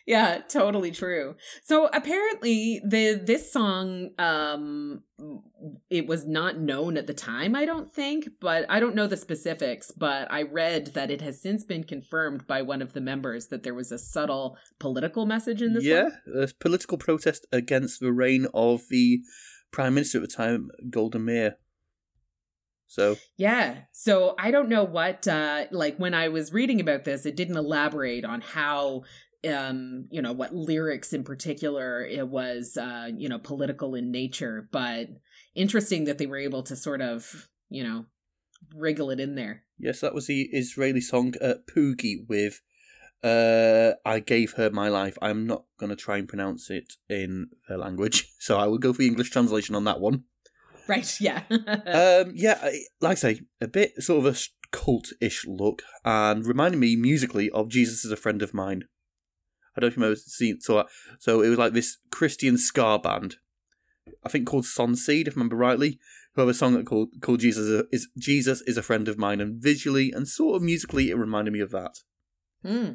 yeah, 0.05 0.39
totally 0.47 0.91
true. 0.91 1.35
So 1.63 1.87
apparently 1.91 2.81
the 2.85 3.21
this 3.23 3.51
song 3.51 4.11
um 4.19 5.03
it 5.89 6.05
was 6.05 6.27
not 6.27 6.59
known 6.59 6.97
at 6.97 7.07
the 7.07 7.13
time, 7.13 7.55
I 7.55 7.65
don't 7.65 7.91
think, 7.91 8.27
but 8.39 8.65
I 8.69 8.79
don't 8.79 8.95
know 8.95 9.07
the 9.07 9.17
specifics, 9.17 9.91
but 9.91 10.31
I 10.31 10.43
read 10.43 10.87
that 10.87 11.09
it 11.09 11.21
has 11.21 11.41
since 11.41 11.63
been 11.63 11.83
confirmed 11.83 12.45
by 12.45 12.61
one 12.61 12.81
of 12.81 12.93
the 12.93 13.01
members 13.01 13.47
that 13.47 13.63
there 13.63 13.73
was 13.73 13.91
a 13.91 13.97
subtle 13.97 14.57
political 14.79 15.25
message 15.25 15.61
in 15.61 15.73
this 15.73 15.85
Yeah, 15.85 16.09
a 16.35 16.49
political 16.59 16.97
protest 16.97 17.47
against 17.51 17.99
the 17.99 18.13
reign 18.13 18.47
of 18.53 18.83
the 18.89 19.21
prime 19.71 19.95
minister 19.95 20.19
at 20.21 20.29
the 20.29 20.35
time, 20.35 20.69
Golda 20.89 21.17
Meir. 21.17 21.57
So 22.87 23.17
yeah, 23.35 23.79
so 23.91 24.35
I 24.37 24.51
don't 24.51 24.69
know 24.69 24.83
what 24.83 25.27
uh 25.27 25.65
like 25.71 25.97
when 25.97 26.13
I 26.13 26.27
was 26.27 26.53
reading 26.53 26.79
about 26.79 27.03
this, 27.03 27.25
it 27.25 27.35
didn't 27.35 27.57
elaborate 27.57 28.23
on 28.23 28.41
how 28.41 29.03
um 29.47 30.07
you 30.11 30.21
know 30.21 30.33
what 30.33 30.53
lyrics 30.55 31.13
in 31.13 31.23
particular 31.23 32.05
it 32.05 32.27
was 32.27 32.77
uh 32.77 33.09
you 33.15 33.29
know 33.29 33.39
political 33.39 33.95
in 33.95 34.11
nature 34.11 34.67
but 34.71 35.07
interesting 35.55 36.05
that 36.05 36.17
they 36.17 36.25
were 36.25 36.37
able 36.37 36.63
to 36.63 36.75
sort 36.75 37.01
of 37.01 37.49
you 37.69 37.83
know 37.83 38.05
wriggle 38.75 39.11
it 39.11 39.19
in 39.19 39.35
there. 39.35 39.63
Yes 39.77 40.01
that 40.01 40.13
was 40.13 40.27
the 40.27 40.43
israeli 40.51 41.01
song 41.01 41.33
uh, 41.41 41.55
Poogy 41.69 42.27
with 42.27 42.61
uh 43.23 43.93
i 44.05 44.19
gave 44.19 44.53
her 44.53 44.69
my 44.69 44.89
life. 44.89 45.17
I'm 45.21 45.45
not 45.45 45.65
going 45.79 45.89
to 45.89 45.95
try 45.95 46.17
and 46.17 46.27
pronounce 46.27 46.69
it 46.69 46.93
in 47.09 47.49
her 47.67 47.77
language 47.77 48.31
so 48.39 48.57
i 48.57 48.67
will 48.67 48.77
go 48.77 48.93
for 48.93 48.99
the 48.99 49.07
english 49.07 49.29
translation 49.29 49.75
on 49.75 49.83
that 49.85 49.99
one. 49.99 50.23
Right 50.87 51.15
yeah. 51.19 51.43
Um 51.49 52.33
yeah 52.35 52.69
like 53.01 53.11
i 53.11 53.15
say 53.15 53.41
a 53.61 53.67
bit 53.67 54.01
sort 54.01 54.25
of 54.25 54.35
a 54.35 54.39
cult-ish 54.71 55.45
look 55.47 55.83
and 56.03 56.45
reminding 56.45 56.79
me 56.79 56.95
musically 56.95 57.49
of 57.51 57.69
jesus 57.69 58.03
is 58.03 58.11
a 58.11 58.17
friend 58.17 58.41
of 58.41 58.53
mine 58.53 58.83
I 59.75 59.81
don't 59.81 59.83
know 59.83 59.87
if 59.87 59.97
you've 59.97 60.05
ever 60.05 60.15
seen 60.15 60.61
so 60.61 60.85
so 61.19 61.41
it 61.41 61.49
was 61.49 61.57
like 61.57 61.73
this 61.73 61.97
Christian 62.11 62.57
ska 62.57 62.99
band, 62.99 63.37
I 64.23 64.29
think 64.29 64.47
called 64.47 64.65
Sonseed, 64.65 65.27
if 65.27 65.33
I 65.33 65.35
remember 65.35 65.55
rightly, 65.55 65.99
who 66.33 66.41
have 66.41 66.49
a 66.49 66.53
song 66.53 66.73
that 66.73 66.85
called 66.85 67.09
called 67.21 67.39
Jesus 67.39 67.85
is 67.91 68.07
Jesus 68.17 68.61
is 68.61 68.77
a 68.77 68.83
friend 68.83 69.07
of 69.07 69.17
mine, 69.17 69.41
and 69.41 69.61
visually 69.61 70.11
and 70.11 70.27
sort 70.27 70.55
of 70.55 70.61
musically 70.61 71.09
it 71.09 71.17
reminded 71.17 71.53
me 71.53 71.59
of 71.59 71.71
that. 71.71 71.99
Hmm. 72.63 72.91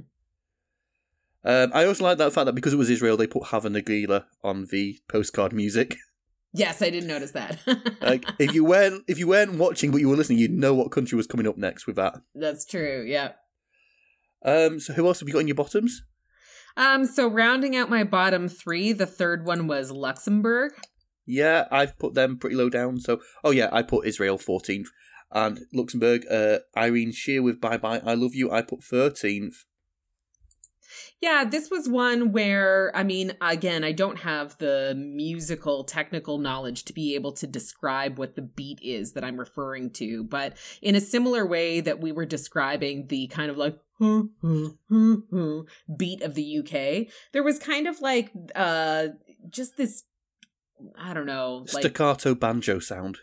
Um, 1.42 1.70
I 1.72 1.86
also 1.86 2.04
like 2.04 2.18
that 2.18 2.32
fact 2.32 2.46
that 2.46 2.54
because 2.54 2.74
it 2.74 2.76
was 2.78 2.90
Israel, 2.90 3.16
they 3.16 3.26
put 3.26 3.44
Hava 3.44 3.70
Nagila 3.70 4.24
on 4.44 4.66
the 4.70 4.98
postcard 5.08 5.52
music. 5.52 5.96
Yes, 6.52 6.82
I 6.82 6.90
didn't 6.90 7.06
notice 7.06 7.30
that. 7.30 7.60
like 8.02 8.24
if 8.40 8.52
you 8.52 8.64
weren't 8.64 9.04
if 9.06 9.20
you 9.20 9.28
weren't 9.28 9.54
watching 9.54 9.92
but 9.92 10.00
you 10.00 10.08
were 10.08 10.16
listening, 10.16 10.40
you'd 10.40 10.50
know 10.50 10.74
what 10.74 10.90
country 10.90 11.14
was 11.14 11.28
coming 11.28 11.46
up 11.46 11.56
next 11.56 11.86
with 11.86 11.94
that. 11.94 12.20
That's 12.34 12.64
true. 12.64 13.04
Yeah. 13.06 13.34
Um. 14.44 14.80
So 14.80 14.94
who 14.94 15.06
else 15.06 15.20
have 15.20 15.28
you 15.28 15.32
got 15.32 15.42
in 15.42 15.46
your 15.46 15.54
bottoms? 15.54 16.02
Um, 16.76 17.04
so 17.04 17.28
rounding 17.28 17.76
out 17.76 17.90
my 17.90 18.04
bottom 18.04 18.48
three, 18.48 18.92
the 18.92 19.06
third 19.06 19.46
one 19.46 19.66
was 19.66 19.90
Luxembourg. 19.90 20.72
Yeah, 21.26 21.66
I've 21.70 21.98
put 21.98 22.14
them 22.14 22.38
pretty 22.38 22.56
low 22.56 22.68
down. 22.68 22.98
So, 22.98 23.20
oh 23.44 23.50
yeah, 23.50 23.68
I 23.72 23.82
put 23.82 24.06
Israel 24.06 24.38
14th. 24.38 24.88
And 25.32 25.60
Luxembourg, 25.72 26.24
uh, 26.28 26.58
Ireen 26.76 27.14
Sheer 27.14 27.42
with 27.42 27.60
Bye 27.60 27.76
Bye, 27.76 28.02
I 28.04 28.14
Love 28.14 28.34
You, 28.34 28.50
I 28.50 28.62
put 28.62 28.80
13th. 28.80 29.64
Yeah, 31.20 31.44
this 31.44 31.70
was 31.70 31.88
one 31.88 32.32
where, 32.32 32.90
I 32.96 33.04
mean, 33.04 33.34
again, 33.42 33.84
I 33.84 33.92
don't 33.92 34.20
have 34.20 34.56
the 34.56 34.94
musical 34.96 35.84
technical 35.84 36.38
knowledge 36.38 36.84
to 36.86 36.94
be 36.94 37.14
able 37.14 37.32
to 37.32 37.46
describe 37.46 38.18
what 38.18 38.36
the 38.36 38.42
beat 38.42 38.80
is 38.82 39.12
that 39.12 39.22
I'm 39.22 39.38
referring 39.38 39.90
to, 39.92 40.24
but 40.24 40.56
in 40.80 40.94
a 40.94 41.00
similar 41.00 41.46
way 41.46 41.80
that 41.82 42.00
we 42.00 42.10
were 42.10 42.24
describing 42.24 43.06
the 43.08 43.26
kind 43.26 43.50
of 43.50 43.58
like 43.58 43.78
beat 45.96 46.22
of 46.22 46.34
the 46.34 46.58
UK, 46.58 47.12
there 47.32 47.42
was 47.42 47.58
kind 47.58 47.86
of 47.86 48.00
like 48.00 48.32
uh 48.54 49.08
just 49.48 49.76
this 49.76 50.04
I 50.98 51.12
don't 51.12 51.26
know, 51.26 51.64
staccato 51.66 52.34
banjo 52.34 52.78
sound. 52.78 53.18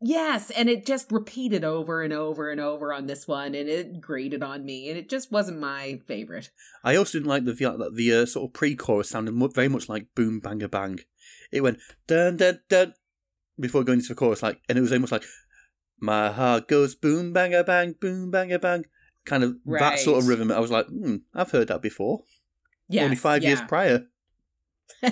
Yes, 0.00 0.50
and 0.50 0.68
it 0.68 0.86
just 0.86 1.10
repeated 1.10 1.64
over 1.64 2.02
and 2.02 2.12
over 2.12 2.50
and 2.50 2.60
over 2.60 2.92
on 2.92 3.06
this 3.06 3.26
one, 3.26 3.54
and 3.54 3.68
it 3.68 4.00
grated 4.00 4.44
on 4.44 4.64
me, 4.64 4.88
and 4.88 4.96
it 4.96 5.08
just 5.08 5.32
wasn't 5.32 5.58
my 5.58 6.00
favorite. 6.06 6.50
I 6.84 6.94
also 6.94 7.18
didn't 7.18 7.28
like 7.28 7.44
the 7.44 7.52
the, 7.52 7.90
the 7.92 8.14
uh, 8.14 8.26
sort 8.26 8.48
of 8.48 8.54
pre-chorus 8.54 9.10
sounded 9.10 9.34
very 9.54 9.68
much 9.68 9.88
like 9.88 10.14
"Boom 10.14 10.38
Banga 10.38 10.68
Bang." 10.68 11.00
It 11.50 11.62
went 11.62 11.78
dun 12.06 12.36
dun 12.36 12.60
dun 12.68 12.94
before 13.58 13.82
going 13.82 13.98
into 13.98 14.10
the 14.10 14.14
chorus, 14.14 14.42
like, 14.42 14.60
and 14.68 14.78
it 14.78 14.82
was 14.82 14.92
almost 14.92 15.10
like 15.10 15.24
"My 15.98 16.30
heart 16.30 16.68
goes 16.68 16.94
boom 16.94 17.32
banga 17.32 17.64
bang, 17.64 17.96
boom 18.00 18.30
banga 18.30 18.60
bang," 18.60 18.84
kind 19.28 19.44
of 19.44 19.56
that 19.66 19.98
sort 19.98 20.18
of 20.18 20.26
rhythm. 20.26 20.50
I 20.50 20.58
was 20.58 20.70
like, 20.70 20.86
hmm, 20.86 21.16
I've 21.34 21.50
heard 21.50 21.68
that 21.68 21.82
before. 21.82 22.22
Yeah, 22.88 23.04
Only 23.04 23.16
five 23.16 23.44
years 23.44 23.60
prior. 23.68 24.06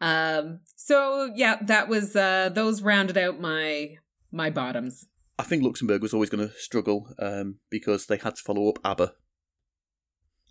um. 0.00 0.60
So 0.76 1.30
yeah, 1.34 1.56
that 1.62 1.88
was 1.88 2.14
uh 2.14 2.50
those 2.50 2.82
rounded 2.82 3.16
out 3.16 3.40
my 3.40 3.96
my 4.30 4.50
bottoms. 4.50 5.06
I 5.38 5.42
think 5.42 5.62
Luxembourg 5.62 6.02
was 6.02 6.14
always 6.14 6.30
going 6.30 6.46
to 6.46 6.54
struggle 6.54 7.08
um, 7.18 7.56
because 7.68 8.06
they 8.06 8.18
had 8.18 8.36
to 8.36 8.42
follow 8.42 8.68
up 8.68 8.78
ABBA. 8.84 9.14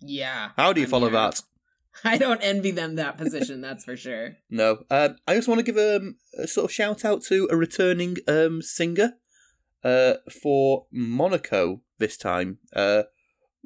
Yeah. 0.00 0.50
How 0.56 0.72
do 0.72 0.80
you 0.80 0.86
I 0.86 0.90
follow 0.90 1.08
that? 1.10 1.40
I 2.04 2.18
don't 2.18 2.40
envy 2.42 2.70
them 2.70 2.96
that 2.96 3.16
position, 3.16 3.60
that's 3.60 3.84
for 3.84 3.96
sure. 3.96 4.36
No. 4.50 4.84
Um, 4.90 5.16
I 5.26 5.34
just 5.34 5.48
want 5.48 5.64
to 5.64 5.72
give 5.72 5.78
um, 5.78 6.16
a 6.36 6.46
sort 6.46 6.66
of 6.66 6.72
shout 6.72 7.04
out 7.04 7.22
to 7.24 7.48
a 7.50 7.56
returning 7.56 8.16
um, 8.28 8.60
singer 8.60 9.14
uh, 9.84 10.14
for 10.42 10.86
Monaco 10.90 11.82
this 11.98 12.16
time, 12.16 12.58
uh, 12.74 13.04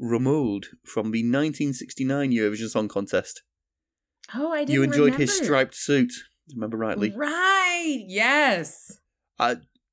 Romuald 0.03 0.67
from 0.85 1.11
the 1.13 1.23
1969 1.23 2.31
Eurovision 2.33 2.69
Song 2.69 2.89
Contest. 2.89 3.43
Oh, 4.35 4.53
I 4.53 4.61
didn't 4.61 4.75
You 4.75 4.83
enjoyed 4.83 5.15
his 5.15 5.37
striped 5.37 5.75
suit, 5.75 6.13
remember 6.55 6.77
rightly. 6.77 7.13
Right. 7.17 8.05
Yes. 8.07 8.99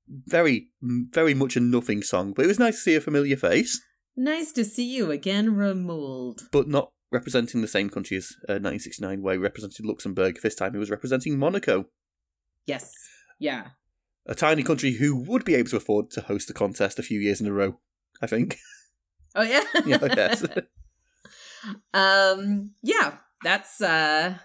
Very, 0.07 0.69
very 0.81 1.33
much 1.33 1.55
a 1.55 1.59
nothing 1.59 2.03
song, 2.03 2.33
but 2.33 2.45
it 2.45 2.47
was 2.47 2.59
nice 2.59 2.75
to 2.75 2.81
see 2.81 2.95
a 2.95 3.01
familiar 3.01 3.35
face, 3.37 3.81
Nice 4.17 4.51
to 4.53 4.63
see 4.63 4.85
you 4.85 5.11
again, 5.11 5.55
Romuald. 5.55 6.43
but 6.51 6.67
not 6.67 6.91
representing 7.11 7.61
the 7.61 7.67
same 7.67 7.89
country 7.89 8.15
as 8.17 8.31
uh, 8.47 8.61
1969, 8.61 9.21
where 9.21 9.33
he 9.33 9.39
represented 9.39 9.85
Luxembourg. 9.85 10.39
This 10.41 10.55
time 10.55 10.73
he 10.73 10.79
was 10.79 10.89
representing 10.91 11.37
Monaco. 11.39 11.87
Yes. 12.65 12.93
Yeah. 13.39 13.69
A 14.27 14.35
tiny 14.35 14.63
country 14.63 14.93
who 14.93 15.15
would 15.15 15.45
be 15.45 15.55
able 15.55 15.69
to 15.69 15.77
afford 15.77 16.09
to 16.11 16.21
host 16.21 16.47
the 16.47 16.53
contest 16.53 16.97
a 16.97 17.03
few 17.03 17.19
years 17.19 17.39
in 17.41 17.47
a 17.47 17.53
row. 17.53 17.79
I 18.21 18.27
think. 18.27 18.57
Oh 19.37 19.43
yeah. 19.43 19.63
yeah, 19.85 19.97
yes. 20.01 20.45
um. 21.93 22.71
Yeah. 22.81 23.17
That's 23.43 23.81
uh. 23.81 24.35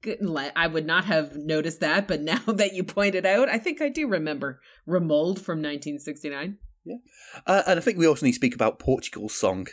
Good. 0.00 0.20
I 0.54 0.68
would 0.68 0.86
not 0.86 1.06
have 1.06 1.34
noticed 1.34 1.80
that, 1.80 2.06
but 2.06 2.20
now 2.20 2.38
that 2.46 2.72
you 2.72 2.84
point 2.84 3.16
it 3.16 3.26
out, 3.26 3.48
I 3.48 3.58
think 3.58 3.82
I 3.82 3.88
do 3.88 4.06
remember 4.06 4.60
Romuald 4.86 5.40
from 5.40 5.58
1969. 5.58 6.56
Uh, 7.46 7.62
and 7.66 7.78
I 7.78 7.82
think 7.82 7.98
we 7.98 8.06
also 8.06 8.24
need 8.24 8.32
to 8.32 8.36
speak 8.36 8.54
about 8.54 8.78
Portugal's 8.78 9.34
song, 9.34 9.66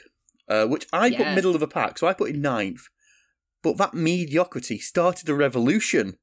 uh, 0.49 0.65
which 0.65 0.87
I 0.91 1.11
put 1.11 1.35
middle 1.35 1.53
of 1.53 1.59
the 1.59 1.67
pack, 1.67 1.99
so 1.99 2.07
I 2.07 2.13
put 2.13 2.31
in 2.31 2.41
ninth. 2.41 2.87
But 3.61 3.77
that 3.77 3.93
mediocrity 3.93 4.79
started 4.79 5.29
a 5.29 5.35
revolution. 5.35 6.17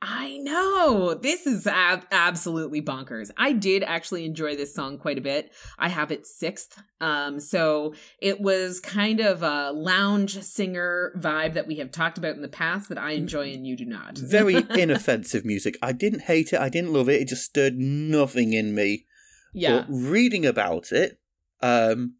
I 0.00 0.38
know. 0.38 1.14
This 1.14 1.46
is 1.46 1.66
ab- 1.66 2.06
absolutely 2.10 2.80
bonkers. 2.80 3.30
I 3.36 3.52
did 3.52 3.82
actually 3.82 4.24
enjoy 4.24 4.56
this 4.56 4.74
song 4.74 4.98
quite 4.98 5.18
a 5.18 5.22
bit. 5.22 5.52
I 5.78 5.88
have 5.88 6.10
it 6.10 6.26
sixth. 6.26 6.80
Um, 7.00 7.40
so 7.40 7.94
it 8.20 8.40
was 8.40 8.80
kind 8.80 9.20
of 9.20 9.42
a 9.42 9.72
lounge 9.72 10.40
singer 10.42 11.12
vibe 11.18 11.54
that 11.54 11.66
we 11.66 11.76
have 11.76 11.90
talked 11.90 12.18
about 12.18 12.34
in 12.36 12.42
the 12.42 12.48
past 12.48 12.88
that 12.88 12.98
I 12.98 13.12
enjoy 13.12 13.52
and 13.52 13.66
you 13.66 13.76
do 13.76 13.84
not. 13.84 14.16
Very 14.18 14.56
inoffensive 14.70 15.44
music. 15.44 15.76
I 15.82 15.92
didn't 15.92 16.22
hate 16.22 16.52
it. 16.52 16.60
I 16.60 16.68
didn't 16.68 16.92
love 16.92 17.08
it. 17.08 17.20
It 17.20 17.28
just 17.28 17.44
stirred 17.44 17.76
nothing 17.76 18.52
in 18.52 18.74
me. 18.74 19.04
yeah. 19.52 19.80
But 19.80 19.86
reading 19.90 20.46
about 20.46 20.92
it, 20.92 21.18
um, 21.60 22.14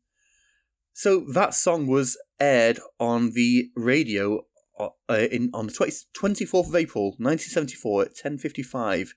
so 0.93 1.25
that 1.33 1.55
song 1.55 1.87
was 1.87 2.17
aired 2.41 2.79
on 3.01 3.33
the 3.33 3.71
radio 3.77 4.43
uh, 4.79 4.89
in 5.09 5.51
on 5.55 5.67
the 5.67 5.73
20, 5.73 5.93
24th 6.17 6.69
of 6.69 6.75
April, 6.75 7.05
1974 7.19 8.03
at 8.03 8.17
10:55. 8.17 9.15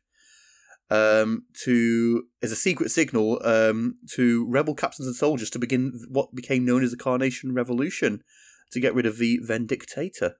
Um, 0.89 1.43
to 1.65 2.23
as 2.41 2.53
a 2.53 2.55
secret 2.55 2.91
signal 2.91 3.41
um, 3.43 3.95
to 4.11 4.47
rebel 4.49 4.73
captains 4.73 5.05
and 5.05 5.15
soldiers 5.17 5.49
to 5.49 5.59
begin 5.59 5.99
what 6.07 6.33
became 6.33 6.63
known 6.63 6.81
as 6.81 6.91
the 6.91 6.97
Carnation 6.97 7.53
Revolution, 7.53 8.23
to 8.71 8.79
get 8.79 8.93
rid 8.93 9.05
of 9.05 9.17
the 9.17 9.39
then 9.45 9.65
dictator. 9.65 10.35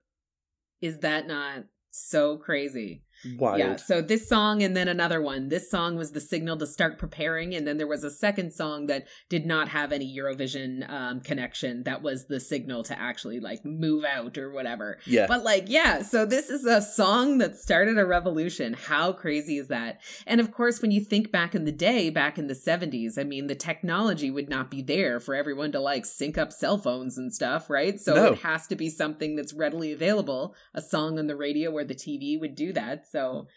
Is 0.82 1.00
that 1.00 1.28
not 1.28 1.66
so 1.92 2.38
crazy? 2.38 3.04
Wild. 3.38 3.60
Yeah. 3.60 3.76
So 3.78 4.02
this 4.02 4.28
song 4.28 4.62
and 4.64 4.76
then 4.76 4.88
another 4.88 5.22
one. 5.22 5.50
This 5.50 5.70
song 5.70 5.96
was 5.98 6.12
the 6.12 6.22
signal 6.22 6.58
to 6.58 6.68
start 6.68 6.98
preparing, 7.00 7.56
and 7.56 7.68
then 7.68 7.78
there 7.78 7.88
was 7.88 8.04
a 8.04 8.12
second 8.12 8.54
song 8.54 8.88
that 8.88 9.08
did 9.30 9.46
not 9.46 9.70
have 9.70 9.92
any 9.92 10.16
Eurovision 10.16 10.90
um, 10.90 11.22
connection. 11.22 11.84
That 11.84 12.02
was 12.02 12.26
the 12.28 12.40
signal 12.40 12.84
to 12.84 13.00
actually 13.00 13.40
like 13.40 13.66
move 13.66 14.04
out 14.06 14.38
or 14.38 14.52
whatever. 14.52 15.00
Yeah. 15.06 15.26
But 15.28 15.44
like, 15.44 15.66
yeah, 15.68 16.02
so 16.02 16.26
this 16.26 16.50
is 16.50 16.66
a 16.66 16.82
song 16.82 17.40
that 17.40 17.56
started 17.58 17.98
a 17.98 18.06
revolution. 18.06 18.74
How 18.74 19.12
crazy 19.14 19.58
is 19.58 19.68
that? 19.70 20.00
And 20.26 20.40
of 20.40 20.52
course, 20.52 20.82
when 20.82 20.92
you 20.92 21.02
think 21.02 21.32
back 21.32 21.56
in 21.56 21.66
the 21.66 21.72
day, 21.72 22.10
back 22.10 22.38
in 22.38 22.48
the 22.48 22.54
70s, 22.54 23.18
I 23.18 23.24
mean, 23.24 23.48
the 23.48 23.56
technology 23.56 24.30
would 24.30 24.50
not 24.50 24.70
be 24.70 24.82
there 24.82 25.20
for 25.20 25.34
everyone 25.36 25.72
to 25.72 25.80
like 25.80 26.06
sync 26.06 26.38
up 26.38 26.54
cell 26.54 26.78
phones 26.78 27.18
and 27.18 27.34
stuff, 27.34 27.70
right? 27.70 28.00
So 28.00 28.14
No. 28.16 28.26
it 28.34 28.40
has 28.40 28.68
to 28.68 28.76
be 28.76 28.90
something 28.90 29.36
that's 29.36 29.54
readily 29.54 29.92
available, 29.92 30.56
a 30.74 30.82
song 30.82 31.18
on 31.20 31.28
the 31.28 31.36
radio 31.36 31.72
or 31.72 31.84
the 31.84 31.96
TV 31.96 32.40
would 32.40 32.56
do 32.56 32.72
that. 32.74 33.07
So, 33.12 33.48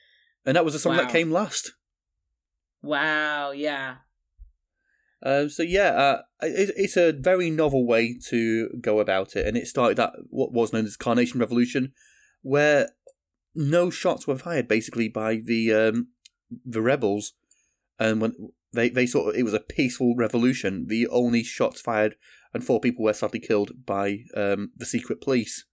and 0.44 0.56
that 0.56 0.64
was 0.64 0.74
the 0.74 0.80
song 0.80 0.96
Wow. 0.96 1.02
that 1.02 1.12
came 1.12 1.30
last. 1.30 1.72
wow, 2.82 3.50
yeah. 3.50 3.96
Um, 5.22 5.50
so 5.50 5.62
yeah, 5.62 5.90
uh, 5.90 6.22
it, 6.40 6.72
it's 6.76 6.96
a 6.96 7.12
very 7.12 7.50
novel 7.50 7.86
way 7.86 8.16
to 8.28 8.70
go 8.80 9.00
about 9.00 9.36
it, 9.36 9.46
and 9.46 9.56
it 9.56 9.66
started 9.66 9.98
that 9.98 10.12
what 10.30 10.52
was 10.52 10.72
known 10.72 10.86
as 10.86 10.96
Carnation 10.96 11.40
Revolution, 11.40 11.92
where 12.40 12.88
no 13.54 13.90
shots 13.90 14.26
were 14.26 14.38
fired 14.38 14.66
basically 14.66 15.08
by 15.08 15.36
the 15.36 15.74
um, 15.74 16.08
the 16.64 16.80
rebels, 16.80 17.34
and 17.98 18.20
when 18.22 18.32
they 18.72 18.88
they 18.88 19.04
sort 19.04 19.28
of 19.28 19.38
it 19.38 19.42
was 19.42 19.52
a 19.52 19.60
peaceful 19.60 20.14
revolution. 20.16 20.86
The 20.88 21.06
only 21.08 21.42
shots 21.44 21.82
fired 21.82 22.16
and 22.52 22.64
four 22.64 22.80
people 22.80 23.04
were 23.04 23.12
sadly 23.12 23.40
killed 23.40 23.84
by 23.86 24.24
um, 24.34 24.72
the 24.76 24.86
secret 24.86 25.20
police. 25.20 25.64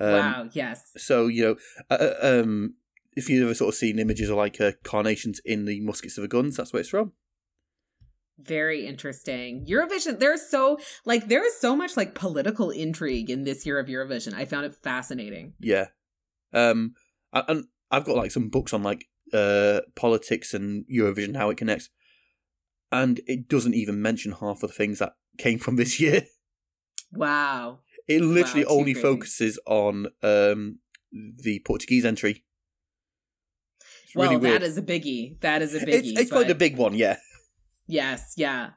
Um, 0.00 0.12
wow, 0.12 0.48
yes. 0.52 0.92
So 0.96 1.26
you 1.26 1.42
know, 1.42 1.56
uh, 1.90 1.94
uh, 2.22 2.40
um, 2.42 2.74
if 3.16 3.28
you've 3.28 3.44
ever 3.44 3.54
sort 3.54 3.68
of 3.68 3.74
seen 3.74 3.98
images 3.98 4.30
of 4.30 4.36
like 4.36 4.60
uh, 4.60 4.72
carnations 4.82 5.40
in 5.44 5.64
the 5.66 5.80
muskets 5.80 6.16
of 6.18 6.22
the 6.22 6.28
guns, 6.28 6.56
that's 6.56 6.72
where 6.72 6.80
it's 6.80 6.88
from. 6.88 7.12
Very 8.38 8.86
interesting. 8.86 9.66
Eurovision, 9.68 10.18
there's 10.18 10.48
so 10.48 10.78
like 11.04 11.28
there 11.28 11.44
is 11.46 11.58
so 11.60 11.76
much 11.76 11.96
like 11.96 12.14
political 12.14 12.70
intrigue 12.70 13.28
in 13.28 13.44
this 13.44 13.66
year 13.66 13.78
of 13.78 13.86
Eurovision. 13.88 14.32
I 14.34 14.46
found 14.46 14.64
it 14.64 14.74
fascinating. 14.82 15.52
Yeah. 15.60 15.88
Um 16.52 16.94
and- 17.32 17.44
and 17.48 17.64
I've 17.90 18.04
got 18.04 18.16
like 18.16 18.30
some 18.30 18.48
books 18.48 18.72
on 18.72 18.82
like 18.82 19.04
uh 19.34 19.80
politics 19.94 20.54
and 20.54 20.84
Eurovision 20.90 21.36
how 21.36 21.50
it 21.50 21.58
connects. 21.58 21.90
And 22.90 23.20
it 23.26 23.46
doesn't 23.48 23.74
even 23.74 24.00
mention 24.02 24.32
half 24.32 24.62
of 24.62 24.70
the 24.70 24.74
things 24.76 24.98
that 25.00 25.12
came 25.36 25.58
from 25.58 25.76
this 25.76 26.00
year. 26.00 26.26
Wow. 27.12 27.80
It 28.10 28.22
literally 28.22 28.64
Wow, 28.64 28.76
only 28.78 28.94
focuses 28.94 29.58
on 29.66 30.08
um 30.22 30.80
the 31.12 31.60
Portuguese 31.64 32.04
entry. 32.04 32.44
It's 34.04 34.16
well, 34.16 34.30
really 34.30 34.42
weird. 34.42 34.62
that 34.62 34.66
is 34.66 34.76
a 34.76 34.82
biggie. 34.82 35.40
That 35.40 35.62
is 35.62 35.74
a 35.74 35.78
biggie. 35.78 35.94
it's 35.94 36.20
it's 36.20 36.30
quite 36.30 36.50
a 36.50 36.54
big 36.54 36.76
one, 36.76 36.94
yeah. 36.94 37.16
Yes, 37.86 38.34
yeah. 38.36 38.70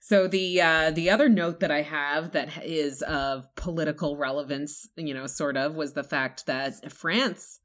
So 0.00 0.26
the 0.26 0.60
uh 0.60 0.90
the 0.90 1.10
other 1.10 1.28
note 1.28 1.60
that 1.60 1.70
I 1.70 1.82
have 1.82 2.32
that 2.32 2.64
is 2.64 3.02
of 3.02 3.54
political 3.56 4.16
relevance, 4.16 4.88
you 4.96 5.14
know, 5.14 5.26
sort 5.26 5.56
of, 5.56 5.76
was 5.76 5.92
the 5.92 6.04
fact 6.04 6.46
that 6.46 6.90
France 6.92 7.60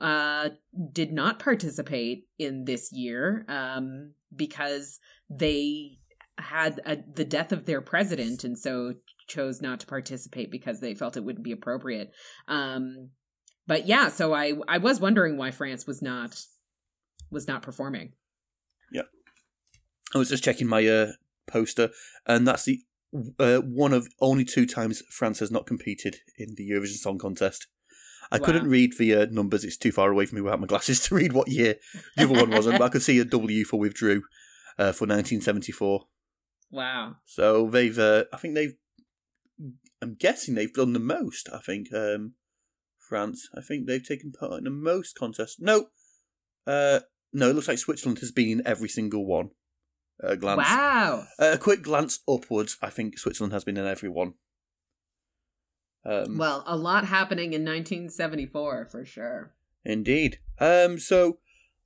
uh 0.00 0.50
did 0.92 1.12
not 1.12 1.40
participate 1.40 2.28
in 2.38 2.64
this 2.64 2.92
year 2.92 3.44
um 3.48 4.12
because 4.34 5.00
they 5.28 5.98
had 6.38 6.80
a, 6.86 6.96
the 7.12 7.24
death 7.24 7.50
of 7.50 7.64
their 7.64 7.80
president 7.80 8.44
and 8.44 8.56
so 8.56 8.94
chose 9.28 9.60
not 9.62 9.80
to 9.80 9.86
participate 9.86 10.50
because 10.50 10.80
they 10.80 10.94
felt 10.94 11.16
it 11.16 11.24
wouldn't 11.24 11.44
be 11.44 11.52
appropriate. 11.52 12.10
Um 12.48 13.10
but 13.66 13.86
yeah, 13.86 14.08
so 14.08 14.32
I 14.34 14.54
I 14.66 14.78
was 14.78 14.98
wondering 15.00 15.36
why 15.36 15.50
France 15.50 15.86
was 15.86 16.00
not 16.02 16.40
was 17.30 17.46
not 17.46 17.62
performing. 17.62 18.14
Yeah, 18.90 19.02
I 20.14 20.18
was 20.18 20.30
just 20.30 20.42
checking 20.42 20.66
my 20.66 20.86
uh, 20.86 21.12
poster, 21.46 21.90
and 22.26 22.48
that's 22.48 22.64
the 22.64 22.80
uh, 23.38 23.58
one 23.58 23.92
of 23.92 24.08
only 24.20 24.44
two 24.46 24.64
times 24.64 25.02
France 25.10 25.40
has 25.40 25.50
not 25.50 25.66
competed 25.66 26.16
in 26.38 26.54
the 26.56 26.70
Eurovision 26.70 26.96
Song 26.96 27.18
Contest. 27.18 27.66
I 28.32 28.38
Wow. 28.38 28.46
couldn't 28.46 28.68
read 28.68 28.94
the 28.98 29.14
uh, 29.14 29.26
numbers; 29.30 29.64
it's 29.64 29.76
too 29.76 29.92
far 29.92 30.10
away 30.10 30.24
from 30.24 30.36
me 30.36 30.42
without 30.42 30.60
my 30.60 30.66
glasses 30.66 31.00
to 31.08 31.14
read 31.14 31.34
what 31.34 31.48
year 31.48 31.76
the 32.16 32.24
other 32.24 32.32
one 32.40 32.50
wasn't. 32.50 32.78
But 32.78 32.84
I 32.86 32.88
could 32.88 33.02
see 33.02 33.18
a 33.18 33.24
W 33.26 33.64
for 33.66 33.78
withdrew 33.78 34.22
uh, 34.78 34.92
for 34.92 35.04
1974. 35.06 36.06
Wow. 36.70 37.16
So 37.26 37.68
they've, 37.68 37.98
uh, 37.98 38.24
I 38.32 38.36
think 38.36 38.54
they've, 38.54 38.74
I'm 40.00 40.14
guessing 40.14 40.54
they've 40.54 40.72
done 40.72 40.92
the 40.92 41.00
most. 41.00 41.48
I 41.52 41.58
think 41.58 41.92
um, 41.92 42.34
France. 42.98 43.48
I 43.56 43.60
think 43.60 43.86
they've 43.86 44.06
taken 44.06 44.32
part 44.32 44.58
in 44.58 44.64
the 44.64 44.70
most 44.70 45.16
contests. 45.18 45.56
No, 45.58 45.86
uh, 46.66 47.00
no, 47.32 47.50
it 47.50 47.54
looks 47.54 47.68
like 47.68 47.78
Switzerland 47.78 48.18
has 48.20 48.30
been 48.30 48.60
in 48.60 48.66
every 48.66 48.88
single 48.88 49.26
one. 49.26 49.50
A 50.20 50.36
glance. 50.36 50.58
Wow. 50.58 51.24
Uh, 51.38 51.52
a 51.54 51.58
quick 51.58 51.82
glance 51.82 52.20
upwards. 52.28 52.76
I 52.82 52.90
think 52.90 53.18
Switzerland 53.18 53.52
has 53.52 53.64
been 53.64 53.76
in 53.76 53.86
every 53.86 54.08
one. 54.08 54.34
Um, 56.04 56.38
Well, 56.38 56.64
a 56.66 56.76
lot 56.76 57.06
happening 57.06 57.52
in 57.52 57.64
1974 57.64 58.88
for 58.90 59.04
sure. 59.04 59.54
Indeed. 59.84 60.38
Um. 60.58 60.98
So, 60.98 61.38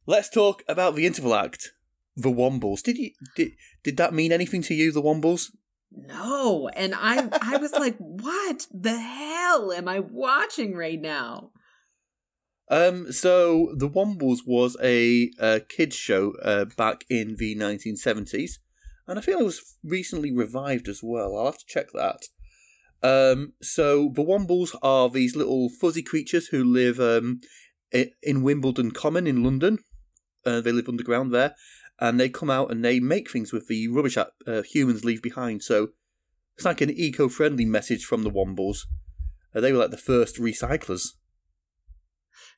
let's 0.07 0.31
talk 0.31 0.63
about 0.69 0.97
the 0.97 1.07
interval 1.07 1.35
act. 1.35 1.73
The 2.17 2.31
Wombles. 2.31 2.83
Did 2.83 2.99
you 2.99 3.11
did 3.37 3.53
did 3.83 3.97
that 3.97 4.15
mean 4.15 4.33
anything 4.33 4.63
to 4.63 4.75
you? 4.75 4.93
The 4.93 5.03
Wombles. 5.03 5.51
No, 5.95 6.69
and 6.69 6.95
I 6.95 7.29
I 7.41 7.57
was 7.59 7.73
like, 7.73 7.97
what 7.99 8.67
the 8.73 8.99
hell 8.99 9.73
am 9.73 9.89
I 9.89 10.01
watching 10.01 10.75
right 10.75 11.01
now? 11.01 11.51
Um. 12.71 13.13
So 13.13 13.75
the 13.77 13.89
Wombles 13.89 14.41
was 14.47 14.77
a 14.83 15.31
uh, 15.39 15.61
kids 15.69 15.97
show 15.97 16.35
uh, 16.43 16.65
back 16.77 17.05
in 17.11 17.37
the 17.37 17.55
1970s, 17.57 18.53
and 19.07 19.19
I 19.19 19.23
feel 19.23 19.41
it 19.41 19.45
was 19.45 19.77
recently 19.85 20.33
revived 20.33 20.89
as 20.89 21.01
well. 21.03 21.37
I'll 21.37 21.47
have 21.47 21.59
to 21.59 21.67
check 21.67 21.87
that. 21.93 22.23
Um. 23.03 23.53
So 23.61 24.11
the 24.15 24.25
Wombles 24.25 24.75
are 24.83 25.11
these 25.11 25.37
little 25.37 25.69
fuzzy 25.69 26.03
creatures 26.03 26.49
who 26.49 26.65
live 26.65 26.99
um 26.99 27.41
in 28.23 28.43
Wimbledon 28.43 28.91
Common 28.91 29.27
in 29.27 29.45
London. 29.45 29.79
Uh, 30.45 30.61
they 30.61 30.73
live 30.73 30.89
underground 30.89 31.33
there, 31.33 31.55
and 32.01 32.19
they 32.19 32.29
come 32.29 32.51
out 32.51 32.71
and 32.71 32.85
they 32.85 33.01
make 33.01 33.31
things 33.31 33.53
with 33.53 33.69
the 33.69 33.89
rubbish 33.89 34.15
that 34.17 34.31
uh, 34.47 34.63
humans 34.63 35.05
leave 35.05 35.23
behind. 35.23 35.63
So 35.63 35.89
it's 36.57 36.65
like 36.65 36.81
an 36.81 36.91
eco-friendly 36.91 37.65
message 37.65 38.05
from 38.05 38.23
the 38.23 38.31
Wombles. 38.31 38.87
Uh, 39.55 39.61
they 39.61 39.73
were 39.73 39.79
like 39.79 39.91
the 39.91 39.97
first 39.97 40.37
recyclers. 40.37 41.11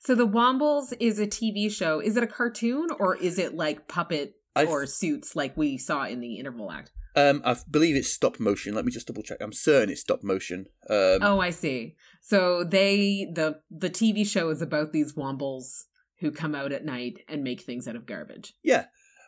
So 0.01 0.14
the 0.14 0.26
Wombles 0.28 0.93
is 1.01 1.18
a 1.18 1.26
TV 1.26 1.70
show. 1.70 2.01
Is 2.01 2.16
it 2.16 2.22
a 2.22 2.26
cartoon 2.28 2.89
or 2.99 3.16
is 3.16 3.39
it 3.39 3.55
like 3.55 3.89
puppet 3.89 4.35
I've- 4.55 4.70
or 4.70 4.87
suits 4.87 5.35
like 5.35 5.57
we 5.57 5.78
saw 5.78 6.05
in 6.05 6.20
the 6.20 6.35
interval 6.39 6.70
act? 6.70 6.91
Um, 7.16 7.43
I 7.45 7.57
believe 7.70 7.95
it's 7.95 8.11
stop 8.11 8.41
motion. 8.41 8.74
Let 8.74 8.85
me 8.85 8.91
just 8.91 9.07
double 9.07 9.22
check. 9.22 9.39
I'm 9.41 9.53
certain 9.53 9.91
it's 9.91 10.01
stop 10.01 10.24
motion. 10.24 10.66
Um, 10.91 11.18
Oh, 11.22 11.39
I 11.41 11.51
see. 11.51 11.95
So 12.20 12.64
they 12.64 13.28
the 13.32 13.61
the 13.70 13.89
TV 13.89 14.26
show 14.26 14.49
is 14.51 14.61
about 14.61 14.93
these 14.93 15.12
Wombles 15.14 15.85
who 16.18 16.32
come 16.32 16.57
out 16.57 16.72
at 16.72 16.85
night 16.85 17.18
and 17.28 17.45
make 17.45 17.61
things 17.62 17.87
out 17.87 17.95
of 17.97 18.05
garbage. 18.07 18.55
yeah. 18.64 18.87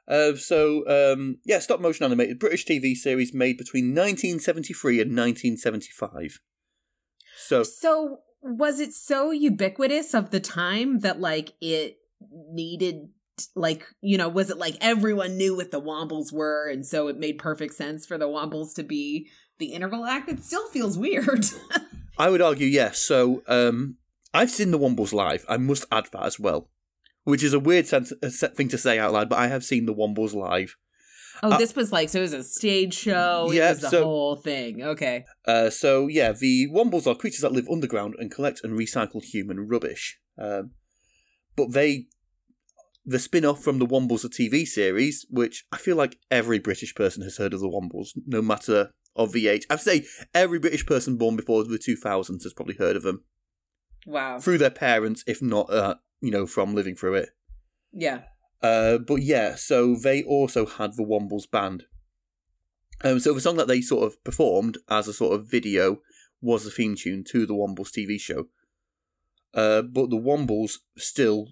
Uh, 0.09 0.35
so 0.37 0.87
um, 0.89 1.39
yeah, 1.45 1.59
stop 1.59 1.81
motion 1.81 2.05
animated 2.05 2.39
British 2.39 2.65
TV 2.65 2.95
series 2.95 3.35
made 3.35 3.57
between 3.57 3.87
1973 3.87 5.01
and 5.01 5.11
1975. 5.11 6.41
So 7.37 7.63
So 7.63 8.19
was 8.43 8.79
it 8.81 8.93
so 8.93 9.31
ubiquitous 9.31 10.15
of 10.15 10.31
the 10.31 10.41
time 10.41 11.01
that 11.01 11.21
like 11.21 11.55
it 11.61 11.99
needed 12.53 13.09
like 13.55 13.85
you 14.01 14.17
know 14.17 14.29
was 14.29 14.49
it 14.49 14.57
like 14.57 14.77
everyone 14.81 15.37
knew 15.37 15.57
what 15.57 15.71
the 15.71 15.81
Wombles 15.81 16.33
were 16.33 16.69
and 16.71 16.87
so 16.87 17.09
it 17.09 17.19
made 17.19 17.39
perfect 17.39 17.75
sense 17.75 18.07
for 18.07 18.17
the 18.17 18.29
Wombles 18.29 18.75
to 18.75 18.83
be 18.83 19.29
the 19.59 19.73
interval 19.73 20.05
act? 20.05 20.29
It 20.29 20.45
still 20.45 20.69
feels 20.69 20.97
weird. 20.97 21.47
I 22.19 22.31
would 22.31 22.41
argue 22.41 22.67
yes. 22.67 22.99
So 22.99 23.43
um, 23.47 23.97
I've 24.33 24.51
seen 24.51 24.71
the 24.71 24.79
Wombles 24.79 25.13
live. 25.13 25.45
I 25.49 25.57
must 25.57 25.85
add 25.91 26.07
that 26.13 26.25
as 26.25 26.41
well, 26.41 26.69
which 27.27 27.43
is 27.43 27.53
a 27.53 27.61
weird 27.61 27.87
sense, 27.87 28.13
a 28.23 28.31
thing 28.31 28.69
to 28.69 28.79
say 28.79 28.99
out 28.99 29.13
loud. 29.13 29.29
But 29.29 29.39
I 29.39 29.49
have 29.49 29.63
seen 29.65 29.85
the 29.87 29.95
Wombles 29.95 30.33
live. 30.35 30.75
oh, 31.43 31.51
Uh, 31.53 31.59
this 31.59 31.77
was 31.77 31.93
like 31.93 32.09
so 32.09 32.19
it 32.21 32.23
was 32.23 32.33
a 32.33 32.43
stage 32.43 32.95
show. 32.95 33.51
Yeah, 33.53 33.67
it 33.69 33.73
was 33.75 33.81
the 33.83 33.91
so- 33.91 34.05
whole 34.05 34.37
thing. 34.37 34.83
Okay. 34.83 35.25
Uh, 35.45 35.69
so 35.71 36.07
yeah, 36.07 36.33
the 36.33 36.67
Wombles 36.69 37.07
are 37.07 37.15
creatures 37.15 37.41
that 37.43 37.53
live 37.53 37.69
underground 37.71 38.15
and 38.19 38.31
collect 38.31 38.61
and 38.65 38.79
recycle 38.79 39.23
human 39.23 39.69
rubbish. 39.69 40.19
Um, 40.39 40.71
but 41.57 41.73
they, 41.73 42.07
the 43.05 43.19
spin-off 43.19 43.63
from 43.63 43.79
the 43.79 43.87
Wombles, 43.87 44.25
a 44.25 44.29
TV 44.29 44.67
series, 44.67 45.27
which 45.31 45.65
I 45.73 45.79
feel 45.79 45.97
like 45.97 46.19
every 46.31 46.59
British 46.59 46.95
person 46.95 47.23
has 47.23 47.37
heard 47.39 47.55
of 47.55 47.61
the 47.61 47.69
Wombles, 47.69 48.11
no 48.27 48.41
matter 48.43 48.91
of 49.15 49.33
the 49.33 49.49
age. 49.49 49.65
I'd 49.71 49.81
say 49.81 50.05
every 50.35 50.59
British 50.59 50.85
person 50.87 51.17
born 51.17 51.37
before 51.37 51.65
the 51.65 51.79
2000s 51.79 52.43
has 52.43 52.53
probably 52.55 52.75
heard 52.77 52.97
of 52.97 53.03
them 53.03 53.25
Wow. 54.07 54.39
through 54.39 54.59
their 54.59 54.71
parents, 54.71 55.25
if 55.27 55.41
not, 55.41 55.71
uh, 55.73 55.95
you 56.21 56.31
know, 56.31 56.47
from 56.47 56.75
living 56.75 56.97
through 56.97 57.15
it. 57.15 57.31
Yeah. 57.93 58.23
Uh, 58.63 58.99
but 58.99 59.23
yeah, 59.23 59.55
so 59.55 59.95
they 59.95 60.23
also 60.23 60.67
had 60.67 60.97
the 60.97 61.05
Wombles 61.05 61.51
band. 61.51 61.85
Um, 63.05 63.21
so 63.21 63.35
the 63.35 63.41
song 63.41 63.57
that 63.57 63.69
they 63.69 63.81
sort 63.81 64.07
of 64.07 64.23
performed 64.25 64.79
as 64.89 65.07
a 65.07 65.13
sort 65.13 65.35
of 65.35 65.51
video 65.51 66.01
was 66.41 66.65
the 66.65 66.71
theme 66.71 66.97
tune 66.97 67.25
to 67.25 67.47
the 67.47 67.55
Wombles 67.55 67.91
TV 67.91 68.19
show. 68.19 68.47
Uh, 69.55 69.83
but 69.83 70.11
the 70.11 70.17
Wombles 70.17 70.79
still, 70.97 71.49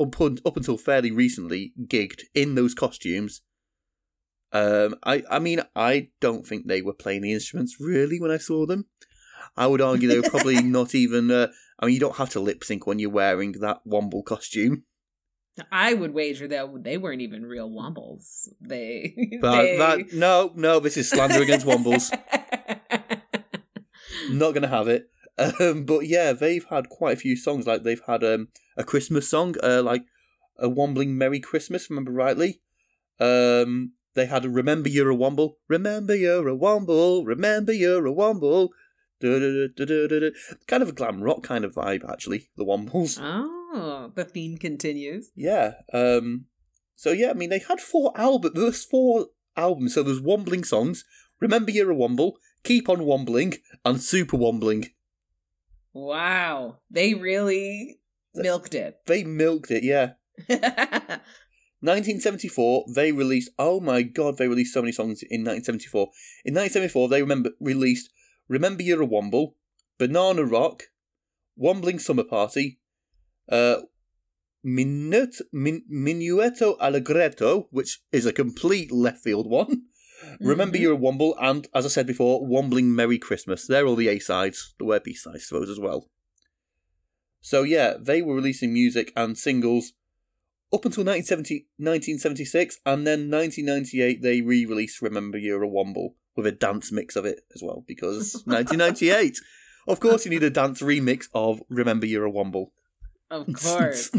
up, 0.00 0.20
up 0.20 0.56
until 0.56 0.76
fairly 0.76 1.10
recently, 1.10 1.72
gigged 1.80 2.22
in 2.34 2.54
those 2.54 2.74
costumes. 2.74 3.42
Um, 4.52 4.94
I, 5.04 5.22
I 5.30 5.38
mean, 5.38 5.60
I 5.76 6.08
don't 6.20 6.46
think 6.46 6.66
they 6.66 6.82
were 6.82 6.94
playing 6.94 7.22
the 7.22 7.32
instruments 7.32 7.76
really 7.78 8.20
when 8.20 8.30
I 8.30 8.38
saw 8.38 8.66
them. 8.66 8.86
I 9.56 9.66
would 9.66 9.80
argue 9.80 10.08
they 10.08 10.20
were 10.20 10.30
probably 10.30 10.62
not 10.62 10.94
even. 10.94 11.30
Uh, 11.30 11.48
I 11.78 11.86
mean, 11.86 11.94
you 11.94 12.00
don't 12.00 12.16
have 12.16 12.30
to 12.30 12.40
lip 12.40 12.64
sync 12.64 12.86
when 12.86 12.98
you're 12.98 13.10
wearing 13.10 13.52
that 13.60 13.80
Womble 13.86 14.24
costume. 14.24 14.84
I 15.72 15.94
would 15.94 16.14
wager 16.14 16.46
that 16.48 16.84
they 16.84 16.98
weren't 16.98 17.20
even 17.20 17.44
real 17.44 17.70
Wombles. 17.70 18.48
They, 18.60 19.14
That, 19.40 19.62
they... 19.62 19.76
that 19.78 20.12
no, 20.12 20.52
no, 20.54 20.80
this 20.80 20.96
is 20.96 21.10
slander 21.10 21.42
against 21.42 21.66
Wombles. 21.66 22.10
Not 24.30 24.54
gonna 24.54 24.68
have 24.68 24.88
it. 24.88 25.10
Um, 25.38 25.84
but 25.84 26.06
yeah, 26.06 26.32
they've 26.32 26.64
had 26.64 26.88
quite 26.88 27.16
a 27.16 27.20
few 27.20 27.36
songs. 27.36 27.66
Like 27.66 27.82
they've 27.82 28.02
had 28.06 28.24
um, 28.24 28.48
a 28.76 28.84
Christmas 28.84 29.28
song, 29.28 29.54
uh, 29.62 29.82
like 29.82 30.04
a 30.58 30.68
Wombling 30.68 31.16
Merry 31.16 31.40
Christmas. 31.40 31.88
Remember 31.88 32.12
rightly? 32.12 32.60
Um, 33.20 33.92
they 34.14 34.26
had 34.26 34.44
a 34.44 34.50
Remember 34.50 34.88
You're 34.88 35.10
a 35.10 35.16
Womble. 35.16 35.54
Remember 35.68 36.14
You're 36.14 36.48
a 36.48 36.56
Womble. 36.56 37.24
Remember 37.26 37.72
You're 37.72 38.06
a 38.06 38.12
Womble. 38.12 38.70
Kind 39.20 40.82
of 40.82 40.88
a 40.88 40.92
glam 40.92 41.22
rock 41.22 41.42
kind 41.42 41.64
of 41.64 41.74
vibe, 41.74 42.08
actually. 42.08 42.50
The 42.56 42.64
Wombles. 42.64 43.18
oh, 43.22 44.12
the 44.14 44.24
theme 44.24 44.56
continues. 44.58 45.30
Yeah. 45.34 45.74
Um. 45.92 46.46
So 46.94 47.12
yeah, 47.12 47.30
I 47.30 47.34
mean, 47.34 47.50
they 47.50 47.60
had 47.60 47.80
four 47.80 48.12
albums. 48.16 48.54
There's 48.54 48.84
four 48.84 49.26
albums. 49.56 49.94
So 49.94 50.02
there's 50.02 50.20
Wombling 50.20 50.64
songs. 50.64 51.04
Remember 51.40 51.70
You're 51.70 51.92
a 51.92 51.94
Womble. 51.94 52.34
Keep 52.64 52.88
on 52.88 52.98
Wombling 52.98 53.58
and 53.84 54.00
Super 54.00 54.36
Wombling. 54.36 54.90
Wow, 55.92 56.78
they 56.90 57.14
really 57.14 58.00
milked 58.34 58.74
it. 58.74 58.98
They 59.06 59.24
milked 59.24 59.70
it. 59.70 59.82
Yeah. 59.82 60.12
1974, 61.80 62.86
they 62.94 63.12
released. 63.12 63.50
Oh 63.58 63.80
my 63.80 64.02
god, 64.02 64.36
they 64.36 64.48
released 64.48 64.74
so 64.74 64.82
many 64.82 64.92
songs 64.92 65.22
in 65.22 65.42
1974. 65.42 66.08
In 66.44 66.54
1974, 66.54 67.08
they 67.08 67.20
remember 67.20 67.50
released 67.60 68.10
"Remember 68.48 68.82
You're 68.82 69.02
a 69.02 69.06
Womble," 69.06 69.54
"Banana 69.98 70.44
Rock," 70.44 70.90
"Wombling 71.56 71.98
Summer 71.98 72.24
Party," 72.24 72.80
uh, 73.48 73.82
Minut, 74.64 75.36
min, 75.52 75.84
"Minuetto 75.88 76.76
Allegretto," 76.80 77.68
which 77.70 78.00
is 78.10 78.26
a 78.26 78.32
complete 78.32 78.90
left 78.90 79.22
field 79.22 79.48
one. 79.48 79.84
Remember 80.40 80.76
Mhm. 80.76 80.80
You're 80.80 80.94
a 80.94 80.98
Womble, 80.98 81.36
and 81.40 81.68
as 81.74 81.86
I 81.86 81.88
said 81.88 82.06
before, 82.06 82.44
Wombling 82.44 82.94
Merry 82.94 83.18
Christmas. 83.18 83.66
They're 83.66 83.86
all 83.86 83.94
the 83.96 84.08
A 84.08 84.18
sides. 84.18 84.74
There 84.78 84.88
were 84.88 85.00
B 85.00 85.14
sides 85.14 85.48
to 85.48 85.54
those 85.54 85.70
as 85.70 85.78
well. 85.78 86.10
So 87.40 87.62
yeah, 87.62 87.96
they 88.00 88.20
were 88.20 88.34
releasing 88.34 88.72
music 88.72 89.12
and 89.16 89.38
singles 89.38 89.92
up 90.72 90.84
until 90.84 91.04
1970, 91.04 91.68
1976, 91.76 92.80
and 92.84 93.06
then 93.06 93.30
1998 93.30 94.20
they 94.20 94.40
re-released 94.40 95.00
Remember 95.00 95.38
You're 95.38 95.62
a 95.62 95.68
Womble 95.68 96.14
with 96.38 96.46
a 96.46 96.52
dance 96.52 96.92
mix 96.92 97.16
of 97.16 97.24
it 97.26 97.40
as 97.52 97.62
well, 97.62 97.84
because 97.86 98.42
1998. 98.46 99.40
Of 99.88 99.98
course 99.98 100.24
you 100.24 100.30
need 100.30 100.44
a 100.44 100.50
dance 100.50 100.80
remix 100.80 101.28
of 101.34 101.60
Remember 101.68 102.06
You're 102.06 102.26
a 102.26 102.30
Womble. 102.30 102.70
Of 103.28 103.46
course. 103.52 104.10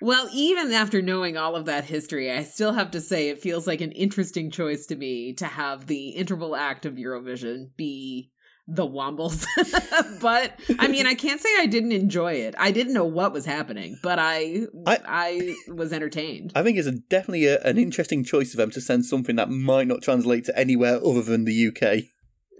Well, 0.00 0.28
even 0.32 0.72
after 0.72 1.02
knowing 1.02 1.36
all 1.36 1.56
of 1.56 1.64
that 1.64 1.84
history, 1.84 2.30
I 2.30 2.44
still 2.44 2.74
have 2.74 2.92
to 2.92 3.00
say 3.00 3.28
it 3.28 3.42
feels 3.42 3.66
like 3.66 3.80
an 3.80 3.92
interesting 3.92 4.50
choice 4.50 4.86
to 4.86 4.96
me 4.96 5.32
to 5.34 5.46
have 5.46 5.86
the 5.86 6.10
interval 6.10 6.54
act 6.54 6.86
of 6.86 6.94
Eurovision 6.94 7.70
be 7.76 8.30
the 8.70 8.86
Wombles. 8.86 9.46
but 10.20 10.52
I 10.78 10.88
mean, 10.88 11.06
I 11.06 11.14
can't 11.14 11.40
say 11.40 11.48
I 11.58 11.64
didn't 11.66 11.92
enjoy 11.92 12.34
it. 12.34 12.54
I 12.58 12.70
didn't 12.70 12.92
know 12.92 13.06
what 13.06 13.32
was 13.32 13.46
happening, 13.46 13.98
but 14.02 14.18
I 14.18 14.66
I, 14.86 14.98
I- 15.06 15.54
was 15.72 15.92
entertained. 15.92 16.52
I 16.54 16.62
think 16.62 16.76
it's 16.76 16.86
a, 16.86 16.92
definitely 16.92 17.46
a, 17.46 17.58
an 17.62 17.78
interesting 17.78 18.22
choice 18.24 18.52
of 18.52 18.58
them 18.58 18.70
to 18.72 18.80
send 18.82 19.06
something 19.06 19.36
that 19.36 19.48
might 19.50 19.86
not 19.86 20.02
translate 20.02 20.44
to 20.44 20.58
anywhere 20.58 21.00
other 21.04 21.22
than 21.22 21.44
the 21.46 21.68
UK. 21.68 22.04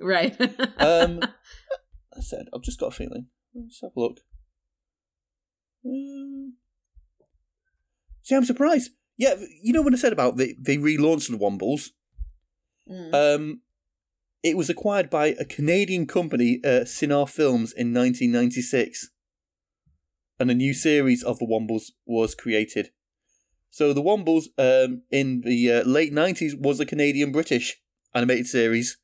right. 0.00 0.34
Um, 0.80 1.20
I 2.16 2.20
said, 2.20 2.46
I've 2.54 2.62
just 2.62 2.80
got 2.80 2.88
a 2.88 2.96
feeling. 2.96 3.26
Let's 3.54 3.80
have 3.82 3.92
a 3.96 4.00
look. 4.00 4.18
Um, 5.84 6.54
see, 8.22 8.34
I'm 8.34 8.44
surprised. 8.44 8.90
Yeah, 9.16 9.34
you 9.62 9.72
know 9.72 9.82
when 9.82 9.94
I 9.94 9.98
said 9.98 10.12
about 10.12 10.36
they, 10.36 10.54
they 10.60 10.76
relaunched 10.78 11.30
the 11.30 11.36
Wombles? 11.38 11.90
Mm. 12.90 13.14
Um, 13.14 13.60
it 14.42 14.56
was 14.56 14.70
acquired 14.70 15.10
by 15.10 15.28
a 15.28 15.44
Canadian 15.44 16.06
company, 16.06 16.60
uh, 16.64 16.84
Cinar 16.84 17.26
Films, 17.26 17.72
in 17.72 17.92
1996. 17.92 19.10
and 20.40 20.50
a 20.50 20.54
new 20.54 20.72
series 20.72 21.22
of 21.24 21.38
the 21.38 21.46
Wombles 21.46 21.90
was 22.06 22.34
created. 22.34 22.90
So 23.70 23.92
the 23.92 24.02
Wombles 24.02 24.44
um, 24.56 25.02
in 25.10 25.40
the 25.42 25.72
uh, 25.72 25.82
late 25.84 26.12
90s 26.12 26.58
was 26.58 26.80
a 26.80 26.86
Canadian 26.86 27.32
British 27.32 27.76
animated 28.14 28.46
series. 28.46 28.98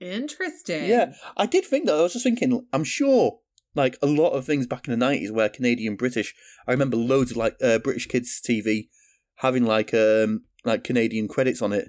Interesting. 0.00 0.86
Yeah, 0.86 1.12
I 1.36 1.46
did 1.46 1.64
think 1.64 1.86
that. 1.86 1.96
I 1.96 2.02
was 2.02 2.12
just 2.12 2.24
thinking, 2.24 2.66
I'm 2.72 2.84
sure, 2.84 3.38
like 3.74 3.96
a 4.02 4.06
lot 4.06 4.30
of 4.30 4.44
things 4.44 4.66
back 4.66 4.86
in 4.88 4.98
the 4.98 5.04
90s 5.04 5.30
were 5.30 5.48
Canadian 5.48 5.96
British. 5.96 6.34
I 6.66 6.72
remember 6.72 6.96
loads 6.96 7.30
of 7.32 7.36
like 7.36 7.56
uh, 7.62 7.78
British 7.78 8.06
kids 8.06 8.40
TV 8.40 8.88
having 9.36 9.64
like 9.64 9.94
um 9.94 10.42
like 10.64 10.82
Canadian 10.84 11.28
credits 11.28 11.62
on 11.62 11.72
it, 11.72 11.88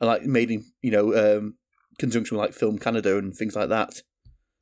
and 0.00 0.08
like 0.08 0.22
made 0.22 0.50
in 0.50 0.64
you 0.80 0.90
know 0.90 1.14
um 1.14 1.54
conjunction 1.98 2.36
with 2.36 2.46
like 2.46 2.54
Film 2.54 2.78
Canada 2.78 3.18
and 3.18 3.34
things 3.34 3.56
like 3.56 3.68
that. 3.68 4.02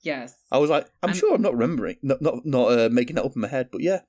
Yes. 0.03 0.35
I 0.51 0.59
was 0.59 0.71
like, 0.71 0.89
I'm, 1.03 1.15
sure 1.15 1.35
I'm 1.35 1.43
not 1.43 1.53
remembering, 1.53 1.97
not 2.03 2.21
not 2.21 2.45
not 2.45 2.73
uh, 2.73 2.89
making 2.91 3.17
that 3.17 3.25
up 3.25 3.37
in 3.37 3.43
my 3.43 3.49
head, 3.49 3.69
but 3.71 3.83
yeah, 3.83 4.01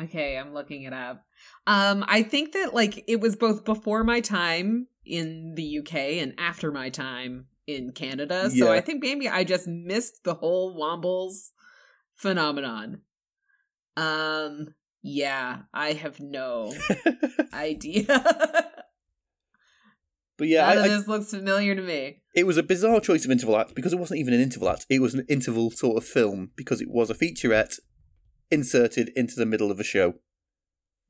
Okay, 0.00 0.38
I'm 0.38 0.54
looking 0.54 0.84
it 0.84 0.92
up. 0.92 1.24
Um, 1.66 2.04
I 2.06 2.22
think 2.22 2.52
that 2.52 2.72
like 2.72 3.04
it 3.08 3.20
was 3.20 3.34
both 3.36 3.64
before 3.64 4.04
my 4.04 4.20
time 4.20 4.86
in 5.04 5.54
the 5.56 5.78
UK 5.78 5.94
and 5.94 6.34
after 6.38 6.70
my 6.70 6.88
time 6.90 7.46
in 7.66 7.92
Canada. 7.92 8.48
So 8.50 8.66
Yeah. 8.66 8.70
I 8.70 8.80
think 8.80 9.02
maybe 9.02 9.28
I 9.28 9.44
just 9.44 9.66
missed 9.66 10.22
the 10.24 10.34
whole 10.34 10.76
Wombles 10.76 11.50
phenomenon. 12.14 13.02
Um, 13.96 14.74
yeah, 15.02 15.62
I 15.74 15.94
have 15.94 16.20
no 16.20 16.72
idea. 17.52 18.64
but 20.38 20.48
yeah, 20.48 20.66
None 20.66 20.78
I, 20.78 20.80
of 20.80 20.84
I, 20.84 20.88
this 20.88 21.08
looks 21.08 21.30
familiar 21.30 21.74
to 21.74 21.82
me. 21.82 22.22
it 22.34 22.46
was 22.46 22.56
a 22.56 22.62
bizarre 22.62 23.00
choice 23.00 23.24
of 23.24 23.30
interval 23.30 23.58
act 23.58 23.74
because 23.74 23.92
it 23.92 23.98
wasn't 23.98 24.20
even 24.20 24.32
an 24.32 24.40
interval 24.40 24.70
act; 24.70 24.86
it 24.88 25.00
was 25.00 25.12
an 25.14 25.26
interval 25.28 25.70
sort 25.70 25.96
of 25.96 26.08
film 26.08 26.52
because 26.56 26.80
it 26.80 26.88
was 26.88 27.10
a 27.10 27.14
featurette 27.14 27.78
inserted 28.50 29.10
into 29.14 29.34
the 29.36 29.44
middle 29.46 29.70
of 29.70 29.78
a 29.78 29.84
show. 29.84 30.14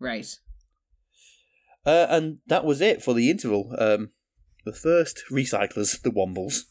Right. 0.00 0.26
Uh, 1.86 2.06
and 2.10 2.38
that 2.46 2.64
was 2.64 2.80
it 2.80 3.02
for 3.02 3.14
the 3.14 3.30
interval. 3.30 3.74
Um, 3.78 4.10
the 4.64 4.72
first 4.72 5.22
recyclers, 5.30 6.02
the 6.02 6.10
Wombles. 6.10 6.62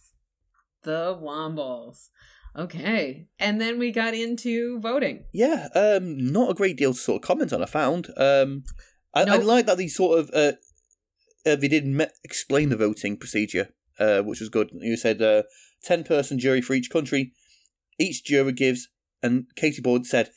The 0.84 1.18
Wombles. 1.20 2.10
Okay. 2.56 3.28
And 3.40 3.62
then 3.62 3.80
we 3.80 3.92
got 3.92 4.14
into 4.14 4.80
voting. 4.80 5.26
Yeah, 5.34 5.68
um, 5.76 6.18
not 6.32 6.52
a 6.52 6.56
great 6.56 6.78
deal 6.78 6.94
to 6.94 7.00
sort 7.00 7.22
of 7.24 7.28
comment 7.28 7.54
on. 7.54 7.62
I 7.62 7.66
found. 7.66 8.08
Um, 8.18 8.64
I, 9.14 9.24
I 9.24 9.38
like 9.38 9.66
that 9.66 9.78
they 9.78 9.88
sort 9.88 10.20
of 10.20 10.30
uh, 10.34 10.54
uh, 11.48 11.56
they 11.56 11.68
did 11.68 11.86
me- 11.86 12.08
explain 12.24 12.70
the 12.70 12.78
voting 12.78 13.18
procedure, 13.18 13.70
uh, 14.00 14.22
which 14.22 14.40
was 14.40 14.50
good. 14.50 14.70
You 14.74 14.98
said 14.98 15.22
uh, 15.22 15.44
ten 15.84 16.04
person 16.04 16.40
jury 16.40 16.62
for 16.62 16.74
each 16.74 16.90
country. 16.90 17.34
Each 18.00 18.24
juror 18.24 18.52
gives, 18.52 18.90
and 19.24 19.48
Katie 19.56 19.82
Boyle 19.82 20.04
said, 20.04 20.30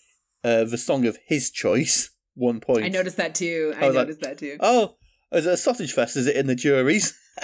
uh, 0.42 0.64
the 0.64 0.78
song 0.78 1.06
of 1.06 1.18
his 1.26 1.50
choice. 1.50 2.10
One 2.34 2.60
point. 2.60 2.84
I 2.84 2.88
noticed 2.88 3.16
that 3.18 3.34
too. 3.34 3.74
I 3.76 3.84
I 3.84 3.86
was 3.88 3.96
like, 3.96 4.06
noticed 4.06 4.20
that 4.20 4.38
too. 4.38 4.56
Oh, 4.60 4.96
is 5.32 5.46
it 5.46 5.52
a 5.52 5.56
sausage 5.56 5.92
fest? 5.92 6.16
Is 6.16 6.26
it 6.26 6.36
in 6.36 6.46
the 6.46 6.54
juries? 6.54 7.18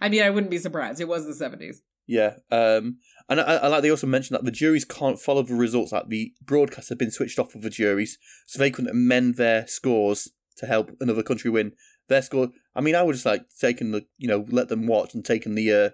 I 0.00 0.08
mean, 0.10 0.22
I 0.22 0.30
wouldn't 0.30 0.50
be 0.50 0.58
surprised. 0.58 1.00
It 1.00 1.08
was 1.08 1.24
the 1.24 1.44
70s. 1.44 1.76
Yeah, 2.06 2.34
um, 2.50 2.98
and 3.30 3.40
I, 3.40 3.56
I 3.56 3.68
like 3.68 3.82
they 3.82 3.90
also 3.90 4.06
mentioned 4.06 4.36
that 4.36 4.44
the 4.44 4.50
juries 4.50 4.84
can't 4.84 5.18
follow 5.18 5.42
the 5.42 5.54
results. 5.54 5.92
Like 5.92 6.08
the 6.08 6.34
broadcasts 6.42 6.90
have 6.90 6.98
been 6.98 7.10
switched 7.10 7.38
off 7.38 7.54
of 7.54 7.62
the 7.62 7.70
juries, 7.70 8.18
so 8.46 8.58
they 8.58 8.70
couldn't 8.70 8.90
amend 8.90 9.36
their 9.36 9.66
scores 9.66 10.28
to 10.58 10.66
help 10.66 10.90
another 11.00 11.22
country 11.22 11.50
win 11.50 11.72
their 12.08 12.22
score. 12.22 12.50
I 12.74 12.80
mean, 12.80 12.94
I 12.94 13.02
would 13.02 13.14
just 13.14 13.26
like 13.26 13.46
taken 13.58 13.92
the 13.92 14.06
you 14.16 14.28
know 14.28 14.46
let 14.48 14.68
them 14.68 14.86
watch 14.86 15.14
and 15.14 15.24
taken 15.24 15.54
the 15.54 15.72
uh, 15.72 15.90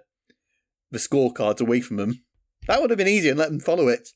the 0.91 0.99
scorecards 0.99 1.61
away 1.61 1.81
from 1.81 1.97
them. 1.97 2.23
That 2.67 2.81
would 2.81 2.89
have 2.89 2.97
been 2.97 3.07
easier 3.07 3.31
and 3.31 3.39
let 3.39 3.49
them 3.49 3.59
follow 3.59 3.87
it. 3.87 4.09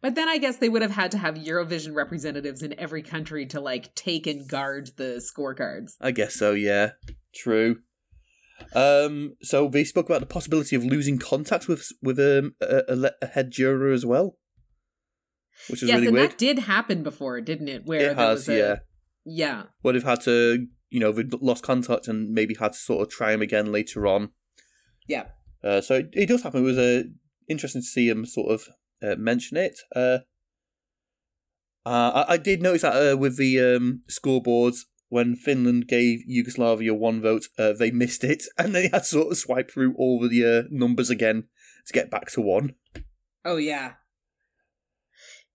But 0.00 0.14
then 0.14 0.28
I 0.28 0.38
guess 0.38 0.58
they 0.58 0.68
would 0.68 0.82
have 0.82 0.92
had 0.92 1.10
to 1.12 1.18
have 1.18 1.34
Eurovision 1.34 1.94
representatives 1.94 2.62
in 2.62 2.78
every 2.78 3.02
country 3.02 3.46
to 3.46 3.60
like 3.60 3.94
take 3.94 4.26
and 4.26 4.48
guard 4.48 4.90
the 4.96 5.20
scorecards. 5.20 5.96
I 6.00 6.10
guess 6.12 6.34
so. 6.34 6.52
Yeah, 6.52 6.90
true. 7.34 7.80
Um, 8.74 9.34
so 9.42 9.68
they 9.68 9.84
spoke 9.84 10.06
about 10.06 10.20
the 10.20 10.26
possibility 10.26 10.76
of 10.76 10.84
losing 10.84 11.18
contact 11.18 11.66
with 11.68 11.90
with 12.02 12.18
um, 12.20 12.54
a, 12.60 13.10
a, 13.20 13.26
head 13.26 13.50
juror 13.50 13.92
as 13.92 14.06
well, 14.06 14.36
which 15.68 15.82
is 15.82 15.88
yes, 15.88 15.96
really 15.96 16.06
and 16.08 16.16
weird. 16.16 16.30
that 16.30 16.38
did 16.38 16.58
happen 16.60 17.02
before, 17.02 17.40
didn't 17.40 17.68
it? 17.68 17.84
Where 17.84 18.00
It 18.00 18.02
there 18.04 18.14
has, 18.14 18.38
was 18.38 18.48
a, 18.48 18.56
yeah. 18.56 18.76
Yeah. 19.24 19.64
would 19.82 19.94
have 19.94 20.04
had 20.04 20.20
to, 20.22 20.66
you 20.90 21.00
know, 21.00 21.12
they'd 21.12 21.32
lost 21.34 21.62
contact 21.62 22.08
and 22.08 22.32
maybe 22.32 22.54
had 22.54 22.72
to 22.72 22.78
sort 22.78 23.02
of 23.02 23.12
try 23.12 23.32
him 23.32 23.42
again 23.42 23.72
later 23.72 24.06
on. 24.06 24.30
Yeah. 25.06 25.26
Uh, 25.62 25.80
so 25.80 25.96
it, 25.96 26.10
it 26.12 26.26
does 26.26 26.42
happen. 26.42 26.60
It 26.60 26.66
was 26.66 26.78
uh, 26.78 27.04
interesting 27.48 27.82
to 27.82 27.86
see 27.86 28.08
him 28.08 28.26
sort 28.26 28.52
of 28.52 28.68
uh, 29.02 29.16
mention 29.16 29.56
it. 29.56 29.78
Uh, 29.94 30.18
uh, 31.86 32.24
I, 32.28 32.34
I 32.34 32.36
did 32.36 32.62
notice 32.62 32.82
that 32.82 33.12
uh, 33.12 33.16
with 33.16 33.36
the 33.36 33.60
um, 33.60 34.02
scoreboards, 34.08 34.80
when 35.08 35.36
Finland 35.36 35.86
gave 35.86 36.20
Yugoslavia 36.26 36.94
one 36.94 37.20
vote, 37.20 37.44
uh, 37.58 37.72
they 37.72 37.90
missed 37.90 38.24
it, 38.24 38.44
and 38.58 38.74
they 38.74 38.84
had 38.88 38.98
to 39.00 39.04
sort 39.04 39.32
of 39.32 39.38
swipe 39.38 39.70
through 39.70 39.94
all 39.96 40.20
the 40.20 40.44
uh, 40.44 40.62
numbers 40.70 41.10
again 41.10 41.44
to 41.86 41.92
get 41.92 42.10
back 42.10 42.30
to 42.32 42.40
one. 42.40 42.74
Oh 43.44 43.56
yeah. 43.56 43.92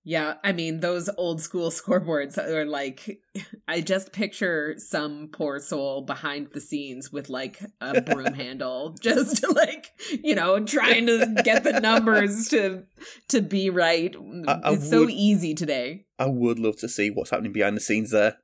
Yeah, 0.10 0.36
I 0.44 0.54
mean 0.54 0.80
those 0.80 1.08
old 1.18 1.40
school 1.40 1.70
scoreboards 1.80 2.36
are 2.40 2.66
like 2.66 3.22
I 3.68 3.82
just 3.82 4.12
picture 4.12 4.74
some 4.80 5.30
poor 5.32 5.60
soul 5.60 6.02
behind 6.02 6.48
the 6.52 6.60
scenes 6.60 7.12
with 7.12 7.30
like 7.30 7.60
a 7.80 8.02
broom 8.10 8.34
handle 8.34 8.96
just 9.00 9.46
like, 9.56 9.92
you 10.24 10.34
know, 10.34 10.66
trying 10.66 11.06
to 11.06 11.36
get 11.44 11.64
the 11.64 11.80
numbers 11.80 12.48
to 12.50 12.86
to 13.28 13.42
be 13.42 13.70
right. 13.70 14.16
I- 14.48 14.60
I 14.64 14.72
it's 14.74 14.90
so 14.90 15.08
easy 15.08 15.54
today. 15.54 16.08
I 16.18 16.26
would 16.26 16.58
love 16.58 16.78
to 16.78 16.90
see 16.90 17.12
what's 17.12 17.30
happening 17.30 17.52
behind 17.54 17.78
the 17.78 17.82
scenes 17.82 18.10
there. 18.10 18.38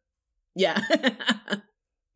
Yeah. 0.55 0.79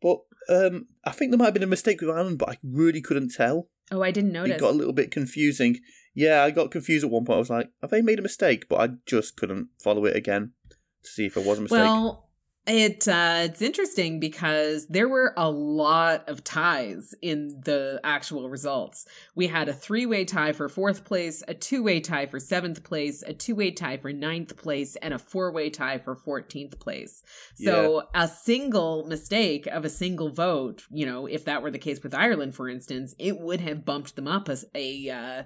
But 0.00 0.18
um, 0.48 0.86
I 1.04 1.10
think 1.10 1.30
there 1.32 1.38
might 1.38 1.46
have 1.46 1.54
been 1.54 1.62
a 1.62 1.66
mistake 1.66 2.00
with 2.00 2.10
Ireland, 2.10 2.38
but 2.38 2.50
I 2.50 2.58
really 2.62 3.00
couldn't 3.02 3.32
tell. 3.34 3.68
oh, 3.90 4.02
I 4.02 4.12
didn't 4.12 4.32
notice. 4.32 4.56
It 4.56 4.60
got 4.60 4.70
a 4.70 4.78
little 4.78 4.92
bit 4.94 5.10
confusing. 5.10 5.78
Yeah, 6.14 6.42
I 6.42 6.50
got 6.50 6.70
confused 6.70 7.04
at 7.04 7.10
one 7.10 7.24
point. 7.24 7.36
I 7.36 7.38
was 7.38 7.50
like, 7.50 7.70
have 7.80 7.90
they 7.90 8.02
made 8.02 8.18
a 8.18 8.22
mistake? 8.22 8.68
But 8.68 8.80
I 8.80 8.94
just 9.06 9.36
couldn't 9.36 9.68
follow 9.78 10.04
it 10.04 10.16
again 10.16 10.52
to 10.70 11.10
see 11.10 11.26
if 11.26 11.36
it 11.36 11.44
was 11.44 11.58
a 11.58 11.62
mistake. 11.62 11.78
Well, 11.78 12.30
it 12.66 13.08
uh, 13.08 13.42
it's 13.44 13.62
interesting 13.62 14.20
because 14.20 14.86
there 14.88 15.08
were 15.08 15.32
a 15.36 15.50
lot 15.50 16.28
of 16.28 16.44
ties 16.44 17.14
in 17.22 17.62
the 17.64 18.00
actual 18.04 18.50
results. 18.50 19.06
We 19.34 19.46
had 19.46 19.68
a 19.68 19.72
three 19.72 20.04
way 20.04 20.26
tie 20.26 20.52
for 20.52 20.68
fourth 20.68 21.04
place, 21.04 21.42
a 21.48 21.54
two 21.54 21.82
way 21.82 22.00
tie 22.00 22.26
for 22.26 22.38
seventh 22.38 22.84
place, 22.84 23.22
a 23.22 23.32
two 23.32 23.54
way 23.54 23.70
tie 23.70 23.96
for 23.96 24.12
ninth 24.12 24.56
place, 24.58 24.94
and 24.96 25.14
a 25.14 25.18
four 25.18 25.50
way 25.50 25.70
tie 25.70 25.98
for 25.98 26.14
fourteenth 26.14 26.78
place. 26.78 27.22
So 27.54 28.04
a 28.14 28.28
single 28.28 29.06
mistake 29.06 29.66
of 29.66 29.86
a 29.86 29.90
single 29.90 30.28
vote, 30.28 30.84
you 30.90 31.06
know, 31.06 31.26
if 31.26 31.46
that 31.46 31.62
were 31.62 31.70
the 31.70 31.78
case 31.78 32.02
with 32.02 32.14
Ireland, 32.14 32.54
for 32.54 32.68
instance, 32.68 33.14
it 33.18 33.40
would 33.40 33.62
have 33.62 33.86
bumped 33.86 34.16
them 34.16 34.28
up 34.28 34.50
as 34.50 34.66
a, 34.74 35.08
uh, 35.08 35.42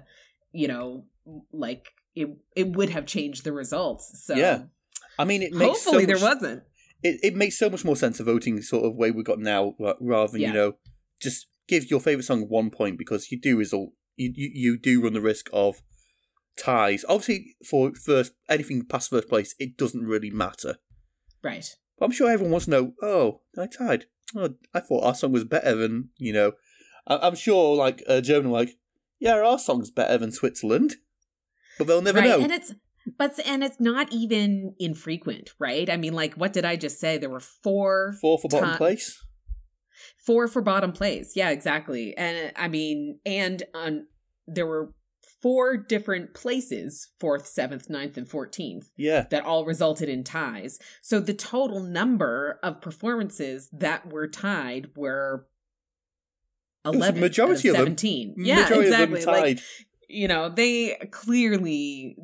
you 0.55 0.67
know, 0.67 1.05
like 1.51 1.85
it 2.15 2.29
it 2.55 2.75
would 2.75 2.89
have 2.91 3.05
changed 3.05 3.43
the 3.43 3.51
results. 3.53 4.23
So 4.25 4.35
Yeah. 4.35 4.63
I 5.19 5.25
mean, 5.25 5.41
it 5.41 5.53
makes 5.53 5.83
hopefully 5.85 6.03
so 6.03 6.07
there 6.07 6.15
much, 6.19 6.35
wasn't. 6.35 6.63
It, 7.03 7.19
it 7.23 7.35
makes 7.35 7.57
so 7.57 7.69
much 7.69 7.85
more 7.85 7.95
sense 7.95 8.19
of 8.19 8.25
voting 8.25 8.61
sort 8.61 8.85
of 8.85 8.95
way 8.95 9.11
we've 9.11 9.25
got 9.25 9.39
now, 9.39 9.75
rather 10.01 10.31
than 10.31 10.41
Yeah. 10.41 10.47
you 10.49 10.53
know 10.53 10.73
just 11.21 11.47
give 11.67 11.89
your 11.89 11.99
favorite 11.99 12.23
song 12.25 12.41
one 12.49 12.69
point 12.69 12.97
because 12.97 13.31
you 13.31 13.39
do 13.39 13.57
result 13.57 13.89
you, 14.17 14.31
you 14.35 14.49
you 14.53 14.77
do 14.77 15.01
run 15.01 15.13
the 15.13 15.21
risk 15.21 15.47
of 15.53 15.81
ties. 16.57 17.03
Obviously, 17.07 17.55
for 17.67 17.91
first 17.95 18.33
anything 18.49 18.85
past 18.85 19.09
first 19.09 19.27
place, 19.29 19.55
it 19.59 19.77
doesn't 19.77 20.05
really 20.05 20.29
matter. 20.31 20.77
Right. 21.43 21.65
But 21.97 22.05
I'm 22.05 22.11
sure 22.11 22.29
everyone 22.29 22.51
wants 22.51 22.65
to 22.65 22.71
know. 22.71 22.93
Oh, 23.01 23.41
I 23.57 23.67
tied. 23.67 24.05
Oh, 24.35 24.49
I 24.73 24.79
thought 24.79 25.03
our 25.05 25.15
song 25.15 25.31
was 25.31 25.43
better 25.43 25.75
than 25.75 26.09
you 26.17 26.33
know. 26.33 26.53
I- 27.07 27.19
I'm 27.27 27.35
sure 27.35 27.75
like 27.75 28.03
uh, 28.07 28.21
German, 28.21 28.51
like 28.51 28.77
yeah, 29.19 29.35
our 29.35 29.59
song's 29.59 29.91
better 29.91 30.17
than 30.17 30.31
Switzerland, 30.31 30.95
but 31.77 31.87
they'll 31.87 32.01
never 32.01 32.19
right. 32.19 32.29
know. 32.29 32.39
And 32.39 32.51
it's 32.51 32.73
but 33.17 33.39
and 33.45 33.63
it's 33.63 33.79
not 33.79 34.11
even 34.11 34.73
infrequent, 34.79 35.51
right? 35.59 35.89
I 35.89 35.97
mean, 35.97 36.13
like 36.13 36.35
what 36.35 36.53
did 36.53 36.65
I 36.65 36.75
just 36.75 36.99
say? 36.99 37.17
There 37.17 37.29
were 37.29 37.39
four 37.39 38.15
Four 38.21 38.39
for 38.39 38.49
bottom 38.49 38.77
place. 38.77 39.23
four 40.25 40.47
for 40.47 40.61
bottom 40.61 40.91
place. 40.91 41.33
Yeah, 41.35 41.49
exactly. 41.49 42.15
And 42.17 42.47
uh, 42.47 42.51
I 42.59 42.67
mean, 42.67 43.19
and 43.25 43.63
on 43.73 44.07
there 44.47 44.67
were 44.67 44.93
four 45.41 45.77
different 45.77 46.33
places, 46.33 47.09
fourth, 47.19 47.45
seventh, 47.45 47.89
ninth, 47.89 48.17
and 48.17 48.27
fourteenth, 48.27 48.89
Yeah, 48.97 49.25
that 49.29 49.45
all 49.45 49.65
resulted 49.65 50.09
in 50.09 50.23
ties. 50.23 50.79
So 51.01 51.19
the 51.19 51.33
total 51.33 51.81
number 51.81 52.59
of 52.63 52.81
performances 52.81 53.69
that 53.71 54.11
were 54.11 54.27
tied 54.27 54.89
were 54.95 55.47
was 56.91 56.95
a 56.95 56.97
eleven. 56.99 57.21
majority 57.21 57.67
of 57.69 57.73
them. 57.75 57.81
seventeen. 57.85 58.35
Yeah, 58.37 58.63
Majority 58.63 58.87
exactly. 58.89 59.19
Of 59.19 59.25
them 59.25 59.33
Like 59.33 59.43
tied. 59.57 59.61
you 60.09 60.27
know, 60.27 60.49
they 60.49 60.95
clearly 61.11 62.15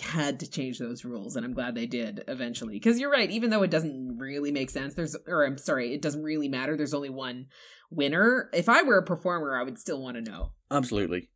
had 0.00 0.40
to 0.40 0.50
change 0.50 0.78
those 0.78 1.04
rules, 1.04 1.36
and 1.36 1.44
I'm 1.44 1.52
glad 1.54 1.74
they 1.74 1.86
did 1.86 2.22
eventually. 2.28 2.74
Because 2.74 2.98
you're 3.00 3.10
right, 3.10 3.30
even 3.30 3.50
though 3.50 3.62
it 3.62 3.70
doesn't 3.70 4.18
really 4.18 4.50
make 4.52 4.70
sense, 4.70 4.94
there's, 4.94 5.16
or 5.26 5.44
I'm 5.46 5.58
sorry, 5.58 5.92
it 5.94 6.02
doesn't 6.02 6.22
really 6.22 6.48
matter. 6.48 6.76
There's 6.76 6.94
only 6.94 7.10
one 7.10 7.46
winner. 7.90 8.50
If 8.52 8.68
I 8.68 8.82
were 8.82 8.98
a 8.98 9.02
performer, 9.04 9.58
I 9.58 9.62
would 9.62 9.78
still 9.78 10.00
want 10.02 10.16
to 10.16 10.30
know. 10.30 10.52
Absolutely. 10.70 11.28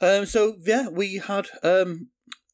Um. 0.00 0.26
So 0.26 0.56
yeah, 0.64 0.88
we 0.88 1.16
had 1.16 1.46
um 1.62 2.08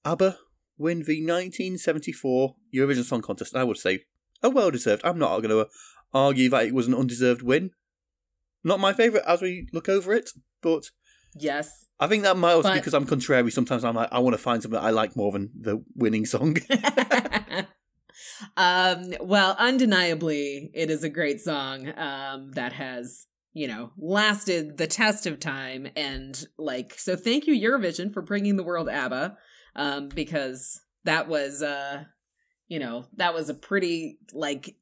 ABBA 0.05 0.37
win 0.79 0.99
the 0.99 1.21
1974 1.25 2.55
Eurovision 2.75 3.05
Song 3.05 3.23
Contest. 3.23 3.57
I 3.57 3.65
would 3.65 3.77
say 3.79 4.05
a 4.43 4.51
well 4.51 4.71
deserved. 4.71 5.03
I'm 5.05 5.19
not 5.19 5.39
going 5.41 5.51
to 5.51 5.67
argue 6.13 6.49
that 6.51 6.67
it 6.67 6.75
was 6.75 6.87
an 6.87 6.95
undeserved 6.95 7.43
win. 7.43 7.71
Not 8.67 8.81
my 8.81 8.93
favourite 8.93 9.25
as 9.29 9.41
we 9.41 9.69
look 9.73 9.89
over 9.89 10.13
it, 10.13 10.31
but 10.61 10.91
yes. 11.39 11.87
I 12.01 12.09
think 12.09 12.25
that 12.25 12.37
might 12.37 12.53
also 12.53 12.71
But- 12.71 12.75
because 12.75 12.95
I'm 12.95 13.07
contrary. 13.07 13.49
Sometimes 13.53 13.85
I'm 13.85 13.95
like, 13.95 14.09
I 14.11 14.19
want 14.19 14.35
to 14.35 14.43
find 14.43 14.61
something 14.61 14.79
that 14.79 14.85
I 14.85 14.91
like 14.91 15.15
more 15.15 15.31
than 15.31 15.51
the 15.59 15.85
winning 15.95 16.27
song. 16.27 16.57
um, 18.57 19.13
well, 19.21 19.55
undeniably, 19.57 20.73
it 20.75 20.91
is 20.91 21.05
a 21.05 21.09
great 21.09 21.41
song 21.41 21.93
um, 21.97 22.51
that 22.55 22.73
has, 22.73 23.27
you 23.53 23.69
know, 23.69 23.93
lasted 23.97 24.79
the 24.79 24.89
test 24.89 25.27
of 25.27 25.39
time. 25.39 25.87
And, 25.95 26.37
like, 26.59 26.99
so 26.99 27.15
thank 27.15 27.47
you, 27.47 27.55
Eurovision, 27.55 28.13
for 28.13 28.21
bringing 28.21 28.57
the 28.57 28.65
world 28.65 28.89
ABBA, 28.89 29.37
um, 29.77 30.09
because 30.09 30.81
that 31.05 31.29
was, 31.29 31.63
uh, 31.63 32.03
you 32.67 32.81
know, 32.81 33.07
that 33.15 33.33
was 33.33 33.49
a 33.49 33.55
pretty, 33.55 34.19
like, 34.33 34.75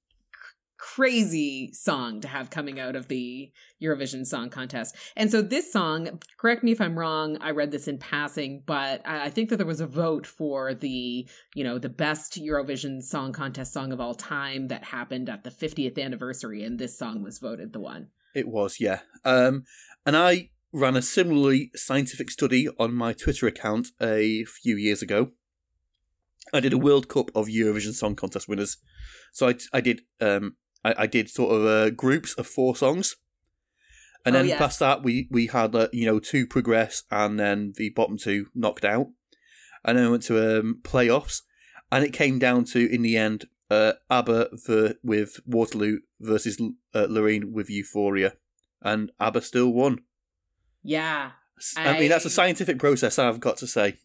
crazy 0.79 1.73
song 1.73 2.21
to 2.21 2.29
have 2.29 2.51
coming 2.51 2.81
out 2.81 2.97
of 2.97 3.09
the 3.09 3.53
Eurovision 3.83 4.27
Song 4.27 4.51
Contest. 4.51 4.97
And 5.17 5.31
so 5.31 5.43
this 5.43 5.73
song, 5.73 6.21
correct 6.37 6.63
me 6.63 6.73
if 6.73 6.81
I'm 6.81 6.99
wrong, 6.99 7.39
I 7.41 7.51
read 7.51 7.71
this 7.71 7.89
in 7.89 7.99
passing, 7.99 8.63
but 8.67 9.03
I 9.07 9.31
think 9.31 9.51
that 9.51 9.57
there 9.57 9.67
was 9.67 9.81
a 9.81 9.87
vote 9.87 10.27
for 10.27 10.75
the, 10.75 11.29
you 11.55 11.65
know, 11.65 11.79
the 11.79 11.89
best 11.89 12.41
Eurovision 12.41 13.03
Song 13.03 13.33
Contest 13.33 13.73
song 13.73 13.93
of 13.93 14.01
all 14.01 14.15
time 14.15 14.69
that 14.69 14.85
happened 14.85 15.29
at 15.29 15.45
the 15.45 15.51
50th 15.51 16.03
anniversary, 16.03 16.65
and 16.65 16.79
this 16.79 16.99
song 16.99 17.23
was 17.23 17.39
voted 17.39 17.73
the 17.73 17.81
one. 17.81 18.09
It 18.35 18.49
was, 18.49 18.81
yeah. 18.81 19.01
Um, 19.25 19.65
and 20.05 20.17
I 20.17 20.51
ran 20.73 20.97
a 20.97 21.03
similarly 21.03 21.71
scientific 21.77 22.31
study 22.31 22.69
on 22.79 22.93
my 22.93 23.13
Twitter 23.13 23.47
account 23.47 23.89
a 24.01 24.45
few 24.45 24.77
years 24.77 25.03
ago. 25.03 25.31
I 26.53 26.61
did 26.61 26.73
a 26.73 26.79
World 26.79 27.09
Cup 27.09 27.31
of 27.35 27.47
Eurovision 27.47 27.95
Song 27.95 28.17
Contest 28.17 28.49
winners. 28.49 28.79
So 29.33 29.49
I, 29.49 29.55
I 29.73 29.81
did 29.81 30.03
um, 30.21 30.57
I, 30.85 30.95
I 30.99 31.07
did 31.07 31.31
sort 31.31 31.55
of 31.55 31.67
uh, 31.67 31.91
groups 31.91 32.35
of 32.35 32.47
four 32.47 32.77
songs, 32.77 33.17
and 34.25 34.35
Oh, 34.35 34.39
then 34.39 34.49
yes. 34.49 34.59
past 34.59 34.79
that 34.81 35.03
we 35.03 35.29
we 35.31 35.47
had 35.47 35.75
uh, 35.75 35.89
you 35.93 36.07
know 36.07 36.19
two 36.19 36.47
progress 36.47 37.03
and 37.11 37.39
then 37.39 37.73
the 37.77 37.91
bottom 37.91 38.17
two 38.19 38.47
knocked 38.55 38.85
out, 38.85 39.09
and 39.85 39.97
then 39.99 40.11
went 40.11 40.23
to 40.25 40.61
um, 40.61 40.81
playoffs, 40.83 41.43
and 41.91 42.05
it 42.05 42.13
came 42.13 42.39
down 42.39 42.65
to 42.65 42.93
in 42.93 43.03
the 43.03 43.17
end 43.17 43.47
uh, 43.71 43.93
ABBA 44.11 44.49
ver- 44.67 44.95
with 45.03 45.41
Waterloo 45.47 46.01
versus 46.21 46.61
uh, 46.95 47.07
Loreen 47.09 47.53
with 47.53 47.71
Euphoria, 47.71 48.35
and 48.83 49.11
ABBA 49.21 49.43
still 49.43 49.71
won. 49.73 50.01
Yeah. 50.83 51.31
I, 51.77 51.99
mean, 51.99 52.09
that's 52.11 52.25
a 52.27 52.31
scientific 52.31 52.79
process. 52.79 53.19
I've 53.19 53.41
got 53.41 53.57
to 53.59 53.67
say. 53.67 53.97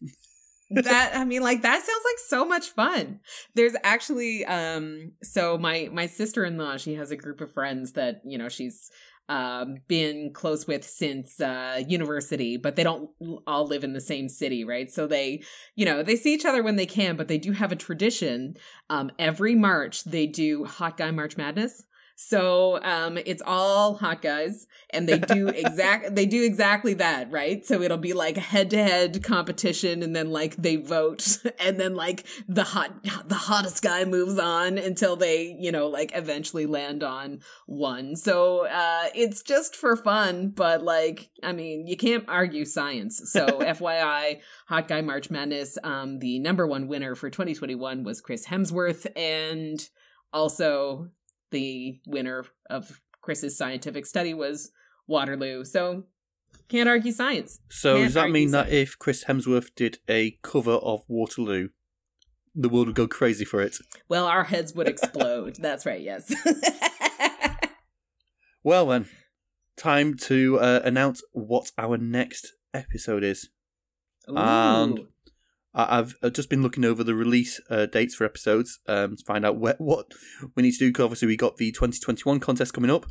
that 0.70 1.12
I 1.14 1.24
mean 1.24 1.42
like 1.42 1.62
that 1.62 1.82
sounds 1.82 2.04
like 2.04 2.18
so 2.26 2.44
much 2.46 2.68
fun. 2.70 3.20
There's 3.54 3.74
actually 3.82 4.44
um 4.46 5.12
so 5.22 5.58
my 5.58 5.88
my 5.92 6.06
sister-in-law, 6.06 6.76
she 6.76 6.94
has 6.94 7.10
a 7.10 7.16
group 7.16 7.40
of 7.40 7.52
friends 7.52 7.92
that, 7.92 8.20
you 8.24 8.38
know, 8.38 8.48
she's 8.48 8.90
um 9.28 9.76
been 9.86 10.32
close 10.32 10.66
with 10.66 10.84
since 10.84 11.40
uh 11.40 11.82
university, 11.86 12.56
but 12.56 12.76
they 12.76 12.84
don't 12.84 13.10
all 13.46 13.66
live 13.66 13.84
in 13.84 13.92
the 13.92 14.00
same 14.00 14.28
city, 14.28 14.64
right? 14.64 14.90
So 14.90 15.06
they, 15.06 15.42
you 15.76 15.84
know, 15.84 16.02
they 16.02 16.16
see 16.16 16.34
each 16.34 16.44
other 16.44 16.62
when 16.62 16.76
they 16.76 16.86
can, 16.86 17.16
but 17.16 17.28
they 17.28 17.38
do 17.38 17.52
have 17.52 17.72
a 17.72 17.76
tradition. 17.76 18.54
Um 18.88 19.10
every 19.18 19.54
March 19.54 20.04
they 20.04 20.26
do 20.26 20.64
Hot 20.64 20.96
Guy 20.96 21.10
March 21.10 21.36
Madness. 21.36 21.84
So 22.22 22.78
um 22.82 23.16
it's 23.16 23.42
all 23.46 23.94
hot 23.94 24.20
guys 24.20 24.66
and 24.90 25.08
they 25.08 25.18
do 25.18 25.48
exact 25.64 26.14
they 26.14 26.26
do 26.26 26.44
exactly 26.44 26.92
that, 26.94 27.32
right? 27.32 27.64
So 27.64 27.80
it'll 27.80 27.96
be 27.96 28.12
like 28.12 28.36
head 28.36 28.68
to 28.70 28.76
head 28.76 29.24
competition 29.24 30.02
and 30.02 30.14
then 30.14 30.30
like 30.30 30.54
they 30.56 30.76
vote 30.76 31.38
and 31.58 31.80
then 31.80 31.94
like 31.94 32.26
the 32.46 32.62
hot 32.62 33.02
the 33.26 33.34
hottest 33.34 33.82
guy 33.82 34.04
moves 34.04 34.38
on 34.38 34.76
until 34.76 35.16
they, 35.16 35.56
you 35.58 35.72
know, 35.72 35.86
like 35.86 36.12
eventually 36.14 36.66
land 36.66 37.02
on 37.02 37.40
one. 37.64 38.16
So 38.16 38.66
uh 38.66 39.06
it's 39.14 39.42
just 39.42 39.74
for 39.74 39.96
fun, 39.96 40.50
but 40.50 40.82
like 40.82 41.30
I 41.42 41.52
mean, 41.52 41.86
you 41.86 41.96
can't 41.96 42.26
argue 42.28 42.66
science. 42.66 43.32
So 43.32 43.46
FYI, 43.60 44.40
Hot 44.68 44.88
Guy 44.88 45.00
March 45.00 45.30
Madness 45.30 45.78
um 45.82 46.18
the 46.18 46.38
number 46.38 46.66
1 46.66 46.86
winner 46.86 47.14
for 47.14 47.30
2021 47.30 48.04
was 48.04 48.20
Chris 48.20 48.46
Hemsworth 48.46 49.06
and 49.16 49.88
also 50.34 51.08
the 51.50 52.00
winner 52.06 52.44
of 52.68 53.00
Chris's 53.20 53.56
scientific 53.56 54.06
study 54.06 54.34
was 54.34 54.70
Waterloo. 55.06 55.64
So 55.64 56.04
can't 56.68 56.88
argue 56.88 57.12
science. 57.12 57.60
So 57.68 57.94
Can't 57.94 58.06
does 58.06 58.14
that 58.14 58.30
mean 58.30 58.50
that 58.52 58.70
if 58.70 58.98
Chris 58.98 59.24
Hemsworth 59.24 59.74
did 59.74 59.98
a 60.08 60.38
cover 60.42 60.72
of 60.72 61.02
Waterloo, 61.08 61.68
the 62.54 62.68
world 62.68 62.86
would 62.88 62.96
go 62.96 63.06
crazy 63.08 63.44
for 63.44 63.60
it? 63.60 63.76
Well, 64.08 64.26
our 64.26 64.44
heads 64.44 64.74
would 64.74 64.88
explode. 64.88 65.56
That's 65.60 65.84
right. 65.86 66.00
Yes. 66.00 66.32
Well 68.62 68.86
then, 68.88 69.08
time 69.78 70.14
to 70.24 70.58
uh, 70.60 70.80
announce 70.84 71.22
what 71.32 71.70
our 71.78 71.96
next 71.96 72.52
episode 72.74 73.24
is. 73.24 73.48
And- 74.26 74.98
Ooh. 74.98 75.02
I- 75.02 75.06
I've 75.72 76.16
uh, 76.22 76.30
just 76.30 76.50
been 76.50 76.62
looking 76.62 76.84
over 76.84 77.04
the 77.04 77.14
release 77.14 77.60
uh, 77.70 77.86
dates 77.86 78.14
for 78.16 78.24
episodes 78.24 78.80
um, 78.88 79.16
to 79.16 79.24
find 79.24 79.44
out 79.46 79.56
wh- 79.56 79.80
what 79.80 80.06
we 80.56 80.64
need 80.64 80.72
to 80.72 80.78
do. 80.78 80.92
'cause 80.92 81.04
obviously, 81.04 81.28
we 81.28 81.36
got 81.36 81.58
the 81.58 81.70
2021 81.70 82.40
contest 82.40 82.74
coming 82.74 82.90
up, 82.90 83.06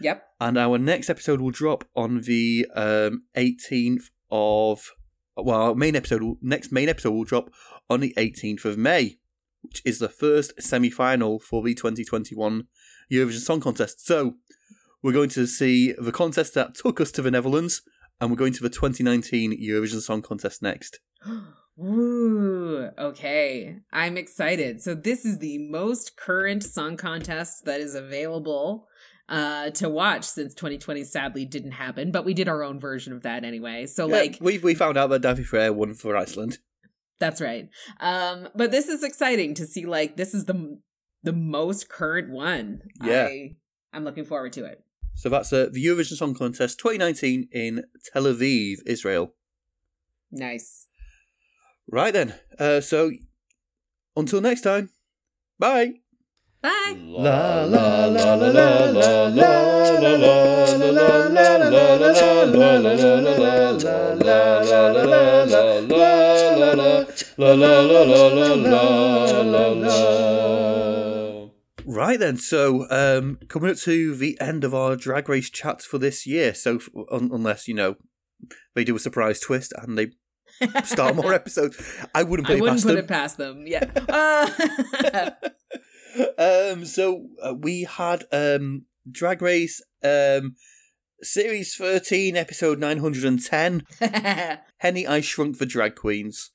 Yep. 0.00 0.24
and 0.40 0.58
our 0.58 0.78
next 0.78 1.08
episode 1.08 1.40
will 1.40 1.52
drop 1.52 1.84
on 1.94 2.22
the 2.22 2.66
um, 2.74 3.22
18th 3.36 4.10
of. 4.30 4.90
Well, 5.36 5.60
our 5.60 5.74
main 5.74 5.94
episode, 5.94 6.22
will, 6.22 6.38
next 6.42 6.72
main 6.72 6.88
episode 6.88 7.10
will 7.12 7.24
drop 7.24 7.50
on 7.90 8.00
the 8.00 8.14
18th 8.16 8.64
of 8.64 8.78
May, 8.78 9.18
which 9.62 9.82
is 9.84 9.98
the 9.98 10.08
first 10.08 10.54
semi-final 10.60 11.38
for 11.38 11.62
the 11.62 11.74
2021 11.74 12.64
Eurovision 13.12 13.40
Song 13.40 13.60
Contest. 13.60 14.04
So, 14.04 14.36
we're 15.02 15.12
going 15.12 15.28
to 15.30 15.46
see 15.46 15.92
the 15.92 16.10
contest 16.10 16.54
that 16.54 16.74
took 16.74 17.00
us 17.00 17.12
to 17.12 17.22
the 17.22 17.30
Netherlands, 17.30 17.82
and 18.20 18.30
we're 18.30 18.36
going 18.36 18.54
to 18.54 18.62
the 18.62 18.70
2019 18.70 19.62
Eurovision 19.62 20.00
Song 20.00 20.20
Contest 20.22 20.62
next. 20.62 20.98
Ooh, 21.78 22.88
okay. 22.98 23.76
I'm 23.92 24.16
excited. 24.16 24.82
So 24.82 24.94
this 24.94 25.24
is 25.24 25.38
the 25.38 25.58
most 25.58 26.16
current 26.16 26.62
song 26.62 26.96
contest 26.96 27.64
that 27.64 27.80
is 27.80 27.94
available 27.94 28.88
uh 29.28 29.70
to 29.70 29.88
watch 29.88 30.22
since 30.22 30.54
2020 30.54 31.02
sadly 31.02 31.44
didn't 31.44 31.72
happen, 31.72 32.12
but 32.12 32.24
we 32.24 32.32
did 32.32 32.48
our 32.48 32.62
own 32.62 32.78
version 32.78 33.12
of 33.12 33.22
that 33.22 33.44
anyway. 33.44 33.86
So 33.86 34.06
Yeah, 34.08 34.16
like 34.16 34.38
we 34.40 34.58
we 34.58 34.74
found 34.74 34.96
out 34.96 35.08
that 35.10 35.22
Daði 35.22 35.44
Freyr 35.44 35.72
won 35.72 35.94
for 35.94 36.16
Iceland. 36.16 36.58
That's 37.18 37.40
right. 37.40 37.68
Um, 38.00 38.48
but 38.54 38.70
this 38.70 38.88
is 38.88 39.02
exciting 39.02 39.54
to 39.54 39.66
see. 39.66 39.86
Like, 39.86 40.16
this 40.16 40.34
is 40.34 40.44
the 40.44 40.78
the 41.22 41.32
most 41.32 41.88
current 41.88 42.30
one. 42.30 42.82
Yeah. 43.02 43.24
I, 43.24 43.56
I'm 43.92 44.04
looking 44.04 44.24
forward 44.24 44.52
to 44.54 44.64
it. 44.64 44.84
So 45.14 45.28
that's 45.30 45.52
uh, 45.52 45.68
the 45.72 45.84
Eurovision 45.84 46.16
Song 46.16 46.34
Contest 46.34 46.78
2019 46.78 47.48
in 47.50 47.84
Tel 48.12 48.24
Aviv, 48.24 48.76
Israel. 48.84 49.34
Nice. 50.30 50.88
Right 51.88 52.12
then. 52.12 52.34
Uh, 52.58 52.80
so 52.80 53.12
until 54.16 54.40
next 54.40 54.62
time. 54.62 54.90
Bye. 55.58 55.94
Bye. 56.62 56.96
La 56.98 57.64
la 57.64 58.06
la 58.06 58.34
la 58.34 58.34
la 58.34 58.50
la 58.50 59.28
la 59.28 59.28
la 59.28 59.98
la 59.98 60.16
la 60.16 61.26
la 61.28 61.56
la 61.58 61.76
Right 71.88 72.18
then, 72.18 72.36
so 72.36 72.86
um, 72.90 73.38
coming 73.48 73.70
up 73.70 73.76
to 73.78 74.14
the 74.14 74.38
end 74.40 74.64
of 74.64 74.74
our 74.74 74.96
drag 74.96 75.28
race 75.28 75.48
chats 75.48 75.84
for 75.84 75.98
this 75.98 76.26
year. 76.26 76.52
So, 76.52 76.76
f- 76.76 76.88
un- 77.10 77.30
unless 77.32 77.68
you 77.68 77.74
know 77.74 77.96
they 78.74 78.84
do 78.84 78.96
a 78.96 78.98
surprise 78.98 79.40
twist 79.40 79.72
and 79.76 79.96
they 79.96 80.10
start 80.84 81.16
more 81.16 81.32
episodes, 81.40 81.76
I 82.14 82.22
wouldn't 82.22 82.46
put 82.46 82.54
I 82.54 82.56
it 82.56 82.60
wouldn't 82.60 82.78
past 82.78 82.86
put 82.86 82.96
them. 82.96 83.04
it 83.04 83.08
past 83.08 83.36
them. 83.36 83.66
Yeah. 83.66 83.90
Uh, 85.08 85.30
um, 86.72 86.84
so 86.84 87.28
uh, 87.42 87.54
we 87.54 87.82
had 87.84 88.24
um, 88.32 88.86
Drag 89.10 89.42
Race 89.42 89.82
um, 90.02 90.56
Series 91.22 91.74
13, 91.74 92.36
Episode 92.36 92.78
910, 92.78 93.84
Henny 94.78 95.06
I 95.06 95.20
Shrunk 95.20 95.58
the 95.58 95.66
Drag 95.66 95.94
Queens. 95.94 96.50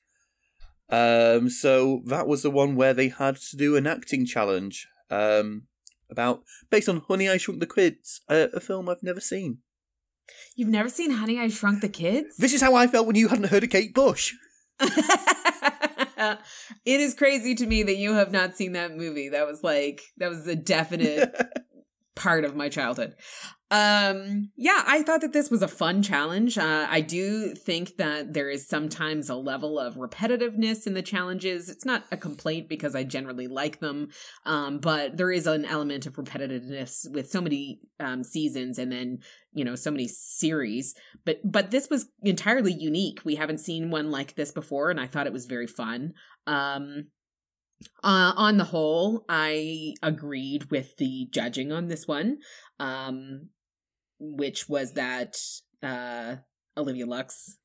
Um, 0.90 1.48
so 1.48 2.02
that 2.06 2.26
was 2.26 2.42
the 2.42 2.50
one 2.50 2.76
where 2.76 2.92
they 2.94 3.08
had 3.08 3.36
to 3.36 3.56
do 3.56 3.76
an 3.76 3.86
acting 3.86 4.26
challenge 4.26 4.88
um, 5.10 5.62
about 6.10 6.42
based 6.70 6.88
on 6.88 7.02
Honey 7.08 7.28
I 7.28 7.36
Shrunk 7.38 7.60
the 7.60 7.66
Kids, 7.66 8.20
a, 8.28 8.48
a 8.54 8.60
film 8.60 8.88
I've 8.88 9.02
never 9.02 9.20
seen. 9.20 9.58
You've 10.56 10.68
never 10.68 10.88
seen 10.88 11.12
Honey 11.12 11.38
I 11.38 11.48
Shrunk 11.48 11.80
the 11.80 11.88
Kids? 11.88 12.36
This 12.36 12.52
is 12.52 12.60
how 12.60 12.74
I 12.74 12.86
felt 12.86 13.06
when 13.06 13.16
you 13.16 13.28
hadn't 13.28 13.48
heard 13.48 13.64
of 13.64 13.70
Kate 13.70 13.94
Bush. 13.94 14.32
it 14.80 16.38
is 16.84 17.14
crazy 17.14 17.54
to 17.54 17.66
me 17.66 17.82
that 17.82 17.96
you 17.96 18.14
have 18.14 18.32
not 18.32 18.56
seen 18.56 18.72
that 18.72 18.96
movie. 18.96 19.28
That 19.30 19.46
was 19.46 19.62
like 19.62 20.02
that 20.18 20.28
was 20.28 20.46
a 20.46 20.56
definite 20.56 21.34
part 22.14 22.44
of 22.44 22.56
my 22.56 22.68
childhood. 22.68 23.14
Um, 23.72 24.50
yeah, 24.54 24.82
I 24.86 25.02
thought 25.02 25.22
that 25.22 25.32
this 25.32 25.50
was 25.50 25.62
a 25.62 25.68
fun 25.68 26.02
challenge. 26.02 26.58
Uh, 26.58 26.86
I 26.90 27.00
do 27.00 27.54
think 27.54 27.96
that 27.96 28.34
there 28.34 28.50
is 28.50 28.68
sometimes 28.68 29.30
a 29.30 29.34
level 29.34 29.78
of 29.78 29.94
repetitiveness 29.94 30.86
in 30.86 30.92
the 30.92 31.00
challenges. 31.00 31.70
It's 31.70 31.86
not 31.86 32.04
a 32.12 32.18
complaint 32.18 32.68
because 32.68 32.94
I 32.94 33.04
generally 33.04 33.46
like 33.46 33.80
them, 33.80 34.10
um, 34.44 34.78
but 34.78 35.16
there 35.16 35.32
is 35.32 35.46
an 35.46 35.64
element 35.64 36.04
of 36.04 36.16
repetitiveness 36.16 37.10
with 37.10 37.30
so 37.30 37.40
many 37.40 37.80
um, 37.98 38.24
seasons 38.24 38.78
and 38.78 38.92
then 38.92 39.20
you 39.54 39.64
know 39.64 39.74
so 39.74 39.90
many 39.90 40.06
series. 40.06 40.94
But 41.24 41.40
but 41.42 41.70
this 41.70 41.88
was 41.88 42.10
entirely 42.22 42.74
unique. 42.74 43.20
We 43.24 43.36
haven't 43.36 43.60
seen 43.60 43.90
one 43.90 44.10
like 44.10 44.34
this 44.34 44.52
before, 44.52 44.90
and 44.90 45.00
I 45.00 45.06
thought 45.06 45.26
it 45.26 45.32
was 45.32 45.46
very 45.46 45.66
fun. 45.66 46.12
Um, 46.46 47.06
uh, 48.04 48.34
on 48.36 48.58
the 48.58 48.64
whole, 48.64 49.24
I 49.30 49.94
agreed 50.02 50.70
with 50.70 50.98
the 50.98 51.26
judging 51.30 51.72
on 51.72 51.88
this 51.88 52.06
one. 52.06 52.38
Um, 52.78 53.48
which 54.22 54.68
was 54.68 54.92
that 54.92 55.36
uh, 55.82 56.36
Olivia 56.76 57.06
Lux 57.06 57.58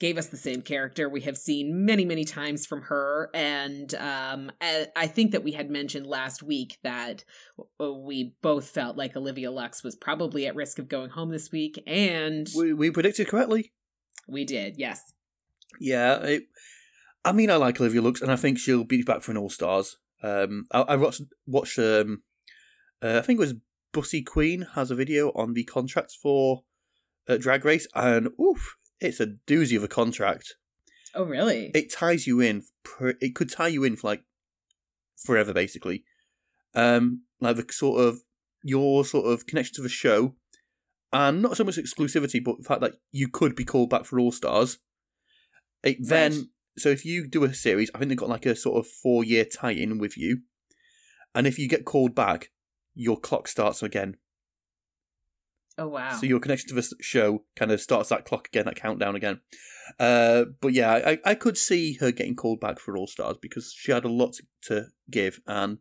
gave 0.00 0.16
us 0.16 0.26
the 0.26 0.36
same 0.36 0.62
character 0.62 1.08
we 1.08 1.22
have 1.22 1.36
seen 1.36 1.84
many 1.84 2.04
many 2.04 2.24
times 2.24 2.66
from 2.66 2.82
her. 2.82 3.30
And 3.34 3.92
um, 3.94 4.50
i 4.60 5.06
think 5.06 5.32
that 5.32 5.42
we 5.42 5.52
had 5.52 5.70
mentioned 5.70 6.06
last 6.06 6.42
week 6.42 6.78
that 6.82 7.24
we 7.78 8.34
both 8.42 8.68
felt 8.68 8.96
like 8.96 9.16
olivia 9.16 9.50
lux 9.50 9.82
was 9.82 9.96
probably 9.96 10.46
at 10.46 10.54
risk 10.54 10.78
of 10.78 10.88
going 10.88 11.10
home 11.10 11.30
this 11.30 11.50
week 11.50 11.82
and 11.86 12.48
we, 12.56 12.72
we 12.72 12.90
predicted 12.90 13.28
correctly. 13.28 13.72
We 14.26 14.44
did 14.44 14.74
yes. 14.78 15.12
Yeah 15.80 16.16
it, 16.18 16.44
i 17.24 17.32
mean 17.32 17.50
i 17.50 17.56
like 17.56 17.80
olivia 17.80 18.02
lux 18.02 18.20
and 18.20 18.30
i 18.30 18.36
think 18.36 18.58
she'll 18.58 18.84
be 18.84 19.02
back 19.02 19.22
for 19.22 19.32
an 19.32 19.38
all 19.38 19.50
stars 19.50 19.96
um, 20.22 20.66
I, 20.72 20.80
I, 20.80 20.96
watched 20.96 21.22
watched 21.46 21.78
um, 21.78 22.22
uh, 23.02 23.18
i 23.18 23.20
think 23.20 23.38
it 23.38 23.46
was 23.46 23.54
Bussy 23.92 24.22
Queen 24.22 24.66
has 24.74 24.90
a 24.90 24.94
video 24.94 25.30
on 25.30 25.54
the 25.54 25.64
contracts 25.64 26.14
for 26.14 26.62
uh, 27.28 27.36
Drag 27.36 27.64
Race, 27.64 27.86
and 27.94 28.28
oof, 28.40 28.76
it's 29.00 29.20
a 29.20 29.34
doozy 29.46 29.76
of 29.76 29.84
a 29.84 29.88
contract. 29.88 30.54
Oh, 31.14 31.24
really? 31.24 31.70
It 31.74 31.92
ties 31.92 32.26
you 32.26 32.40
in. 32.40 32.62
Per, 32.84 33.14
it 33.20 33.34
could 33.34 33.50
tie 33.50 33.68
you 33.68 33.84
in 33.84 33.96
for 33.96 34.08
like 34.08 34.22
forever, 35.16 35.52
basically. 35.52 36.04
Um, 36.74 37.22
like 37.40 37.56
the 37.56 37.66
sort 37.72 38.00
of 38.00 38.20
your 38.62 39.04
sort 39.04 39.26
of 39.26 39.46
connection 39.46 39.74
to 39.76 39.82
the 39.82 39.88
show, 39.88 40.34
and 41.12 41.40
not 41.40 41.56
so 41.56 41.64
much 41.64 41.76
exclusivity, 41.76 42.42
but 42.42 42.58
the 42.58 42.64
fact 42.64 42.80
that 42.82 42.94
you 43.10 43.28
could 43.28 43.56
be 43.56 43.64
called 43.64 43.90
back 43.90 44.04
for 44.04 44.20
All 44.20 44.32
Stars. 44.32 44.78
It 45.82 45.96
then, 46.00 46.32
right. 46.32 46.42
so 46.76 46.88
if 46.88 47.04
you 47.04 47.26
do 47.26 47.44
a 47.44 47.54
series, 47.54 47.90
I 47.94 47.98
think 47.98 48.10
they've 48.10 48.18
got 48.18 48.28
like 48.28 48.46
a 48.46 48.56
sort 48.56 48.78
of 48.78 48.86
four 48.90 49.24
year 49.24 49.44
tie 49.44 49.72
in 49.72 49.98
with 49.98 50.16
you, 50.16 50.42
and 51.34 51.46
if 51.46 51.58
you 51.58 51.68
get 51.68 51.84
called 51.84 52.14
back, 52.14 52.50
your 52.98 53.18
clock 53.18 53.48
starts 53.48 53.82
again. 53.82 54.16
Oh 55.78 55.88
wow! 55.88 56.10
So 56.12 56.26
your 56.26 56.40
connection 56.40 56.68
to 56.70 56.74
the 56.74 56.94
show 57.00 57.44
kind 57.54 57.70
of 57.70 57.80
starts 57.80 58.08
that 58.08 58.24
clock 58.24 58.48
again, 58.48 58.64
that 58.64 58.76
countdown 58.76 59.14
again. 59.14 59.40
Uh, 59.98 60.46
but 60.60 60.72
yeah, 60.72 60.92
I, 60.92 61.18
I 61.24 61.34
could 61.34 61.56
see 61.56 61.94
her 62.00 62.10
getting 62.10 62.34
called 62.34 62.60
back 62.60 62.80
for 62.80 62.96
All 62.96 63.06
Stars 63.06 63.36
because 63.40 63.72
she 63.72 63.92
had 63.92 64.04
a 64.04 64.08
lot 64.08 64.36
to 64.62 64.86
give 65.08 65.40
and 65.46 65.78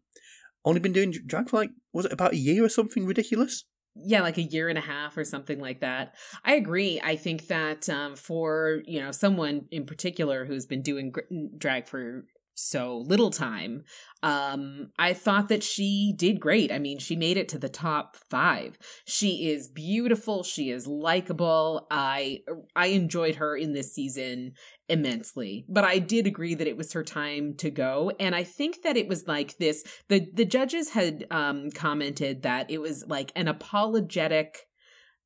only 0.64 0.80
been 0.80 0.94
doing 0.94 1.14
drag 1.26 1.50
for 1.50 1.58
like 1.58 1.72
was 1.94 2.06
it 2.06 2.14
about 2.14 2.34
a 2.34 2.38
year 2.38 2.64
or 2.64 2.70
something 2.70 3.06
ridiculous? 3.06 3.66
yeah 4.06 4.22
like 4.22 4.38
a 4.38 4.44
year 4.44 4.70
and 4.70 4.78
a 4.78 4.82
half 4.82 5.18
or 5.18 5.24
something 5.24 5.60
like 5.60 5.80
that 5.80 6.14
i 6.46 6.54
agree 6.54 7.02
i 7.04 7.16
think 7.16 7.48
that 7.48 7.90
um, 7.90 8.16
for 8.16 8.82
you 8.86 9.00
know 9.00 9.12
someone 9.12 9.66
in 9.72 9.86
particular 9.86 10.46
who's 10.46 10.66
been 10.66 10.82
doing 10.82 11.14
drag 11.58 11.88
for 11.88 12.26
so 12.58 12.98
little 13.06 13.30
time. 13.30 13.84
Um, 14.24 14.90
I 14.98 15.14
thought 15.14 15.48
that 15.50 15.64
she 15.64 16.14
did 16.18 16.40
great. 16.40 16.72
I 16.72 16.80
mean, 16.80 16.98
she 16.98 17.16
made 17.16 17.38
it 17.38 17.48
to 17.50 17.60
the 17.60 17.70
top 17.70 18.18
five. 18.30 18.80
She 19.06 19.50
is 19.50 19.70
beautiful. 19.70 20.44
She 20.44 20.72
is 20.72 20.88
likable. 20.88 21.86
I 21.92 22.40
I 22.76 22.88
enjoyed 22.88 23.36
her 23.36 23.56
in 23.56 23.74
this 23.74 23.94
season 23.94 24.54
immensely. 24.90 25.66
But 25.70 25.84
I 25.84 26.00
did 26.00 26.26
agree 26.26 26.56
that 26.56 26.68
it 26.68 26.78
was 26.78 26.94
her 26.94 27.04
time 27.04 27.54
to 27.58 27.70
go. 27.70 28.12
And 28.20 28.34
I 28.36 28.44
think 28.44 28.82
that 28.84 28.98
it 28.98 29.08
was 29.08 29.28
like 29.28 29.58
this. 29.58 29.84
The 30.10 30.28
the 30.34 30.46
judges 30.46 30.90
had 30.90 31.26
um 31.30 31.70
commented 31.72 32.42
that 32.42 32.72
it 32.72 32.82
was 32.82 33.06
like 33.08 33.32
an 33.36 33.48
apologetic 33.48 34.66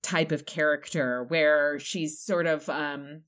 type 0.04 0.32
of 0.32 0.46
character 0.46 1.24
where 1.30 1.80
she's 1.80 2.20
sort 2.20 2.48
of 2.48 2.68
um 2.68 3.22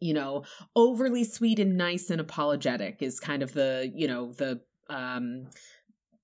you 0.00 0.14
know, 0.14 0.44
overly 0.74 1.24
sweet 1.24 1.58
and 1.58 1.76
nice 1.76 2.10
and 2.10 2.20
apologetic 2.20 3.02
is 3.02 3.20
kind 3.20 3.42
of 3.42 3.52
the, 3.52 3.90
you 3.94 4.08
know, 4.08 4.32
the 4.32 4.60
um 4.88 5.48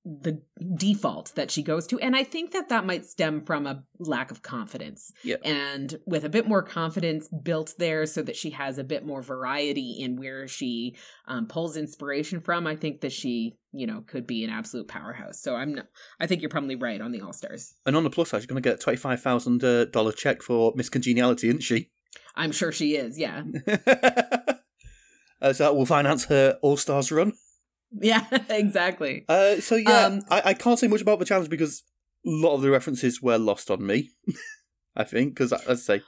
the 0.05 0.43
default 0.77 1.33
that 1.37 1.51
she 1.51 1.63
goes 1.63 1.87
to. 1.87 1.99
And 2.01 2.17
i 2.17 2.25
think 2.25 2.53
that 2.53 2.69
that 2.69 2.85
might 2.85 3.05
stem 3.05 3.41
from 3.41 3.67
a 3.67 3.85
lack 3.99 4.33
of 4.33 4.43
confidence 4.43 5.13
yeah. 5.23 5.37
and 5.45 5.99
with 6.07 6.25
a 6.25 6.29
bit 6.29 6.49
more 6.49 6.63
confidence 6.63 7.29
built 7.29 7.75
there 7.79 8.05
so 8.07 8.21
that 8.23 8.35
she 8.35 8.51
has 8.51 8.79
a 8.79 8.85
bit 8.85 9.07
more 9.07 9.23
variety 9.23 9.99
in 10.01 10.17
where 10.17 10.49
she 10.49 10.97
um, 11.29 11.47
pulls 11.47 11.77
inspiration 11.77 12.41
from 12.41 12.67
i 12.67 12.75
think 12.75 13.01
that 13.01 13.13
she 13.13 13.55
you 13.73 13.87
know 13.87 14.03
could 14.07 14.27
be 14.27 14.43
an 14.45 14.51
absolute 14.51 14.89
powerhouse. 14.89 15.41
So 15.41 15.55
i'm 15.55 15.75
not, 15.75 15.87
i 16.19 16.27
think 16.27 16.43
you're 16.43 16.51
probably 16.51 16.77
right 16.77 17.01
on 17.01 17.13
the 17.13 17.21
all 17.21 17.33
stars. 17.33 17.75
And 17.87 17.97
on 17.97 18.03
the 18.03 18.11
plus 18.11 18.31
side 18.31 18.41
she's 18.41 18.47
going 18.47 18.61
to 18.61 18.69
get 18.69 18.83
a 18.83 18.91
$25000 18.91 19.97
uh, 19.97 20.13
check 20.13 20.43
for 20.43 20.73
miss 20.75 20.89
congeniality 20.89 21.49
isn't 21.49 21.63
she 21.63 21.91
I'm 22.35 22.53
sure 22.53 22.73
she 22.73 22.97
is, 22.97 23.19
yeah. 23.19 23.43
uh, 25.41 25.53
so 25.53 25.65
that 25.65 25.77
will 25.77 25.87
finance 25.87 26.27
her 26.27 26.59
All 26.63 26.77
Stars 26.77 27.13
run. 27.13 27.33
Yeah, 28.01 28.27
exactly. 28.49 29.25
Uh, 29.29 29.57
so 29.57 29.77
yeah, 29.77 30.07
um, 30.07 30.23
I, 30.31 30.43
I 30.47 30.55
can't 30.55 30.79
say 30.79 30.89
much 30.89 31.03
about 31.03 31.19
the 31.19 31.25
challenge 31.25 31.51
because 31.51 31.83
a 32.27 32.31
lot 32.31 32.55
of 32.55 32.63
the 32.63 32.71
references 32.71 33.21
were 33.21 33.39
lost 33.39 33.71
on 33.71 33.87
me. 33.87 34.11
I 34.97 35.05
think 35.05 35.35
because 35.35 35.53
let's 35.67 35.85
say. 35.85 36.03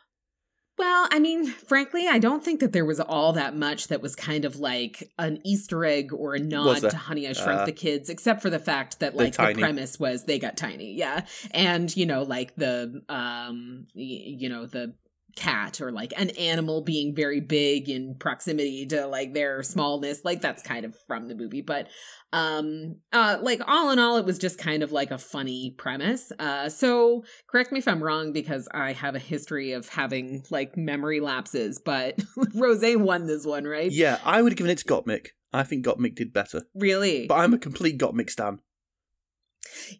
Well, 0.76 1.06
I 1.12 1.20
mean, 1.20 1.46
frankly, 1.46 2.08
I 2.08 2.18
don't 2.18 2.44
think 2.44 2.58
that 2.58 2.72
there 2.72 2.84
was 2.84 2.98
all 2.98 3.32
that 3.34 3.54
much 3.54 3.86
that 3.88 4.02
was 4.02 4.16
kind 4.16 4.44
of 4.44 4.56
like 4.56 5.08
an 5.20 5.38
Easter 5.44 5.84
egg 5.84 6.12
or 6.12 6.34
a 6.34 6.40
nod 6.40 6.80
to 6.80 6.96
Honey 6.96 7.28
I 7.28 7.32
Shrunk 7.32 7.60
uh, 7.60 7.64
the 7.66 7.72
Kids, 7.72 8.10
except 8.10 8.42
for 8.42 8.50
the 8.50 8.58
fact 8.58 8.98
that 8.98 9.14
like 9.14 9.36
the 9.36 9.54
premise 9.54 10.00
was 10.00 10.24
they 10.24 10.40
got 10.40 10.56
tiny, 10.56 10.94
yeah, 10.94 11.26
and 11.52 11.96
you 11.96 12.06
know, 12.06 12.24
like 12.24 12.56
the 12.56 13.02
um, 13.08 13.86
you 13.94 14.48
know, 14.48 14.66
the 14.66 14.94
cat 15.36 15.80
or 15.80 15.90
like 15.90 16.12
an 16.16 16.30
animal 16.30 16.80
being 16.82 17.14
very 17.14 17.40
big 17.40 17.88
in 17.88 18.14
proximity 18.14 18.86
to 18.86 19.06
like 19.06 19.34
their 19.34 19.62
smallness 19.62 20.24
like 20.24 20.40
that's 20.40 20.62
kind 20.62 20.84
of 20.84 20.94
from 21.06 21.28
the 21.28 21.34
movie 21.34 21.60
but 21.60 21.88
um 22.32 22.96
uh 23.12 23.38
like 23.42 23.60
all 23.66 23.90
in 23.90 23.98
all 23.98 24.16
it 24.16 24.24
was 24.24 24.38
just 24.38 24.58
kind 24.58 24.82
of 24.82 24.92
like 24.92 25.10
a 25.10 25.18
funny 25.18 25.74
premise. 25.76 26.32
Uh 26.38 26.68
so 26.68 27.24
correct 27.48 27.72
me 27.72 27.78
if 27.78 27.88
i'm 27.88 28.02
wrong 28.02 28.32
because 28.32 28.68
i 28.72 28.92
have 28.92 29.14
a 29.14 29.20
history 29.20 29.72
of 29.72 29.88
having 29.88 30.42
like 30.50 30.76
memory 30.76 31.20
lapses 31.20 31.80
but 31.84 32.18
rose 32.54 32.82
won 32.96 33.26
this 33.26 33.46
one 33.46 33.64
right? 33.64 33.90
Yeah 33.90 34.18
i 34.24 34.40
would 34.42 34.52
have 34.52 34.58
given 34.58 34.70
it 34.70 34.78
to 34.78 34.84
gottmik. 34.84 35.28
I 35.52 35.62
think 35.62 35.86
gottmik 35.86 36.16
did 36.16 36.32
better. 36.32 36.62
Really? 36.74 37.26
But 37.26 37.36
i'm 37.36 37.54
a 37.54 37.58
complete 37.58 37.98
gottmik 37.98 38.30
stan 38.30 38.60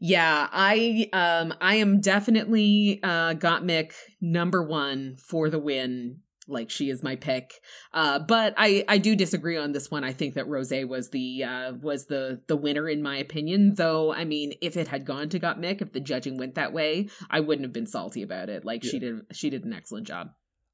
yeah, 0.01 0.49
I 0.53 1.09
um 1.13 1.55
I 1.61 1.77
am 1.77 2.01
definitely 2.01 3.01
uh 3.03 3.35
Gottmik 3.35 3.93
number 4.21 4.63
1 4.63 5.17
for 5.17 5.49
the 5.51 5.59
win. 5.59 6.21
Like 6.47 6.71
she 6.71 6.91
is 6.91 7.03
my 7.03 7.17
pick. 7.17 7.55
Uh 7.93 8.19
but 8.19 8.55
I 8.57 8.85
I 8.89 8.99
do 8.99 9.17
disagree 9.17 9.57
on 9.57 9.73
this 9.73 9.91
one. 9.91 10.05
I 10.05 10.13
think 10.13 10.35
that 10.35 10.49
Rose 10.49 10.73
was 10.73 11.11
the 11.11 11.45
uh 11.45 11.73
was 11.81 12.07
the 12.07 12.43
the 12.49 12.57
winner 12.57 12.89
in 12.89 13.03
my 13.03 13.17
opinion, 13.17 13.75
though 13.77 14.13
I 14.13 14.25
mean 14.25 14.55
if 14.61 14.77
it 14.77 14.89
had 14.89 15.07
gone 15.07 15.29
to 15.31 15.41
Gottmik 15.41 15.81
if 15.81 15.93
the 15.93 16.01
judging 16.01 16.37
went 16.37 16.55
that 16.55 16.73
way, 16.73 17.09
I 17.31 17.41
wouldn't 17.41 17.65
have 17.65 17.73
been 17.73 17.87
salty 17.87 18.23
about 18.23 18.49
it. 18.49 18.65
Like 18.65 18.85
yeah. 18.85 18.91
she 18.91 18.99
did 18.99 19.21
she 19.33 19.51
did 19.51 19.65
an 19.65 19.73
excellent 19.73 20.07
job. 20.07 20.29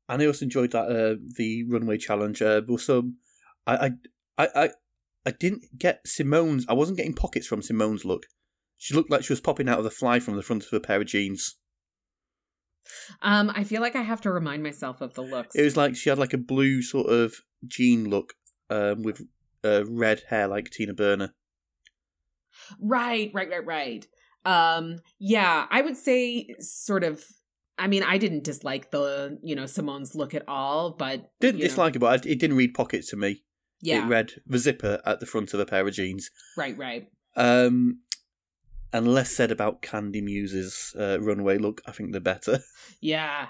And 0.09 0.21
I 0.21 0.27
also 0.27 0.45
enjoyed 0.45 0.73
that 0.73 0.89
uh 0.89 1.17
the 1.37 1.65
runway 1.69 1.99
challenge. 1.99 2.43
Uh 2.43 2.63
was 2.67 2.85
some 2.85 3.19
I 3.67 3.93
I 4.37 4.49
I 4.55 4.71
I 5.27 5.31
didn't 5.33 5.79
get 5.79 6.05
Symone's. 6.07 6.67
I 6.69 6.73
wasn't 6.73 6.97
getting 6.97 7.15
pockets 7.15 7.47
from 7.47 7.61
Symone's 7.61 8.05
look. 8.05 8.27
She 8.81 8.95
looked 8.95 9.11
like 9.11 9.23
she 9.23 9.33
was 9.35 9.43
popping 9.43 9.69
out 9.69 9.77
of 9.77 9.85
the 9.85 9.91
fly 9.91 10.21
from 10.21 10.37
the 10.37 10.43
front 10.43 10.65
of 10.65 10.73
a 10.73 10.81
pair 10.81 10.99
of 10.99 11.07
jeans. 11.07 11.57
Um, 13.21 13.53
I 13.55 13.63
feel 13.63 13.83
like 13.83 13.95
I 13.95 14.01
have 14.01 14.23
to 14.23 14.33
remind 14.33 14.63
myself 14.63 15.03
of 15.03 15.13
the 15.13 15.21
looks. 15.21 15.55
It 15.55 15.63
was 15.63 15.77
like 15.77 15.95
she 15.95 16.09
had 16.09 16.19
like 16.19 16.33
a 16.33 16.39
blue 16.39 16.81
sort 16.81 17.09
of 17.09 17.35
jean 17.69 18.09
look, 18.09 18.33
um, 18.71 19.03
with 19.03 19.21
uh, 19.63 19.85
red 19.87 20.23
hair 20.31 20.49
like 20.49 20.71
Tina 20.71 20.95
Burner. 20.95 21.35
Right, 22.81 23.31
right, 23.35 23.51
right, 23.51 23.67
right. 23.67 24.07
Um, 24.47 25.01
yeah, 25.19 25.67
I 25.71 25.83
would 25.83 25.99
say 25.99 26.49
sort 26.59 27.05
of. 27.05 27.23
I 27.77 27.87
mean, 27.87 28.03
I 28.03 28.17
didn't 28.17 28.45
dislike 28.45 28.93
the 28.93 29.39
you 29.43 29.55
know 29.55 29.65
Symone's 29.65 30.15
look 30.15 30.35
at 30.35 30.49
all, 30.49 30.93
but 30.93 31.31
didn't 31.39 31.61
dislike 31.61 31.97
know. 31.97 31.99
it, 31.99 32.01
but 32.23 32.27
it 32.27 32.39
didn't 32.39 32.57
read 32.57 32.73
pockets 32.73 33.11
to 33.11 33.17
me. 33.17 33.43
Yeah, 33.83 34.07
it 34.07 34.09
read 34.09 34.33
the 34.47 34.59
zipper 34.59 35.03
at 35.05 35.21
the 35.21 35.27
front 35.27 35.53
of 35.53 35.61
a 35.61 35.67
pair 35.67 35.87
of 35.87 35.93
jeans. 35.93 36.31
Right, 36.57 36.79
right. 36.79 37.09
Um, 37.37 38.01
and 38.93 39.13
less 39.15 39.31
said 39.31 39.51
about 39.51 39.83
Kandy 39.83 40.23
Muse's 40.23 40.95
uh, 40.99 41.21
runway 41.21 41.59
look, 41.59 41.81
I 41.87 41.93
think 41.93 42.13
the 42.13 42.21
better. 42.21 42.61
Yeah. 43.01 43.47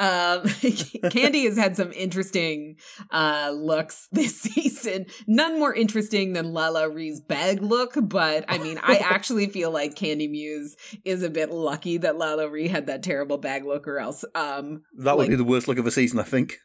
Um, 0.00 0.42
Kandy 0.44 1.44
has 1.46 1.56
had 1.56 1.76
some 1.76 1.90
interesting 1.92 2.76
uh, 3.10 3.50
looks 3.52 4.06
this 4.12 4.40
season. 4.40 5.06
None 5.26 5.58
more 5.58 5.74
interesting 5.74 6.34
than 6.34 6.52
LaLa 6.52 6.88
Ri's 6.94 7.20
bag 7.20 7.60
look, 7.60 7.94
but 8.00 8.44
I 8.48 8.58
mean, 8.58 8.78
I 8.80 8.98
actually 8.98 9.48
feel 9.48 9.72
like 9.72 9.96
Candy 9.96 10.28
Muse 10.28 10.76
is 11.04 11.24
a 11.24 11.28
bit 11.30 11.50
lucky 11.50 11.98
that 11.98 12.14
LaLa 12.14 12.48
Ri 12.48 12.68
had 12.68 12.86
that 12.86 13.02
terrible 13.02 13.38
bag 13.38 13.64
look, 13.64 13.88
or 13.88 13.98
else 13.98 14.24
um, 14.36 14.82
That 14.98 15.16
would 15.16 15.24
like- 15.24 15.30
be 15.30 15.36
the 15.36 15.42
worst 15.44 15.66
look 15.66 15.78
of 15.78 15.84
the 15.84 15.90
season, 15.90 16.20
I 16.20 16.22
think. 16.22 16.58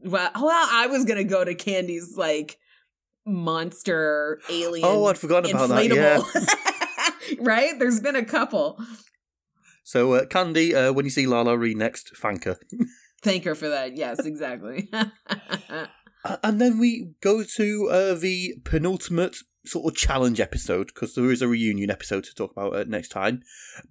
well, 0.00 0.30
well, 0.34 0.68
I 0.70 0.88
was 0.88 1.06
gonna 1.06 1.24
go 1.24 1.42
to 1.42 1.54
Kandy's 1.54 2.16
like 2.18 2.58
monster 3.24 4.40
alien. 4.50 4.86
Oh, 4.86 5.06
I'd 5.06 5.18
forgotten 5.18 5.50
about 5.50 5.68
that. 5.70 5.86
Yeah. 5.86 6.20
right? 7.38 7.78
There's 7.78 8.00
been 8.00 8.16
a 8.16 8.24
couple. 8.24 8.78
So, 9.82 10.14
uh, 10.14 10.24
Kandy, 10.26 10.74
uh, 10.74 10.92
when 10.92 11.04
you 11.04 11.10
see 11.10 11.26
LaLa 11.26 11.58
Ri 11.58 11.74
next, 11.74 12.16
thank 12.16 12.44
her. 12.44 12.56
Thank 13.22 13.44
her 13.44 13.54
for 13.54 13.68
that. 13.68 13.96
Yes, 13.96 14.24
exactly. 14.24 14.88
And 16.42 16.60
then 16.60 16.78
we 16.78 17.12
go 17.20 17.44
to 17.56 17.88
uh, 17.88 18.14
the 18.14 18.54
penultimate 18.64 19.36
sort 19.64 19.92
of 19.92 19.96
challenge 19.96 20.40
episode 20.40 20.88
because 20.88 21.14
there 21.14 21.30
is 21.30 21.40
a 21.40 21.46
reunion 21.48 21.90
episode 21.90 22.24
to 22.24 22.34
talk 22.34 22.50
about 22.52 22.74
uh, 22.74 22.84
next 22.86 23.08
time. 23.10 23.42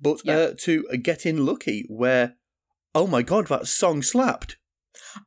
But 0.01 0.19
Yeah. 0.23 0.35
uh, 0.35 0.53
to 0.61 0.83
Get 1.01 1.25
In 1.25 1.45
Lucky, 1.45 1.85
where, 1.87 2.35
oh 2.93 3.07
my 3.07 3.21
god, 3.21 3.47
that 3.47 3.67
song 3.67 4.01
slapped. 4.01 4.57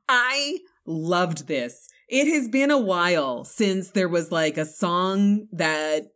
I 0.09 0.59
loved 0.87 1.49
this. 1.49 1.89
It 2.09 2.27
has 2.33 2.49
been 2.49 2.71
a 2.71 2.79
while 2.79 3.45
since 3.45 3.91
there 3.91 4.09
was 4.09 4.31
like 4.31 4.59
a 4.59 4.67
song 4.67 5.47
that 5.53 6.09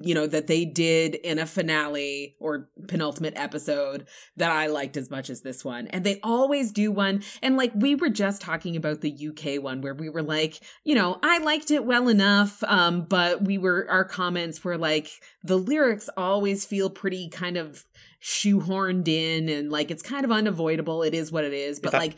you 0.00 0.14
know, 0.14 0.26
that 0.26 0.46
they 0.46 0.64
did 0.64 1.14
in 1.14 1.38
a 1.38 1.46
finale 1.46 2.36
or 2.38 2.68
penultimate 2.86 3.34
episode 3.36 4.06
that 4.36 4.50
I 4.50 4.66
liked 4.66 4.96
as 4.96 5.10
much 5.10 5.30
as 5.30 5.42
this 5.42 5.64
one. 5.64 5.86
And 5.88 6.04
they 6.04 6.20
always 6.22 6.72
do 6.72 6.92
one. 6.92 7.22
And 7.42 7.56
like 7.56 7.72
we 7.74 7.94
were 7.94 8.08
just 8.08 8.40
talking 8.40 8.76
about 8.76 9.00
the 9.00 9.28
UK 9.28 9.62
one 9.62 9.80
where 9.80 9.94
we 9.94 10.08
were 10.08 10.22
like, 10.22 10.60
you 10.84 10.94
know, 10.94 11.18
I 11.22 11.38
liked 11.38 11.70
it 11.70 11.84
well 11.84 12.08
enough. 12.08 12.62
Um, 12.64 13.02
but 13.02 13.44
we 13.44 13.58
were, 13.58 13.86
our 13.88 14.04
comments 14.04 14.62
were 14.62 14.78
like, 14.78 15.10
the 15.42 15.56
lyrics 15.56 16.10
always 16.16 16.64
feel 16.64 16.90
pretty 16.90 17.28
kind 17.28 17.56
of 17.56 17.84
shoehorned 18.22 19.08
in 19.08 19.48
and 19.48 19.70
like 19.70 19.90
it's 19.90 20.02
kind 20.02 20.24
of 20.24 20.32
unavoidable. 20.32 21.02
It 21.02 21.14
is 21.14 21.30
what 21.30 21.44
it 21.44 21.52
is. 21.52 21.80
But 21.80 21.92
like 21.92 22.16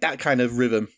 that 0.00 0.18
kind 0.18 0.40
of 0.40 0.58
rhythm. 0.58 0.88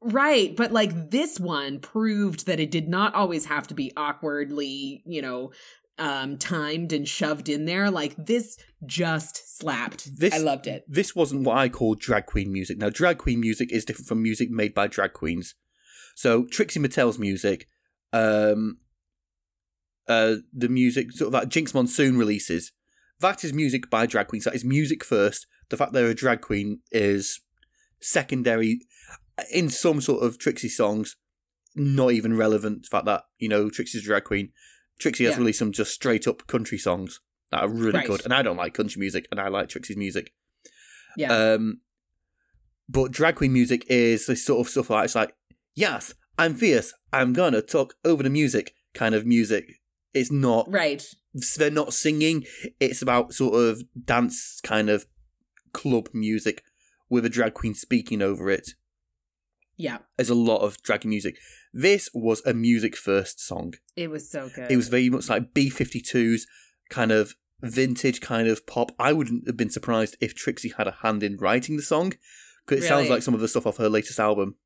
Right, 0.00 0.54
but 0.54 0.72
like 0.72 1.10
this 1.10 1.40
one 1.40 1.80
proved 1.80 2.46
that 2.46 2.60
it 2.60 2.70
did 2.70 2.88
not 2.88 3.14
always 3.14 3.46
have 3.46 3.66
to 3.68 3.74
be 3.74 3.92
awkwardly, 3.96 5.02
you 5.04 5.20
know, 5.22 5.52
um 5.98 6.38
timed 6.38 6.92
and 6.92 7.08
shoved 7.08 7.48
in 7.48 7.64
there. 7.64 7.90
Like 7.90 8.14
this 8.16 8.56
just 8.86 9.58
slapped. 9.58 10.18
This- 10.18 10.34
I 10.34 10.38
loved 10.38 10.68
it. 10.68 10.84
This 10.86 11.16
wasn't 11.16 11.42
what 11.42 11.56
I 11.56 11.68
call 11.68 11.96
drag 11.96 12.26
queen 12.26 12.52
music. 12.52 12.78
Now, 12.78 12.90
drag 12.90 13.18
queen 13.18 13.40
music 13.40 13.72
is 13.72 13.84
different 13.84 14.06
from 14.06 14.22
music 14.22 14.50
made 14.50 14.72
by 14.72 14.86
drag 14.86 15.12
queens. 15.12 15.54
So, 16.14 16.46
Trixie 16.46 16.80
Mattel's 16.80 17.18
music, 17.18 17.68
um, 18.12 18.78
uh, 20.08 20.36
the 20.52 20.68
music, 20.68 21.12
sort 21.12 21.26
of 21.26 21.32
that 21.32 21.48
Jinkx 21.48 21.74
Monsoon 21.74 22.16
releases, 22.16 22.72
that 23.20 23.44
is 23.44 23.52
music 23.52 23.90
by 23.90 24.06
drag 24.06 24.28
queens. 24.28 24.44
That 24.44 24.54
is 24.54 24.64
music 24.64 25.04
first. 25.04 25.46
The 25.70 25.76
fact 25.76 25.92
they're 25.92 26.06
a 26.06 26.14
drag 26.14 26.40
queen 26.40 26.80
is 26.92 27.40
secondary 28.00 28.80
in 29.52 29.68
some 29.68 30.00
sort 30.00 30.22
of 30.22 30.38
Trixie 30.38 30.68
songs, 30.68 31.16
not 31.74 32.12
even 32.12 32.36
relevant. 32.36 32.82
The 32.82 32.88
fact 32.88 33.06
that, 33.06 33.24
you 33.38 33.48
know, 33.48 33.70
Trixie's 33.70 34.02
a 34.02 34.04
drag 34.04 34.24
queen. 34.24 34.52
Trixie 34.98 35.24
has 35.24 35.34
Yeah. 35.34 35.38
released 35.38 35.58
some 35.60 35.72
just 35.72 35.92
straight 35.92 36.26
up 36.26 36.46
country 36.46 36.78
songs 36.78 37.20
that 37.52 37.60
are 37.62 37.68
really 37.68 37.98
Right. 37.98 38.06
good. 38.06 38.22
And 38.24 38.34
I 38.34 38.42
don't 38.42 38.56
like 38.56 38.74
country 38.74 38.98
music, 39.00 39.28
and 39.30 39.38
I 39.40 39.48
like 39.48 39.68
Trixie's 39.68 39.96
music. 39.96 40.32
Yeah. 41.16 41.32
Um, 41.52 41.80
but 42.88 43.12
drag 43.12 43.36
queen 43.36 43.52
music 43.52 43.84
is 43.88 44.26
this 44.26 44.44
sort 44.44 44.66
of 44.66 44.70
stuff 44.70 44.90
like 44.90 45.04
it's 45.04 45.14
like, 45.14 45.34
yes, 45.74 46.14
I'm 46.38 46.54
fierce. 46.54 46.92
I'm 47.12 47.32
gonna 47.32 47.62
talk 47.62 47.94
over 48.04 48.22
the 48.22 48.30
music 48.30 48.74
kind 48.94 49.14
of 49.14 49.26
music. 49.26 49.80
It's 50.14 50.30
not. 50.30 50.70
right. 50.70 51.04
They're 51.56 51.70
not 51.70 51.92
singing. 51.94 52.46
It's 52.80 53.02
about 53.02 53.34
sort 53.34 53.54
of 53.54 53.82
dance 54.04 54.60
kind 54.62 54.88
of 54.90 55.06
club 55.72 56.08
music 56.12 56.64
with 57.08 57.24
a 57.24 57.28
drag 57.28 57.54
queen 57.54 57.74
speaking 57.74 58.22
over 58.22 58.50
it. 58.50 58.70
Yeah. 59.78 59.98
There's 60.16 60.28
a 60.28 60.34
lot 60.34 60.58
of 60.58 60.82
drag 60.82 61.04
music. 61.06 61.38
This 61.72 62.10
was 62.12 62.42
a 62.44 62.52
music 62.52 62.96
first 62.96 63.40
song. 63.40 63.74
It 63.96 64.10
was 64.10 64.28
so 64.30 64.50
good. 64.54 64.70
It 64.70 64.76
was 64.76 64.88
very 64.88 65.08
much 65.08 65.30
like 65.30 65.54
B52's 65.54 66.46
kind 66.90 67.12
of 67.12 67.34
vintage 67.62 68.20
kind 68.20 68.48
of 68.48 68.66
pop. 68.66 68.92
I 68.98 69.12
wouldn't 69.12 69.46
have 69.46 69.56
been 69.56 69.70
surprised 69.70 70.16
if 70.20 70.34
Trixie 70.34 70.74
had 70.76 70.88
a 70.88 70.96
hand 71.02 71.22
in 71.22 71.36
writing 71.36 71.76
the 71.76 71.82
song 71.82 72.12
because 72.66 72.84
it 72.84 72.88
sounds 72.88 73.08
like 73.08 73.22
some 73.22 73.34
of 73.34 73.40
the 73.40 73.48
stuff 73.48 73.66
off 73.66 73.78
her 73.78 73.88
latest 73.88 74.18
album. 74.18 74.56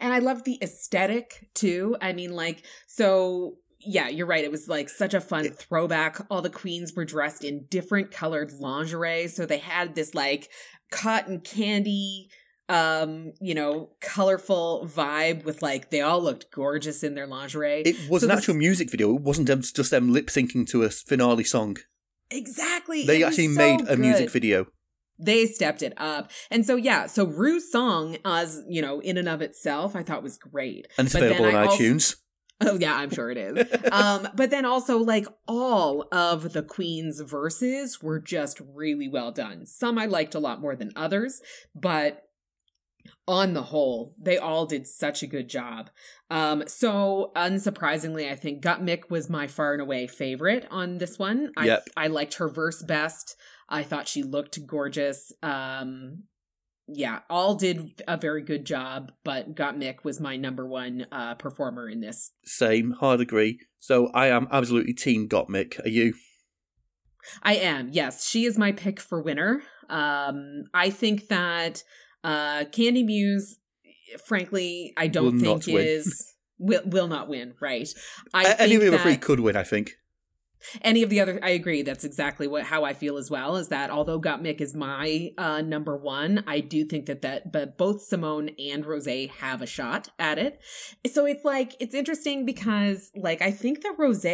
And 0.00 0.12
I 0.12 0.18
love 0.18 0.44
the 0.44 0.58
aesthetic 0.62 1.48
too. 1.54 1.96
I 2.00 2.12
mean, 2.12 2.32
like, 2.32 2.64
so 2.86 3.58
yeah, 3.78 4.08
you're 4.08 4.26
right. 4.26 4.44
It 4.44 4.50
was 4.50 4.68
like 4.68 4.88
such 4.88 5.12
a 5.14 5.20
fun 5.20 5.46
It- 5.46 5.58
throwback. 5.58 6.18
All 6.30 6.40
the 6.42 6.50
queens 6.50 6.94
were 6.94 7.04
dressed 7.04 7.44
in 7.44 7.66
different 7.68 8.10
colored 8.10 8.52
lingerie. 8.52 9.28
So 9.28 9.44
they 9.44 9.58
had 9.58 9.94
this 9.94 10.14
like 10.14 10.48
cotton 10.90 11.40
candy, 11.40 12.28
um, 12.68 13.32
you 13.40 13.54
know, 13.54 13.90
colorful 14.00 14.88
vibe 14.90 15.44
with 15.44 15.62
like, 15.62 15.90
they 15.90 16.00
all 16.00 16.22
looked 16.22 16.50
gorgeous 16.50 17.02
in 17.02 17.14
their 17.14 17.26
lingerie. 17.26 17.82
It 17.82 17.96
was 18.08 18.22
So 18.22 18.26
an 18.26 18.30
this- 18.30 18.38
actual 18.38 18.54
music 18.54 18.90
video. 18.90 19.14
It 19.16 19.22
wasn't 19.22 19.48
them, 19.48 19.60
just 19.62 19.90
them 19.90 20.12
lip 20.12 20.28
syncing 20.28 20.66
to 20.70 20.82
a 20.84 20.90
finale 20.90 21.44
song. 21.44 21.76
exactly. 22.30 23.04
They 23.04 23.22
It 23.22 23.26
actually 23.26 23.48
so 23.48 23.58
made 23.58 23.88
a 23.88 23.96
music 23.96 24.30
video. 24.30 24.66
they 25.18 25.46
stepped 25.46 25.82
it 25.82 25.92
up. 25.98 26.30
And 26.50 26.64
so 26.64 26.76
yeah, 26.76 27.06
so 27.06 27.24
Rue's 27.26 27.70
song 27.70 28.16
as, 28.24 28.62
you 28.68 28.80
know, 28.82 29.00
in 29.00 29.16
and 29.18 29.28
of 29.28 29.42
itself, 29.42 29.94
I 29.94 30.02
thought 30.02 30.22
was 30.22 30.38
great. 30.38 30.86
And 30.98 31.06
it's 31.06 31.14
But 31.14 31.22
available 31.24 31.46
on 31.46 31.54
also- 31.68 31.76
iTunes. 31.82 32.16
Oh 32.64 32.78
yeah, 32.78 32.94
I'm 32.94 33.10
sure 33.10 33.28
it 33.30 33.36
is. 33.38 33.66
um, 33.92 34.28
but 34.36 34.50
then 34.50 34.64
also 34.64 34.98
like 34.98 35.26
all 35.48 36.06
of 36.12 36.52
the 36.52 36.62
Queen's 36.62 37.20
verses 37.20 38.00
were 38.00 38.20
just 38.20 38.60
really 38.74 39.08
well 39.08 39.32
done. 39.32 39.66
Some 39.66 39.98
I 39.98 40.06
liked 40.06 40.36
a 40.36 40.38
lot 40.38 40.60
more 40.60 40.76
than 40.76 40.92
others, 40.94 41.40
but 41.74 42.22
on 43.26 43.54
the 43.54 43.62
whole, 43.62 44.14
they 44.20 44.36
all 44.38 44.66
did 44.66 44.86
such 44.86 45.22
a 45.22 45.26
good 45.26 45.48
job. 45.48 45.90
Um, 46.30 46.64
so 46.66 47.32
unsurprisingly, 47.36 48.30
I 48.30 48.36
think 48.36 48.62
Gottmik 48.62 49.10
was 49.10 49.30
my 49.30 49.46
far 49.46 49.72
and 49.72 49.82
away 49.82 50.06
favorite 50.06 50.66
on 50.70 50.98
this 50.98 51.18
one. 51.18 51.52
I 51.56 51.66
Yep. 51.66 51.88
I 51.96 52.06
liked 52.08 52.34
her 52.34 52.48
verse 52.48 52.82
best. 52.82 53.36
I 53.68 53.82
thought 53.82 54.08
she 54.08 54.22
looked 54.22 54.66
gorgeous. 54.66 55.32
Um, 55.42 56.24
yeah, 56.88 57.20
all 57.30 57.54
did 57.54 58.02
a 58.08 58.16
very 58.16 58.42
good 58.42 58.66
job, 58.66 59.12
but 59.24 59.54
Gottmik 59.54 60.04
was 60.04 60.20
my 60.20 60.36
number 60.36 60.66
one 60.66 61.06
uh, 61.12 61.34
performer 61.36 61.88
in 61.88 62.00
this. 62.00 62.32
Same, 62.44 62.92
hard 62.92 63.20
agree. 63.20 63.60
So 63.78 64.08
I 64.08 64.26
am 64.28 64.48
absolutely 64.50 64.94
team 64.94 65.28
Gottmik. 65.28 65.84
Are 65.84 65.88
you? 65.88 66.14
I 67.42 67.54
am, 67.54 67.88
yes. 67.92 68.28
She 68.28 68.44
is 68.44 68.58
my 68.58 68.72
pick 68.72 68.98
for 68.98 69.22
winner. 69.22 69.62
Um, 69.88 70.64
I 70.74 70.90
think 70.90 71.28
that 71.28 71.84
uh, 72.24 72.64
Kandy 72.70 73.04
Muse, 73.04 73.58
frankly, 74.26 74.92
I 74.96 75.08
don't 75.08 75.34
Will 75.40 75.58
think 75.60 75.68
is 75.68 76.34
will 76.58 76.82
will 76.84 77.08
not 77.08 77.28
win. 77.28 77.54
Right? 77.60 77.88
I 78.34 78.44
A- 78.44 78.60
Any 78.60 78.70
think 78.72 78.82
of 78.82 78.84
the 78.84 78.90
that 78.92 79.02
three 79.02 79.16
could 79.16 79.40
win, 79.40 79.56
I 79.56 79.62
think. 79.64 79.96
Any 80.82 81.02
of 81.02 81.10
the 81.10 81.20
other. 81.20 81.38
I 81.42 81.50
agree. 81.50 81.82
That's 81.82 82.04
exactly 82.04 82.46
what 82.46 82.64
how 82.64 82.84
I 82.84 82.94
feel 82.94 83.16
as 83.16 83.30
well. 83.30 83.56
Is 83.56 83.68
that 83.68 83.90
although 83.90 84.20
Gottmik 84.20 84.60
is 84.60 84.74
my 84.74 85.30
uh, 85.38 85.62
number 85.62 85.96
one, 85.96 86.44
I 86.46 86.60
do 86.60 86.84
think 86.84 87.06
that 87.06 87.22
that 87.22 87.52
but 87.52 87.78
both 87.78 88.08
Symone 88.08 88.54
and 88.58 88.84
Rose 88.84 89.06
have 89.38 89.62
a 89.62 89.66
shot 89.66 90.08
at 90.18 90.38
it. 90.38 90.60
So 91.06 91.26
it's 91.26 91.44
like 91.44 91.74
it's 91.80 91.94
interesting 91.94 92.44
because 92.44 93.10
like 93.14 93.42
I 93.42 93.50
think 93.50 93.82
that 93.82 93.94
Rose 93.98 94.24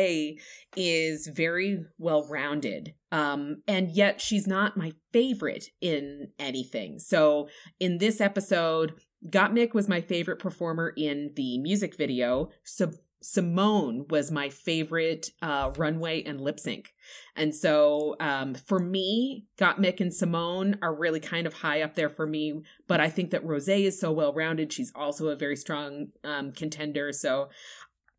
is 0.77 1.27
very 1.35 1.85
well 1.99 2.27
rounded. 2.29 2.95
Um, 3.11 3.63
and 3.67 3.91
yet 3.91 4.21
she's 4.21 4.47
not 4.47 4.77
my 4.77 4.93
favorite 5.13 5.67
in 5.81 6.29
anything. 6.39 6.99
So 6.99 7.49
in 7.81 7.99
this 7.99 8.21
episode, 8.21 8.93
Gottmik 9.27 9.75
was 9.75 9.89
my 9.89 10.01
favorite 10.01 10.39
performer 10.39 10.93
in 10.97 11.33
the 11.35 11.59
music 11.59 11.97
video. 11.97 12.51
So 12.65 12.93
Symone 13.23 14.09
was 14.11 14.31
my 14.31 14.49
favorite 14.49 15.31
uh, 15.43 15.73
runway 15.77 16.23
and 16.23 16.41
lip 16.41 16.61
sync. 16.61 16.95
And 17.35 17.55
so 17.55 18.17
um, 18.21 18.55
for 18.55 18.79
me, 18.79 19.47
Gottmik 19.59 20.01
and 20.01 20.13
Symone 20.13 20.79
are 20.83 20.95
really 20.95 21.21
kind 21.21 21.47
of 21.47 21.55
high 21.55 21.83
up 21.83 21.95
there 21.95 22.09
for 22.09 22.27
me. 22.27 22.63
But 22.87 23.01
I 23.01 23.09
think 23.09 23.31
that 23.31 23.45
Rose 23.45 23.69
is 23.69 23.99
so 23.99 24.13
well 24.13 24.33
rounded. 24.33 24.73
She's 24.73 24.93
also 24.95 25.29
a 25.29 25.37
very 25.37 25.57
strong 25.57 26.09
um, 26.23 26.53
contender. 26.53 27.13
So 27.13 27.49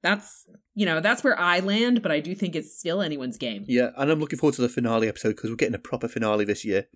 that's 0.02 0.50
you 0.76 0.86
know 0.86 1.02
that's 1.02 1.24
where 1.24 1.40
I 1.40 1.60
land. 1.60 2.02
But 2.02 2.12
I 2.12 2.20
do 2.20 2.36
think 2.36 2.56
it's 2.56 2.78
still 2.78 3.02
anyone's 3.02 3.38
game. 3.38 3.66
Yeah, 3.68 3.90
and 3.98 4.12
I'm 4.12 4.20
looking 4.20 4.40
forward 4.40 4.56
to 4.56 4.62
the 4.62 4.70
finale 4.70 5.08
episode 5.08 5.36
because 5.36 5.50
we're 5.50 5.56
getting 5.56 5.76
a 5.76 5.80
proper 5.80 6.08
finale 6.08 6.46
this 6.46 6.66
year. 6.66 6.88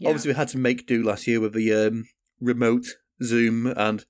Yeah. 0.00 0.08
Obviously, 0.08 0.30
we 0.30 0.36
had 0.36 0.48
to 0.48 0.58
make 0.58 0.86
do 0.86 1.02
last 1.02 1.26
year 1.26 1.40
with 1.40 1.54
the 1.54 1.72
um, 1.72 2.08
remote 2.40 2.86
Zoom 3.22 3.66
and 3.66 4.04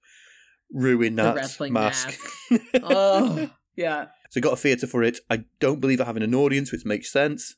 ruin 0.73 1.15
that 1.17 1.35
wrestling 1.37 1.73
mask. 1.73 2.19
oh 2.83 3.51
yeah. 3.77 4.07
so 4.31 4.41
got 4.41 4.53
a 4.55 4.57
theatre 4.57 4.87
for 4.87 5.03
it. 5.03 5.19
I 5.31 5.45
don't 5.61 5.81
believe 5.81 5.99
they're 5.99 6.07
having 6.07 6.23
an 6.23 6.35
audience, 6.35 6.73
which 6.73 6.85
makes 6.85 7.11
sense. 7.11 7.55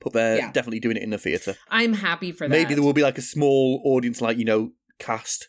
but 0.00 0.12
they're 0.12 0.36
Yeah. 0.36 0.52
definitely 0.52 0.80
doing 0.80 0.96
it 0.96 1.02
in 1.02 1.10
the 1.10 1.18
theatre. 1.18 1.56
I'm 1.70 1.94
happy 1.94 2.30
for 2.32 2.46
that. 2.46 2.50
Maybe 2.50 2.74
there 2.74 2.82
will 2.84 2.92
be 2.92 3.02
like 3.02 3.18
a 3.18 3.22
small 3.22 3.80
audience, 3.84 4.20
like 4.20 4.36
you 4.38 4.44
know, 4.44 4.72
cast 4.98 5.48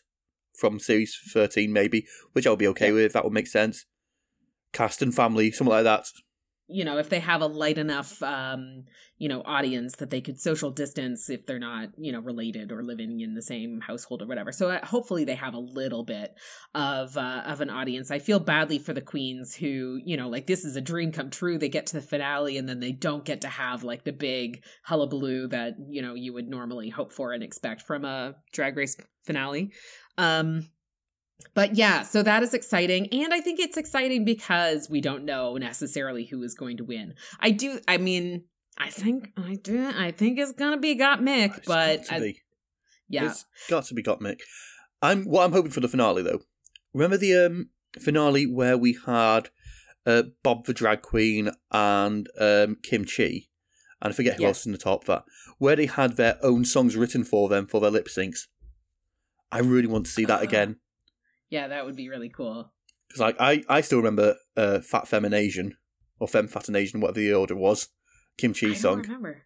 from 0.56 0.78
series 0.78 1.18
thirteen, 1.32 1.72
maybe, 1.72 2.06
which 2.32 2.46
I'll 2.46 2.56
be 2.56 2.66
okay 2.68 2.88
Yeah. 2.88 2.94
with. 2.94 3.12
That 3.12 3.24
would 3.24 3.32
make 3.34 3.46
sense. 3.46 3.84
Cast 4.72 5.02
and 5.02 5.14
family, 5.14 5.50
something 5.50 5.70
like 5.72 5.84
that. 5.84 6.06
You 6.70 6.84
know, 6.84 6.98
if 6.98 7.08
they 7.08 7.20
have 7.20 7.40
a 7.40 7.46
light 7.46 7.78
enough, 7.78 8.22
um, 8.22 8.84
you 9.18 9.28
know, 9.28 9.42
audience 9.44 9.96
that 9.96 10.10
they 10.10 10.20
could 10.20 10.40
social 10.40 10.70
distance 10.70 11.28
if 11.28 11.44
they're 11.44 11.58
not, 11.58 11.88
you 11.98 12.10
know, 12.10 12.20
related 12.20 12.72
or 12.72 12.82
living 12.82 13.20
in 13.20 13.34
the 13.34 13.42
same 13.42 13.80
household 13.80 14.22
or 14.22 14.26
whatever. 14.26 14.52
So 14.52 14.70
uh, 14.70 14.84
hopefully 14.84 15.24
they 15.24 15.34
have 15.34 15.54
a 15.54 15.58
little 15.58 16.04
bit 16.04 16.34
of 16.74 17.16
uh, 17.16 17.42
of 17.44 17.60
an 17.60 17.70
audience. 17.70 18.10
I 18.10 18.18
feel 18.18 18.40
badly 18.40 18.78
for 18.78 18.94
the 18.94 19.00
queens 19.00 19.54
who, 19.54 20.00
you 20.04 20.16
know, 20.16 20.28
like 20.28 20.46
this 20.46 20.64
is 20.64 20.76
a 20.76 20.80
dream 20.80 21.12
come 21.12 21.30
true. 21.30 21.58
They 21.58 21.68
get 21.68 21.86
to 21.86 21.96
the 21.96 22.02
finale 22.02 22.56
and 22.56 22.68
then 22.68 22.80
they 22.80 22.92
don't 22.92 23.24
get 23.24 23.42
to 23.42 23.48
have 23.48 23.84
like 23.84 24.04
the 24.04 24.12
big 24.12 24.62
hullabaloo 24.84 25.48
that 25.48 25.74
you 25.88 26.02
know 26.02 26.14
you 26.14 26.32
would 26.32 26.48
normally 26.48 26.88
hope 26.88 27.12
for 27.12 27.32
and 27.32 27.42
expect 27.42 27.82
from 27.82 28.04
a 28.04 28.34
drag 28.52 28.76
race 28.76 28.96
finale. 29.24 29.72
Um, 30.16 30.68
but 31.54 31.76
yeah, 31.76 32.02
so 32.02 32.22
that 32.22 32.42
is 32.42 32.54
exciting. 32.54 33.06
And 33.12 33.32
I 33.34 33.40
think 33.40 33.60
it's 33.60 33.76
exciting 33.76 34.24
because 34.24 34.88
we 34.90 35.00
don't 35.00 35.24
know 35.24 35.56
necessarily 35.56 36.24
who 36.24 36.42
is 36.42 36.54
going 36.54 36.76
to 36.78 36.84
win. 36.84 37.14
I 37.40 37.50
do, 37.50 37.80
I 37.88 37.98
mean, 37.98 38.44
I 38.78 38.88
think, 38.90 39.32
I 39.36 39.56
do, 39.56 39.90
I 39.96 40.10
think 40.10 40.38
it's 40.38 40.52
going 40.52 40.72
to 40.72 40.78
be 40.78 40.96
Gottmik, 40.96 41.58
It's 41.58 41.66
but 41.66 41.98
got 41.98 42.06
to 42.06 42.14
I- 42.14 42.20
be. 42.20 42.40
yeah. 43.08 43.26
It's 43.26 43.44
got 43.68 43.84
to 43.84 43.94
be 43.94 44.02
Gottmik. 44.02 44.40
I'm 45.02 45.24
what 45.24 45.44
I'm 45.44 45.52
hoping 45.52 45.70
for 45.70 45.80
the 45.80 45.88
finale 45.88 46.22
though. 46.22 46.40
Remember 46.92 47.16
the 47.16 47.34
um 47.46 47.70
finale 47.98 48.46
where 48.46 48.76
we 48.76 48.98
had 49.06 49.48
uh 50.06 50.24
Bob 50.42 50.66
the 50.66 50.74
drag 50.74 51.02
queen 51.02 51.50
and 51.72 52.28
um 52.38 52.76
Kim 52.82 53.04
Chi, 53.04 53.46
and 54.02 54.12
I 54.12 54.12
forget 54.12 54.36
who 54.36 54.42
Yes. 54.42 54.48
else 54.48 54.58
was 54.60 54.66
in 54.66 54.72
the 54.72 54.78
top 54.78 55.04
that, 55.06 55.24
where 55.58 55.74
they 55.76 55.86
had 55.86 56.16
their 56.16 56.38
own 56.42 56.64
songs 56.64 56.96
written 56.96 57.24
for 57.24 57.48
them 57.48 57.66
for 57.66 57.80
their 57.80 57.90
lip 57.90 58.08
syncs. 58.08 58.40
I 59.52 59.58
really 59.60 59.86
want 59.88 60.04
to 60.06 60.12
see 60.12 60.24
that 60.26 60.40
Ah. 60.40 60.44
again 60.44 60.76
Yeah, 61.50 61.68
that 61.68 61.84
would 61.84 61.96
be 61.96 62.08
really 62.08 62.28
cool. 62.30 62.72
because 63.08 63.20
like 63.20 63.36
I 63.40 63.62
I 63.68 63.80
still 63.82 63.98
remember 63.98 64.36
uh 64.56 64.80
Fat 64.80 65.04
Feminasian 65.04 65.72
or 66.18 66.28
Femme 66.28 66.48
Fatinasian 66.48 67.00
whatever 67.00 67.18
the 67.20 67.34
order 67.34 67.56
was, 67.56 67.88
Kim 68.38 68.52
I 68.56 68.60
Chi 68.60 68.74
song. 68.74 69.02
remember. 69.02 69.42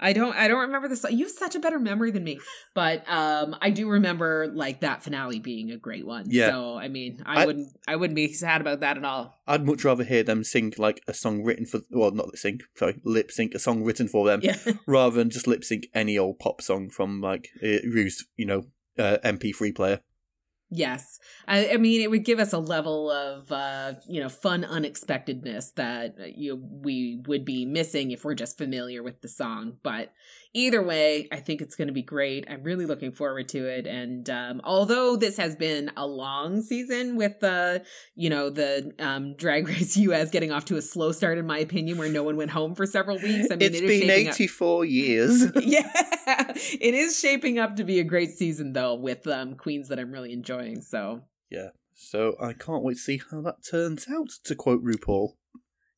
I 0.00 0.12
don't 0.12 0.34
I 0.34 0.48
don't 0.48 0.60
remember 0.60 0.88
the 0.88 0.96
song. 0.96 1.12
You 1.12 1.24
have 1.26 1.32
such 1.32 1.54
a 1.54 1.60
better 1.60 1.78
memory 1.78 2.10
than 2.10 2.24
me. 2.24 2.40
But 2.74 3.08
um 3.08 3.56
I 3.62 3.70
do 3.70 3.88
remember 3.88 4.48
like 4.52 4.80
that 4.80 5.02
finale 5.04 5.38
being 5.38 5.70
a 5.70 5.76
great 5.76 6.04
one. 6.04 6.24
Yeah. 6.28 6.50
So 6.50 6.76
I 6.76 6.88
mean 6.88 7.22
I, 7.24 7.42
I- 7.42 7.46
wouldn't 7.46 7.68
I 7.86 7.96
wouldn't 7.96 8.16
be 8.16 8.32
sad 8.32 8.60
about 8.60 8.80
that 8.80 8.96
at 8.98 9.04
all. 9.04 9.40
I'd 9.46 9.64
much 9.64 9.84
rather 9.84 10.02
hear 10.04 10.24
them 10.24 10.42
sing 10.42 10.72
like 10.78 11.00
a 11.06 11.14
song 11.14 11.44
written 11.44 11.64
for 11.64 11.80
well 11.90 12.10
not 12.10 12.26
lip 12.26 12.36
sync 12.36 12.62
sorry 12.76 13.00
lip 13.04 13.30
sync 13.30 13.54
a 13.54 13.58
song 13.60 13.84
written 13.84 14.08
for 14.08 14.26
them 14.26 14.40
Yeah. 14.42 14.56
rather 14.86 15.16
than 15.16 15.30
just 15.30 15.46
lip 15.46 15.62
sync 15.64 15.86
any 15.94 16.18
old 16.18 16.38
pop 16.40 16.60
song 16.60 16.90
from 16.90 17.20
like 17.20 17.48
uh, 17.62 17.78
Rue's, 17.88 18.26
you 18.36 18.46
know, 18.46 18.64
uh, 18.98 19.18
MP3 19.24 19.74
player. 19.74 20.00
Yes. 20.76 21.20
I, 21.46 21.70
I 21.74 21.76
mean, 21.76 22.00
it 22.00 22.10
would 22.10 22.24
give 22.24 22.40
us 22.40 22.52
a 22.52 22.58
level 22.58 23.08
of, 23.08 23.52
uh, 23.52 23.92
you 24.08 24.20
know, 24.20 24.28
fun 24.28 24.64
unexpectedness 24.64 25.70
that 25.72 26.16
uh, 26.20 26.24
you 26.24 26.56
we 26.56 27.20
would 27.26 27.44
be 27.44 27.64
missing 27.64 28.10
if 28.10 28.24
we're 28.24 28.34
just 28.34 28.58
familiar 28.58 29.00
with 29.02 29.20
the 29.20 29.28
song. 29.28 29.76
But 29.84 30.12
either 30.54 30.82
way, 30.82 31.28
I 31.30 31.36
think 31.36 31.60
it's 31.60 31.74
going 31.74 31.88
to 31.88 31.94
be 31.94 32.02
great. 32.02 32.46
I'm 32.48 32.62
really 32.62 32.86
looking 32.86 33.12
forward 33.12 33.48
to 33.50 33.66
it. 33.66 33.86
And 33.86 34.30
um, 34.30 34.60
although 34.64 35.16
this 35.16 35.36
has 35.36 35.56
been 35.56 35.90
a 35.96 36.06
long 36.06 36.62
season 36.62 37.16
with 37.16 37.40
the, 37.40 37.84
you 38.14 38.30
know, 38.30 38.48
the 38.48 38.92
um, 39.00 39.34
Drag 39.34 39.68
Race 39.68 39.96
US 39.98 40.30
getting 40.30 40.52
off 40.52 40.64
to 40.66 40.76
a 40.76 40.82
slow 40.82 41.12
start, 41.12 41.36
in 41.36 41.46
my 41.46 41.58
opinion, 41.58 41.98
where 41.98 42.08
no 42.08 42.22
one 42.22 42.36
went 42.36 42.52
home 42.52 42.74
for 42.74 42.86
several 42.86 43.18
weeks. 43.18 43.48
I 43.50 43.56
mean, 43.56 43.62
it's 43.62 43.80
it 43.80 43.86
been 43.86 44.00
shaping 44.08 44.28
up- 44.28 44.34
84 44.34 44.84
years. 44.86 45.44
yeah, 45.60 45.90
it 46.56 46.94
is 46.94 47.18
shaping 47.18 47.58
up 47.58 47.76
to 47.76 47.84
be 47.84 47.98
a 47.98 48.04
great 48.04 48.30
season 48.30 48.72
though, 48.72 48.94
with 48.94 49.26
um, 49.26 49.56
queens 49.56 49.88
that 49.88 49.98
I'm 49.98 50.12
really 50.12 50.32
enjoying. 50.32 50.80
So 50.80 51.22
yeah. 51.50 51.70
so 51.92 52.36
I 52.40 52.52
can't 52.52 52.84
wait 52.84 52.94
to 52.94 53.00
see 53.00 53.20
how 53.30 53.42
that 53.42 53.64
turns 53.68 54.06
out, 54.08 54.30
to 54.44 54.54
quote 54.54 54.84
RuPaul. 54.84 55.32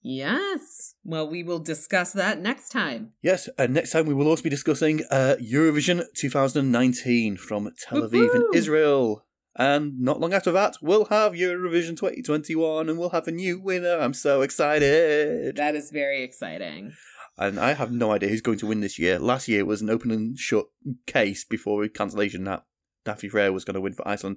Yes, 0.08 0.94
well, 1.02 1.28
we 1.28 1.42
will 1.42 1.58
discuss 1.58 2.12
that 2.12 2.40
next 2.40 2.68
time. 2.68 3.14
Yes, 3.22 3.48
and 3.58 3.74
next 3.74 3.90
time 3.90 4.06
we 4.06 4.14
will 4.14 4.28
also 4.28 4.44
be 4.44 4.48
discussing 4.48 5.02
uh, 5.10 5.34
Eurovision 5.42 6.04
2019 6.14 7.36
from 7.36 7.72
Tel 7.76 8.02
Aviv 8.02 8.28
Woohoo! 8.28 8.34
in 8.36 8.46
Israel. 8.54 9.24
And 9.56 9.98
not 9.98 10.20
long 10.20 10.32
after 10.32 10.52
that, 10.52 10.76
we'll 10.80 11.06
have 11.06 11.32
Eurovision 11.32 11.96
2021 11.96 12.88
and 12.88 12.96
we'll 13.00 13.10
have 13.10 13.26
a 13.26 13.32
new 13.32 13.58
winner. 13.58 13.98
I'm 13.98 14.14
so 14.14 14.42
excited. 14.42 15.56
That 15.56 15.74
is 15.74 15.90
very 15.90 16.22
exciting. 16.22 16.92
And 17.36 17.58
I 17.58 17.72
have 17.72 17.90
no 17.90 18.12
idea 18.12 18.28
who's 18.28 18.42
going 18.42 18.58
to 18.58 18.66
win 18.66 18.82
this 18.82 19.00
year. 19.00 19.18
Last 19.18 19.48
year 19.48 19.64
was 19.64 19.82
an 19.82 19.90
open 19.90 20.12
and 20.12 20.38
shut 20.38 20.66
case 21.08 21.44
before 21.44 21.88
cancellation 21.88 22.44
that 22.44 22.62
Daði 23.04 23.28
Freyr 23.28 23.52
was 23.52 23.64
going 23.64 23.74
to 23.74 23.80
win 23.80 23.94
for 23.94 24.06
Iceland. 24.06 24.36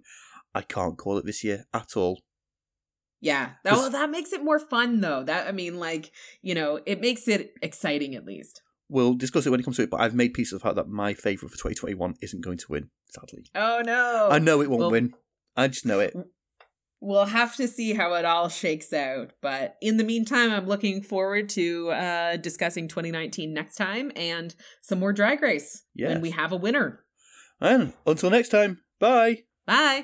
I 0.55 0.61
can't 0.61 0.97
call 0.97 1.19
it 1.19 1.27
this 1.27 1.43
year 1.43 1.65
at 1.75 1.95
all. 1.95 2.21
Yeah. 3.21 3.51
This- 3.63 3.73
Oh, 3.75 3.89
that 3.89 4.09
makes 4.09 4.31
it 4.33 4.43
more 4.43 4.59
fun 4.59 5.01
though. 5.01 5.23
That 5.23 5.47
I 5.47 5.51
mean, 5.51 5.77
like 5.79 6.11
you 6.41 6.55
know, 6.55 6.79
it 6.85 7.01
makes 7.01 7.27
it 7.27 7.53
exciting 7.61 8.15
at 8.15 8.25
least. 8.25 8.61
We'll 8.91 9.13
discuss 9.13 9.45
it 9.45 9.51
when 9.51 9.59
it 9.59 9.63
comes 9.63 9.75
to 9.77 9.83
it, 9.83 9.89
but 9.91 10.01
I've 10.01 10.15
made 10.15 10.33
peace 10.33 10.51
of 10.51 10.59
the 10.59 10.63
fact 10.63 10.75
that 10.77 10.87
my 10.87 11.13
favourite 11.13 11.51
for 11.51 11.57
2021 11.57 12.15
isn't 12.21 12.41
going 12.41 12.57
to 12.57 12.65
win, 12.69 12.89
sadly. 13.09 13.45
Oh 13.53 13.81
no! 13.85 14.29
I 14.31 14.39
know 14.39 14.61
it 14.61 14.69
won't 14.69 14.79
Well- 14.79 14.91
win. 14.91 15.13
I 15.55 15.67
just 15.67 15.85
know 15.85 15.99
it. 15.99 16.13
We'll 17.01 17.25
have 17.27 17.55
to 17.55 17.67
see 17.67 17.93
how 17.93 18.13
it 18.15 18.25
all 18.25 18.49
shakes 18.49 18.91
out. 18.91 19.31
But 19.41 19.75
in 19.81 19.95
the 19.97 20.03
meantime, 20.03 20.51
I'm 20.51 20.65
looking 20.67 21.01
forward 21.01 21.47
to 21.49 21.91
uh, 21.91 22.35
discussing 22.37 22.89
2019 22.89 23.53
next 23.53 23.75
time 23.75 24.11
and 24.17 24.53
some 24.81 24.99
more 24.99 25.13
Drag 25.13 25.41
Race 25.41 25.83
Yes. 25.95 26.09
when 26.09 26.19
we 26.21 26.31
have 26.31 26.51
a 26.51 26.57
winner. 26.57 27.05
And 27.61 27.93
until 28.05 28.29
next 28.29 28.49
time, 28.49 28.81
bye. 28.99 29.43
Bye. 29.69 30.03